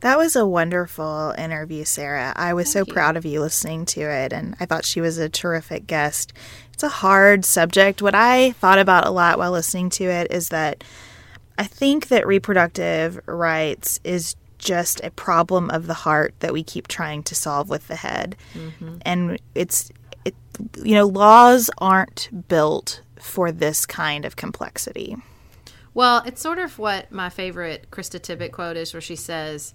That 0.00 0.18
was 0.18 0.36
a 0.36 0.46
wonderful 0.46 1.34
interview, 1.38 1.84
Sarah. 1.84 2.32
I 2.36 2.54
was 2.54 2.66
Thank 2.66 2.86
so 2.86 2.90
you. 2.90 2.92
proud 2.92 3.16
of 3.16 3.24
you 3.24 3.40
listening 3.40 3.84
to 3.86 4.00
it, 4.00 4.32
and 4.32 4.56
I 4.60 4.66
thought 4.66 4.84
she 4.84 5.00
was 5.00 5.18
a 5.18 5.28
terrific 5.28 5.86
guest. 5.86 6.32
It's 6.72 6.82
a 6.82 6.88
hard 6.88 7.44
subject. 7.44 8.02
What 8.02 8.14
I 8.14 8.52
thought 8.52 8.78
about 8.78 9.06
a 9.06 9.10
lot 9.10 9.38
while 9.38 9.52
listening 9.52 9.90
to 9.90 10.04
it 10.04 10.30
is 10.30 10.48
that 10.50 10.84
I 11.58 11.64
think 11.64 12.08
that 12.08 12.26
reproductive 12.26 13.20
rights 13.26 14.00
is 14.04 14.36
just 14.58 15.00
a 15.02 15.10
problem 15.10 15.70
of 15.70 15.86
the 15.86 15.94
heart 15.94 16.34
that 16.40 16.52
we 16.52 16.62
keep 16.62 16.88
trying 16.88 17.22
to 17.24 17.34
solve 17.34 17.68
with 17.68 17.88
the 17.88 17.96
head. 17.96 18.36
Mm-hmm. 18.54 18.98
And 19.02 19.40
it's, 19.54 19.90
it, 20.24 20.34
you 20.82 20.94
know, 20.94 21.06
laws 21.06 21.70
aren't 21.78 22.28
built 22.48 23.02
for 23.22 23.52
this 23.52 23.86
kind 23.86 24.24
of 24.24 24.36
complexity. 24.36 25.16
Well, 25.94 26.22
it's 26.24 26.40
sort 26.40 26.58
of 26.58 26.78
what 26.78 27.12
my 27.12 27.28
favorite 27.28 27.90
Krista 27.90 28.18
Tippett 28.18 28.52
quote 28.52 28.76
is, 28.76 28.92
where 28.94 29.00
she 29.00 29.16
says, 29.16 29.74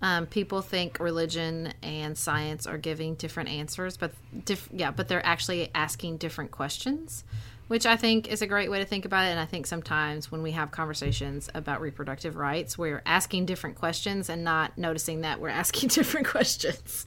um, 0.00 0.26
"People 0.26 0.62
think 0.62 0.98
religion 1.00 1.74
and 1.82 2.16
science 2.16 2.66
are 2.66 2.78
giving 2.78 3.14
different 3.14 3.48
answers, 3.48 3.96
but 3.96 4.12
diff- 4.44 4.68
yeah, 4.72 4.90
but 4.90 5.08
they're 5.08 5.24
actually 5.26 5.70
asking 5.74 6.18
different 6.18 6.50
questions." 6.50 7.24
Which 7.68 7.84
I 7.84 7.96
think 7.96 8.28
is 8.28 8.42
a 8.42 8.46
great 8.46 8.70
way 8.70 8.78
to 8.78 8.84
think 8.84 9.04
about 9.04 9.24
it. 9.24 9.30
And 9.30 9.40
I 9.40 9.44
think 9.44 9.66
sometimes 9.66 10.30
when 10.30 10.40
we 10.40 10.52
have 10.52 10.70
conversations 10.70 11.50
about 11.52 11.80
reproductive 11.80 12.36
rights, 12.36 12.78
we're 12.78 13.02
asking 13.04 13.46
different 13.46 13.74
questions 13.74 14.30
and 14.30 14.44
not 14.44 14.78
noticing 14.78 15.22
that 15.22 15.40
we're 15.40 15.48
asking 15.62 15.88
different 15.88 16.28
questions. 16.28 17.06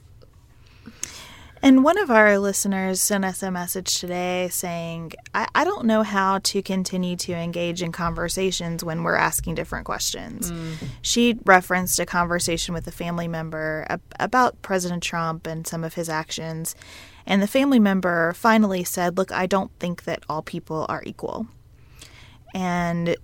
And 1.62 1.84
one 1.84 1.98
of 1.98 2.10
our 2.10 2.38
listeners 2.38 3.02
sent 3.02 3.24
us 3.24 3.42
a 3.42 3.50
message 3.50 3.98
today 3.98 4.48
saying, 4.50 5.12
I, 5.34 5.46
I, 5.54 5.64
don't 5.64 5.84
know 5.84 6.02
how 6.02 6.38
to 6.38 6.62
continue 6.62 7.16
to 7.16 7.34
engage 7.34 7.82
in 7.82 7.92
conversations 7.92 8.82
when 8.82 9.02
we're 9.02 9.16
asking 9.16 9.56
different 9.56 9.84
questions. 9.84 10.50
Mm. 10.50 10.76
She 11.02 11.38
referenced 11.44 11.98
a 12.00 12.06
conversation 12.06 12.72
with 12.72 12.86
a 12.86 12.90
family 12.90 13.28
member 13.28 13.86
ab- 13.90 14.00
about 14.18 14.62
President 14.62 15.02
Trump 15.02 15.46
and 15.46 15.66
some 15.66 15.84
of 15.84 15.94
his 15.94 16.08
actions. 16.08 16.74
And 17.26 17.42
the 17.42 17.46
family 17.46 17.78
member 17.78 18.32
finally 18.32 18.82
said, 18.82 19.18
Look, 19.18 19.30
I 19.30 19.46
don't 19.46 19.70
think 19.78 20.04
that 20.04 20.24
all 20.28 20.42
people 20.42 20.86
are 20.88 21.02
equal. 21.04 21.46
And 22.54 23.16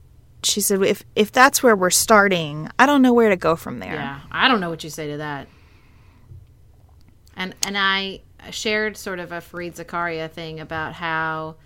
she 0.42 0.60
said, 0.60 0.82
if, 0.82 1.02
if 1.16 1.32
that's 1.32 1.62
where 1.62 1.74
we're 1.74 1.90
starting, 1.90 2.68
I 2.78 2.86
don't 2.86 3.02
know 3.02 3.12
where 3.12 3.30
to 3.30 3.36
go 3.36 3.56
from 3.56 3.80
there. 3.80 3.94
Yeah, 3.94 4.20
I 4.30 4.48
don't 4.48 4.60
know 4.60 4.70
what 4.70 4.84
you 4.84 4.90
say 4.90 5.10
to 5.10 5.16
that. 5.16 5.48
And 7.34 7.54
and 7.62 7.76
I 7.76 8.20
shared 8.50 8.96
sort 8.96 9.18
of 9.18 9.32
a 9.32 9.38
Fareed 9.38 9.76
Zakaria 9.76 10.30
thing 10.30 10.60
about 10.60 10.94
how, 10.94 11.56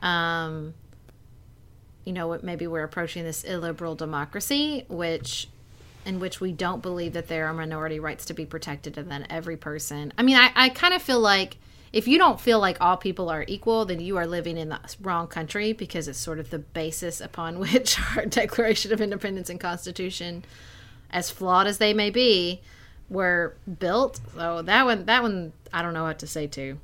um, 0.00 0.74
you 2.04 2.12
know, 2.12 2.38
maybe 2.42 2.66
we're 2.66 2.84
approaching 2.84 3.24
this 3.24 3.44
illiberal 3.44 3.94
democracy, 3.94 4.84
which 4.88 5.48
in 6.04 6.18
which 6.18 6.40
we 6.40 6.52
don't 6.52 6.82
believe 6.82 7.12
that 7.12 7.28
there 7.28 7.46
are 7.46 7.54
minority 7.54 8.00
rights 8.00 8.24
to 8.26 8.34
be 8.34 8.44
protected 8.44 8.98
and 8.98 9.10
then 9.10 9.26
every 9.30 9.56
person. 9.56 10.12
I 10.18 10.22
mean, 10.22 10.36
I, 10.36 10.50
I 10.54 10.68
kind 10.68 10.94
of 10.94 11.02
feel 11.02 11.20
like 11.20 11.58
if 11.92 12.08
you 12.08 12.18
don't 12.18 12.40
feel 12.40 12.58
like 12.58 12.78
all 12.80 12.96
people 12.96 13.28
are 13.28 13.44
equal, 13.46 13.84
then 13.84 14.00
you 14.00 14.16
are 14.16 14.26
living 14.26 14.56
in 14.56 14.70
the 14.70 14.80
wrong 15.00 15.26
country 15.26 15.72
because 15.72 16.08
it's 16.08 16.18
sort 16.18 16.38
of 16.38 16.50
the 16.50 16.58
basis 16.58 17.20
upon 17.20 17.58
which 17.58 17.98
our 18.16 18.26
Declaration 18.26 18.92
of 18.92 19.00
Independence 19.00 19.50
and 19.50 19.60
Constitution, 19.60 20.44
as 21.10 21.30
flawed 21.30 21.66
as 21.66 21.78
they 21.78 21.92
may 21.92 22.10
be, 22.10 22.62
were 23.12 23.54
built. 23.78 24.20
So 24.34 24.62
that 24.62 24.84
one, 24.84 25.04
that 25.04 25.22
one, 25.22 25.52
I 25.72 25.82
don't 25.82 25.94
know 25.94 26.04
what 26.04 26.18
to 26.20 26.26
say 26.26 26.46
to. 26.48 26.78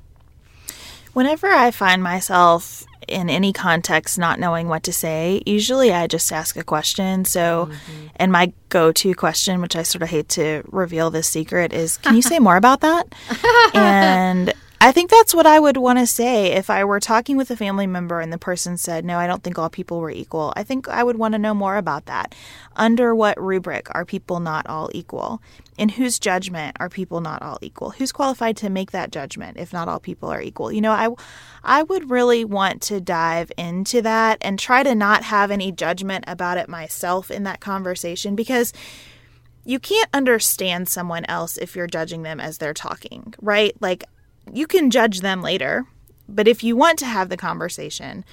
Whenever 1.13 1.47
I 1.47 1.71
find 1.71 2.03
myself 2.03 2.85
in 3.07 3.29
any 3.29 3.51
context 3.51 4.19
not 4.19 4.39
knowing 4.39 4.67
what 4.67 4.83
to 4.83 4.93
say, 4.93 5.41
usually 5.45 5.91
I 5.91 6.05
just 6.05 6.31
ask 6.31 6.55
a 6.55 6.63
question. 6.63 7.25
So, 7.25 7.65
mm-hmm. 7.65 8.07
and 8.17 8.31
my 8.31 8.53
go 8.69 8.91
to 8.91 9.13
question, 9.15 9.59
which 9.59 9.75
I 9.75 9.83
sort 9.83 10.03
of 10.03 10.09
hate 10.09 10.29
to 10.29 10.63
reveal 10.67 11.09
this 11.09 11.27
secret, 11.27 11.73
is 11.73 11.97
Can 11.97 12.15
you 12.15 12.21
say 12.21 12.37
more 12.47 12.57
about 12.57 12.81
that? 12.81 13.13
and 13.73 14.53
I 14.81 14.93
think 14.93 15.11
that's 15.11 15.35
what 15.35 15.45
I 15.45 15.59
would 15.59 15.75
want 15.75 15.99
to 15.99 16.07
say 16.07 16.53
if 16.53 16.69
I 16.69 16.85
were 16.85 17.01
talking 17.01 17.35
with 17.35 17.51
a 17.51 17.57
family 17.57 17.85
member 17.85 18.21
and 18.21 18.31
the 18.31 18.37
person 18.37 18.77
said, 18.77 19.03
No, 19.03 19.19
I 19.19 19.27
don't 19.27 19.43
think 19.43 19.59
all 19.59 19.69
people 19.69 19.99
were 19.99 20.09
equal. 20.09 20.53
I 20.55 20.63
think 20.63 20.87
I 20.87 21.03
would 21.03 21.17
want 21.17 21.33
to 21.33 21.39
know 21.39 21.53
more 21.53 21.75
about 21.75 22.05
that. 22.05 22.33
Under 22.77 23.13
what 23.13 23.41
rubric 23.41 23.93
are 23.93 24.05
people 24.05 24.39
not 24.39 24.65
all 24.67 24.89
equal? 24.93 25.41
In 25.77 25.89
whose 25.89 26.17
judgment 26.17 26.77
are 26.79 26.87
people 26.87 27.19
not 27.19 27.41
all 27.41 27.57
equal? 27.61 27.89
Who's 27.89 28.13
qualified 28.13 28.55
to 28.57 28.69
make 28.69 28.91
that 28.91 29.11
judgment 29.11 29.57
if 29.57 29.73
not 29.73 29.89
all 29.89 29.99
people 29.99 30.29
are 30.29 30.41
equal? 30.41 30.71
You 30.71 30.79
know, 30.79 30.93
I, 30.93 31.09
I 31.61 31.83
would 31.83 32.09
really 32.09 32.45
want 32.45 32.81
to 32.83 33.01
dive 33.01 33.51
into 33.57 34.01
that 34.03 34.37
and 34.39 34.57
try 34.57 34.83
to 34.83 34.95
not 34.95 35.23
have 35.23 35.51
any 35.51 35.73
judgment 35.73 36.23
about 36.25 36.57
it 36.57 36.69
myself 36.69 37.29
in 37.29 37.43
that 37.43 37.59
conversation 37.59 38.33
because 38.33 38.71
you 39.65 39.77
can't 39.77 40.09
understand 40.13 40.87
someone 40.87 41.25
else 41.25 41.57
if 41.57 41.75
you're 41.75 41.85
judging 41.85 42.23
them 42.23 42.39
as 42.39 42.59
they're 42.59 42.73
talking, 42.73 43.33
right? 43.41 43.75
Like, 43.81 44.05
you 44.53 44.67
can 44.67 44.89
judge 44.89 45.21
them 45.21 45.41
later, 45.41 45.85
but 46.27 46.47
if 46.47 46.63
you 46.63 46.75
want 46.75 46.99
to 46.99 47.05
have 47.05 47.29
the 47.29 47.37
conversation, 47.37 48.23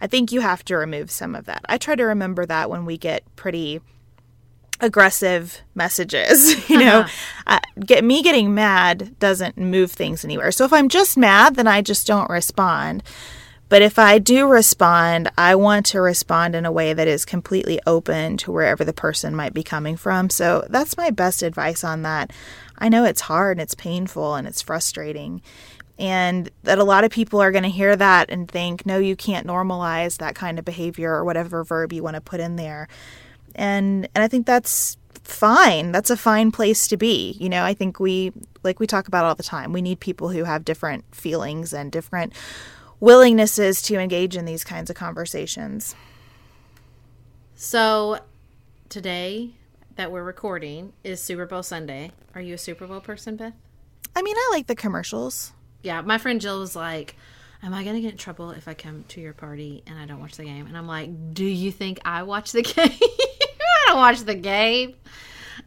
I 0.00 0.06
think 0.06 0.32
you 0.32 0.40
have 0.40 0.64
to 0.64 0.76
remove 0.76 1.10
some 1.10 1.34
of 1.34 1.44
that. 1.46 1.64
I 1.68 1.78
try 1.78 1.94
to 1.94 2.04
remember 2.04 2.44
that 2.46 2.70
when 2.70 2.84
we 2.84 2.98
get 2.98 3.24
pretty 3.36 3.80
aggressive 4.80 5.60
messages. 5.74 6.68
you 6.68 6.78
know, 6.78 7.06
uh, 7.46 7.60
get 7.80 8.04
me 8.04 8.22
getting 8.22 8.54
mad 8.54 9.18
doesn't 9.18 9.56
move 9.56 9.92
things 9.92 10.24
anywhere. 10.24 10.50
So 10.50 10.64
if 10.64 10.72
I'm 10.72 10.88
just 10.88 11.16
mad, 11.16 11.54
then 11.54 11.68
I 11.68 11.80
just 11.82 12.06
don't 12.06 12.28
respond. 12.28 13.02
But 13.68 13.80
if 13.80 13.98
I 13.98 14.18
do 14.18 14.46
respond, 14.46 15.30
I 15.38 15.54
want 15.54 15.86
to 15.86 16.00
respond 16.02 16.54
in 16.54 16.66
a 16.66 16.72
way 16.72 16.92
that 16.92 17.08
is 17.08 17.24
completely 17.24 17.80
open 17.86 18.36
to 18.38 18.52
wherever 18.52 18.84
the 18.84 18.92
person 18.92 19.34
might 19.34 19.54
be 19.54 19.62
coming 19.62 19.96
from. 19.96 20.28
So 20.28 20.66
that's 20.68 20.98
my 20.98 21.08
best 21.08 21.42
advice 21.42 21.82
on 21.82 22.02
that. 22.02 22.32
I 22.78 22.88
know 22.88 23.04
it's 23.04 23.22
hard 23.22 23.58
and 23.58 23.62
it's 23.62 23.74
painful 23.74 24.34
and 24.34 24.46
it's 24.46 24.62
frustrating. 24.62 25.42
And 25.98 26.50
that 26.64 26.78
a 26.78 26.84
lot 26.84 27.04
of 27.04 27.10
people 27.10 27.40
are 27.40 27.52
going 27.52 27.62
to 27.64 27.70
hear 27.70 27.94
that 27.94 28.30
and 28.30 28.50
think, 28.50 28.86
no, 28.86 28.98
you 28.98 29.14
can't 29.14 29.46
normalize 29.46 30.18
that 30.18 30.34
kind 30.34 30.58
of 30.58 30.64
behavior 30.64 31.12
or 31.12 31.24
whatever 31.24 31.62
verb 31.64 31.92
you 31.92 32.02
want 32.02 32.14
to 32.14 32.20
put 32.20 32.40
in 32.40 32.56
there. 32.56 32.88
And 33.54 34.08
and 34.14 34.24
I 34.24 34.28
think 34.28 34.46
that's 34.46 34.96
fine. 35.22 35.92
That's 35.92 36.10
a 36.10 36.16
fine 36.16 36.50
place 36.50 36.88
to 36.88 36.96
be. 36.96 37.36
You 37.38 37.48
know, 37.48 37.64
I 37.64 37.74
think 37.74 38.00
we 38.00 38.32
like 38.62 38.80
we 38.80 38.86
talk 38.86 39.08
about 39.08 39.24
all 39.24 39.34
the 39.34 39.42
time. 39.42 39.72
We 39.72 39.82
need 39.82 40.00
people 40.00 40.30
who 40.30 40.44
have 40.44 40.64
different 40.64 41.04
feelings 41.14 41.72
and 41.72 41.92
different 41.92 42.32
willingnesses 43.00 43.84
to 43.86 43.98
engage 43.98 44.36
in 44.36 44.44
these 44.44 44.64
kinds 44.64 44.88
of 44.88 44.96
conversations. 44.96 45.94
So 47.54 48.20
today 48.88 49.52
that 50.02 50.10
we're 50.10 50.24
recording 50.24 50.92
is 51.04 51.20
Super 51.20 51.46
Bowl 51.46 51.62
Sunday. 51.62 52.10
Are 52.34 52.40
you 52.40 52.54
a 52.54 52.58
Super 52.58 52.88
Bowl 52.88 52.98
person, 52.98 53.36
Beth? 53.36 53.52
I 54.16 54.22
mean, 54.22 54.34
I 54.36 54.48
like 54.50 54.66
the 54.66 54.74
commercials. 54.74 55.52
Yeah, 55.84 56.00
my 56.00 56.18
friend 56.18 56.40
Jill 56.40 56.58
was 56.58 56.74
like, 56.74 57.14
Am 57.62 57.72
I 57.72 57.84
going 57.84 57.94
to 57.94 58.02
get 58.02 58.10
in 58.10 58.18
trouble 58.18 58.50
if 58.50 58.66
I 58.66 58.74
come 58.74 59.04
to 59.10 59.20
your 59.20 59.32
party 59.32 59.84
and 59.86 59.96
I 59.96 60.06
don't 60.06 60.18
watch 60.18 60.36
the 60.36 60.42
game? 60.42 60.66
And 60.66 60.76
I'm 60.76 60.88
like, 60.88 61.34
Do 61.34 61.44
you 61.44 61.70
think 61.70 62.00
I 62.04 62.24
watch 62.24 62.50
the 62.50 62.62
game? 62.62 62.90
I 63.00 63.84
don't 63.86 63.96
watch 63.96 64.22
the 64.22 64.34
game. 64.34 64.96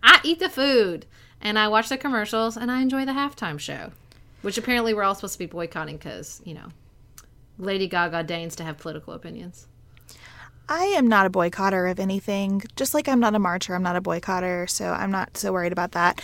I 0.03 0.19
eat 0.25 0.39
the 0.39 0.49
food 0.49 1.05
and 1.39 1.57
I 1.57 1.69
watch 1.69 1.87
the 1.87 1.97
commercials 1.97 2.57
and 2.57 2.69
I 2.69 2.81
enjoy 2.81 3.05
the 3.05 3.13
halftime 3.13 3.57
show, 3.57 3.93
which 4.41 4.57
apparently 4.57 4.93
we're 4.93 5.03
all 5.03 5.15
supposed 5.15 5.35
to 5.35 5.39
be 5.39 5.45
boycotting 5.45 5.95
because, 5.95 6.41
you 6.43 6.55
know, 6.55 6.73
Lady 7.57 7.87
Gaga 7.87 8.23
deigns 8.23 8.57
to 8.57 8.65
have 8.65 8.79
political 8.79 9.13
opinions. 9.13 9.65
I 10.67 10.85
am 10.85 11.07
not 11.07 11.27
a 11.27 11.29
boycotter 11.29 11.89
of 11.89 11.99
anything. 11.99 12.63
Just 12.75 12.93
like 12.93 13.07
I'm 13.07 13.19
not 13.19 13.35
a 13.35 13.39
marcher, 13.39 13.75
I'm 13.75 13.83
not 13.83 13.95
a 13.95 14.01
boycotter, 14.01 14.69
so 14.69 14.91
I'm 14.93 15.11
not 15.11 15.37
so 15.37 15.53
worried 15.53 15.71
about 15.71 15.91
that. 15.91 16.21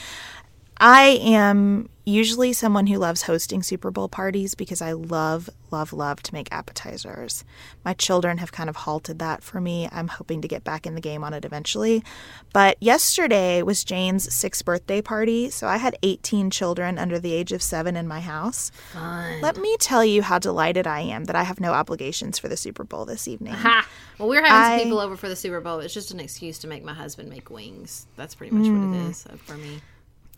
I 0.84 1.20
am 1.22 1.90
usually 2.06 2.54
someone 2.54 2.88
who 2.88 2.98
loves 2.98 3.22
hosting 3.22 3.62
Super 3.62 3.92
Bowl 3.92 4.10
parties 4.10 4.56
because 4.56 4.82
I 4.82 4.94
love, 4.94 5.48
love, 5.70 5.94
love 5.94 6.24
to 6.24 6.34
make 6.34 6.52
appetizers. 6.52 7.46
My 7.86 7.94
children 7.94 8.40
have 8.40 8.52
kind 8.52 8.68
of 8.68 8.78
halted 8.78 9.20
that 9.20 9.44
for 9.44 9.62
me. 9.62 9.88
I'm 9.92 10.08
hoping 10.08 10.42
to 10.42 10.48
get 10.48 10.64
back 10.64 10.88
in 10.88 10.96
the 10.96 11.02
game 11.02 11.24
on 11.24 11.36
it 11.36 11.46
eventually. 11.46 12.04
But 12.52 12.78
yesterday 12.82 13.62
was 13.62 13.84
Jane's 13.84 14.34
sixth 14.34 14.66
birthday 14.66 15.04
party, 15.04 15.52
so 15.52 15.68
I 15.68 15.78
had 15.78 15.96
18 16.02 16.50
children 16.50 16.98
under 16.98 17.20
the 17.20 17.32
age 17.32 17.52
of 17.52 17.62
seven 17.62 17.96
in 17.96 18.08
my 18.08 18.20
house. 18.20 18.72
Fun. 18.92 19.40
Let 19.42 19.58
me 19.58 19.78
tell 19.78 20.04
you 20.04 20.24
how 20.24 20.40
delighted 20.40 20.88
I 20.88 21.02
am 21.02 21.26
that 21.26 21.36
I 21.36 21.44
have 21.44 21.60
no 21.60 21.74
obligations 21.74 22.40
for 22.40 22.48
the 22.48 22.58
Super 22.58 22.84
Bowl 22.84 23.06
this 23.06 23.28
evening. 23.28 23.54
Ha! 23.54 23.88
Well, 24.18 24.30
we're 24.30 24.44
having 24.44 24.52
I, 24.52 24.78
some 24.78 24.86
people 24.86 25.00
over 25.00 25.16
for 25.16 25.30
the 25.30 25.36
Super 25.36 25.62
Bowl. 25.62 25.80
It's 25.80 25.94
just 25.94 26.10
an 26.10 26.20
excuse 26.20 26.58
to 26.60 26.68
make 26.68 26.84
my 26.84 26.94
husband 26.94 27.30
make 27.30 27.52
wings. 27.52 28.08
That's 28.16 28.34
pretty 28.34 28.56
much 28.56 28.66
mm, 28.66 28.90
what 28.90 28.98
it 28.98 29.04
mm. 29.04 29.10
is 29.12 29.28
uh, 29.28 29.36
for 29.38 29.54
me. 29.58 29.80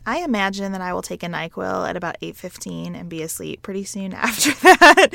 I 0.05 0.19
imagine 0.19 0.71
that 0.73 0.81
I 0.81 0.93
will 0.93 1.01
take 1.01 1.23
a 1.23 1.27
NyQuil 1.27 1.87
at 1.87 1.95
about 1.95 2.17
8:15 2.21 2.95
and 2.95 3.09
be 3.09 3.21
asleep 3.21 3.61
pretty 3.61 3.83
soon 3.83 4.13
after 4.13 4.51
that 4.61 5.09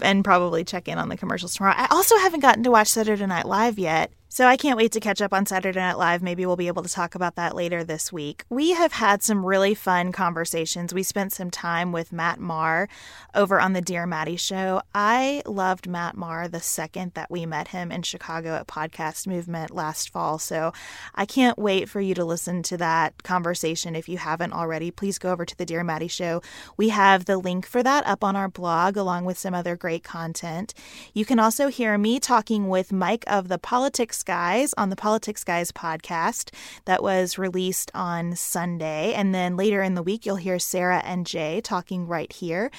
and 0.00 0.24
probably 0.24 0.64
check 0.64 0.88
in 0.88 0.98
on 0.98 1.08
the 1.08 1.16
commercials 1.16 1.54
tomorrow. 1.54 1.74
I 1.76 1.86
also 1.90 2.16
haven't 2.18 2.40
gotten 2.40 2.64
to 2.64 2.70
watch 2.70 2.88
Saturday 2.88 3.26
Night 3.26 3.46
Live 3.46 3.78
yet. 3.78 4.12
So 4.34 4.46
I 4.46 4.56
can't 4.56 4.78
wait 4.78 4.92
to 4.92 5.00
catch 5.00 5.20
up 5.20 5.34
on 5.34 5.44
Saturday 5.44 5.78
Night 5.78 5.98
Live. 5.98 6.22
Maybe 6.22 6.46
we'll 6.46 6.56
be 6.56 6.66
able 6.66 6.82
to 6.82 6.88
talk 6.88 7.14
about 7.14 7.36
that 7.36 7.54
later 7.54 7.84
this 7.84 8.10
week. 8.10 8.46
We 8.48 8.70
have 8.70 8.92
had 8.92 9.22
some 9.22 9.44
really 9.44 9.74
fun 9.74 10.10
conversations. 10.10 10.94
We 10.94 11.02
spent 11.02 11.34
some 11.34 11.50
time 11.50 11.92
with 11.92 12.14
Matt 12.14 12.40
Maher 12.40 12.88
over 13.34 13.60
on 13.60 13.74
the 13.74 13.82
Dear 13.82 14.06
Maddie 14.06 14.36
show. 14.36 14.80
I 14.94 15.42
loved 15.44 15.86
Matt 15.86 16.16
Maher 16.16 16.48
the 16.48 16.60
second 16.60 17.12
that 17.12 17.30
we 17.30 17.44
met 17.44 17.68
him 17.68 17.92
in 17.92 18.04
Chicago 18.04 18.54
at 18.54 18.66
Podcast 18.66 19.26
Movement 19.26 19.70
last 19.70 20.08
fall. 20.08 20.38
So 20.38 20.72
I 21.14 21.26
can't 21.26 21.58
wait 21.58 21.90
for 21.90 22.00
you 22.00 22.14
to 22.14 22.24
listen 22.24 22.62
to 22.62 22.78
that 22.78 23.22
conversation. 23.24 23.94
If 23.94 24.08
you 24.08 24.16
haven't 24.16 24.54
already, 24.54 24.90
please 24.90 25.18
go 25.18 25.30
over 25.30 25.44
to 25.44 25.56
the 25.58 25.66
Dear 25.66 25.84
Maddie 25.84 26.08
show. 26.08 26.40
We 26.78 26.88
have 26.88 27.26
the 27.26 27.36
link 27.36 27.66
for 27.66 27.82
that 27.82 28.06
up 28.06 28.24
on 28.24 28.34
our 28.34 28.48
blog 28.48 28.96
along 28.96 29.26
with 29.26 29.36
some 29.36 29.52
other 29.52 29.76
great 29.76 30.04
content. 30.04 30.72
You 31.12 31.26
can 31.26 31.38
also 31.38 31.68
hear 31.68 31.98
me 31.98 32.18
talking 32.18 32.70
with 32.70 32.94
Mike 32.94 33.24
of 33.26 33.48
the 33.48 33.58
Politics 33.58 34.21
Guys 34.22 34.74
on 34.76 34.90
the 34.90 34.96
Politics 34.96 35.44
Guys 35.44 35.72
podcast 35.72 36.50
that 36.84 37.02
was 37.02 37.38
released 37.38 37.90
on 37.94 38.36
Sunday. 38.36 39.12
And 39.14 39.34
then 39.34 39.56
later 39.56 39.82
in 39.82 39.94
the 39.94 40.02
week, 40.02 40.26
you'll 40.26 40.36
hear 40.36 40.58
Sarah 40.58 41.02
and 41.04 41.26
Jay 41.26 41.60
talking 41.60 42.06
right 42.06 42.32
here. 42.32 42.70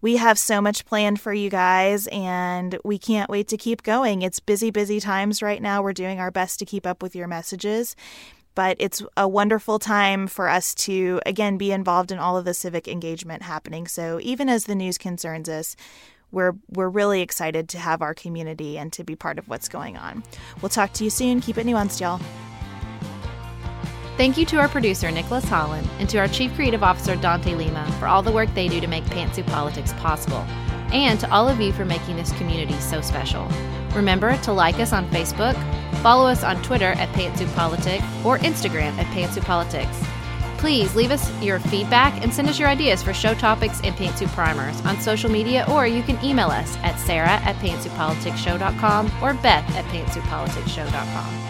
We 0.00 0.16
have 0.16 0.38
so 0.38 0.60
much 0.60 0.86
planned 0.86 1.20
for 1.20 1.32
you 1.32 1.50
guys, 1.50 2.06
and 2.08 2.78
we 2.84 2.98
can't 2.98 3.28
wait 3.28 3.48
to 3.48 3.56
keep 3.56 3.82
going. 3.82 4.22
It's 4.22 4.38
busy, 4.38 4.70
busy 4.70 5.00
times 5.00 5.42
right 5.42 5.60
now. 5.60 5.82
We're 5.82 5.92
doing 5.92 6.20
our 6.20 6.30
best 6.30 6.60
to 6.60 6.64
keep 6.64 6.86
up 6.86 7.02
with 7.02 7.16
your 7.16 7.26
messages 7.26 7.96
but 8.58 8.76
it's 8.80 9.04
a 9.16 9.28
wonderful 9.28 9.78
time 9.78 10.26
for 10.26 10.48
us 10.48 10.74
to 10.74 11.20
again 11.24 11.56
be 11.56 11.70
involved 11.70 12.10
in 12.10 12.18
all 12.18 12.36
of 12.36 12.44
the 12.44 12.52
civic 12.52 12.88
engagement 12.88 13.40
happening. 13.40 13.86
So 13.86 14.18
even 14.20 14.48
as 14.48 14.64
the 14.64 14.74
news 14.74 14.98
concerns 14.98 15.48
us, 15.48 15.76
we're 16.30 16.54
we're 16.68 16.88
really 16.88 17.22
excited 17.22 17.68
to 17.70 17.78
have 17.78 18.02
our 18.02 18.14
community 18.14 18.78
and 18.78 18.92
to 18.92 19.04
be 19.04 19.16
part 19.16 19.38
of 19.38 19.48
what's 19.48 19.68
going 19.68 19.96
on. 19.96 20.22
We'll 20.60 20.68
talk 20.68 20.92
to 20.94 21.04
you 21.04 21.10
soon. 21.10 21.40
Keep 21.40 21.58
it 21.58 21.66
nuanced, 21.66 22.00
y'all. 22.00 22.20
Thank 24.16 24.36
you 24.36 24.44
to 24.46 24.56
our 24.58 24.68
producer, 24.68 25.10
Nicholas 25.12 25.44
Holland, 25.44 25.88
and 26.00 26.08
to 26.08 26.18
our 26.18 26.26
Chief 26.26 26.52
Creative 26.54 26.82
Officer, 26.82 27.14
Dante 27.14 27.54
Lima, 27.54 27.88
for 28.00 28.08
all 28.08 28.20
the 28.20 28.32
work 28.32 28.52
they 28.52 28.66
do 28.66 28.80
to 28.80 28.88
make 28.88 29.04
Pantsuit 29.04 29.46
Politics 29.46 29.92
possible, 29.94 30.44
and 30.92 31.20
to 31.20 31.30
all 31.30 31.48
of 31.48 31.60
you 31.60 31.72
for 31.72 31.84
making 31.84 32.16
this 32.16 32.32
community 32.32 32.74
so 32.80 33.00
special. 33.00 33.48
Remember 33.94 34.36
to 34.38 34.52
like 34.52 34.80
us 34.80 34.92
on 34.92 35.08
Facebook, 35.10 35.54
follow 36.02 36.26
us 36.26 36.42
on 36.42 36.60
Twitter 36.64 36.92
at 36.92 37.08
Pantsuit 37.10 37.54
Politics, 37.54 38.04
or 38.24 38.38
Instagram 38.38 38.92
at 38.98 39.06
Pantsuit 39.14 39.44
Politics. 39.44 40.04
Please 40.58 40.94
leave 40.94 41.12
us 41.12 41.32
your 41.40 41.60
feedback 41.60 42.20
and 42.22 42.34
send 42.34 42.48
us 42.48 42.58
your 42.58 42.68
ideas 42.68 43.02
for 43.02 43.14
show 43.14 43.32
topics 43.32 43.80
and 43.84 43.94
pantsuit 43.94 44.28
primers 44.28 44.80
on 44.82 45.00
social 45.00 45.30
media, 45.30 45.64
or 45.70 45.86
you 45.86 46.02
can 46.02 46.22
email 46.24 46.48
us 46.48 46.76
at 46.78 46.98
sarah 46.98 47.40
at 47.44 47.56
pantsuitpoliticsshow.com 47.56 49.06
or 49.22 49.34
beth 49.34 49.68
at 49.76 49.84
pantsuitpoliticsshow.com. 49.86 51.47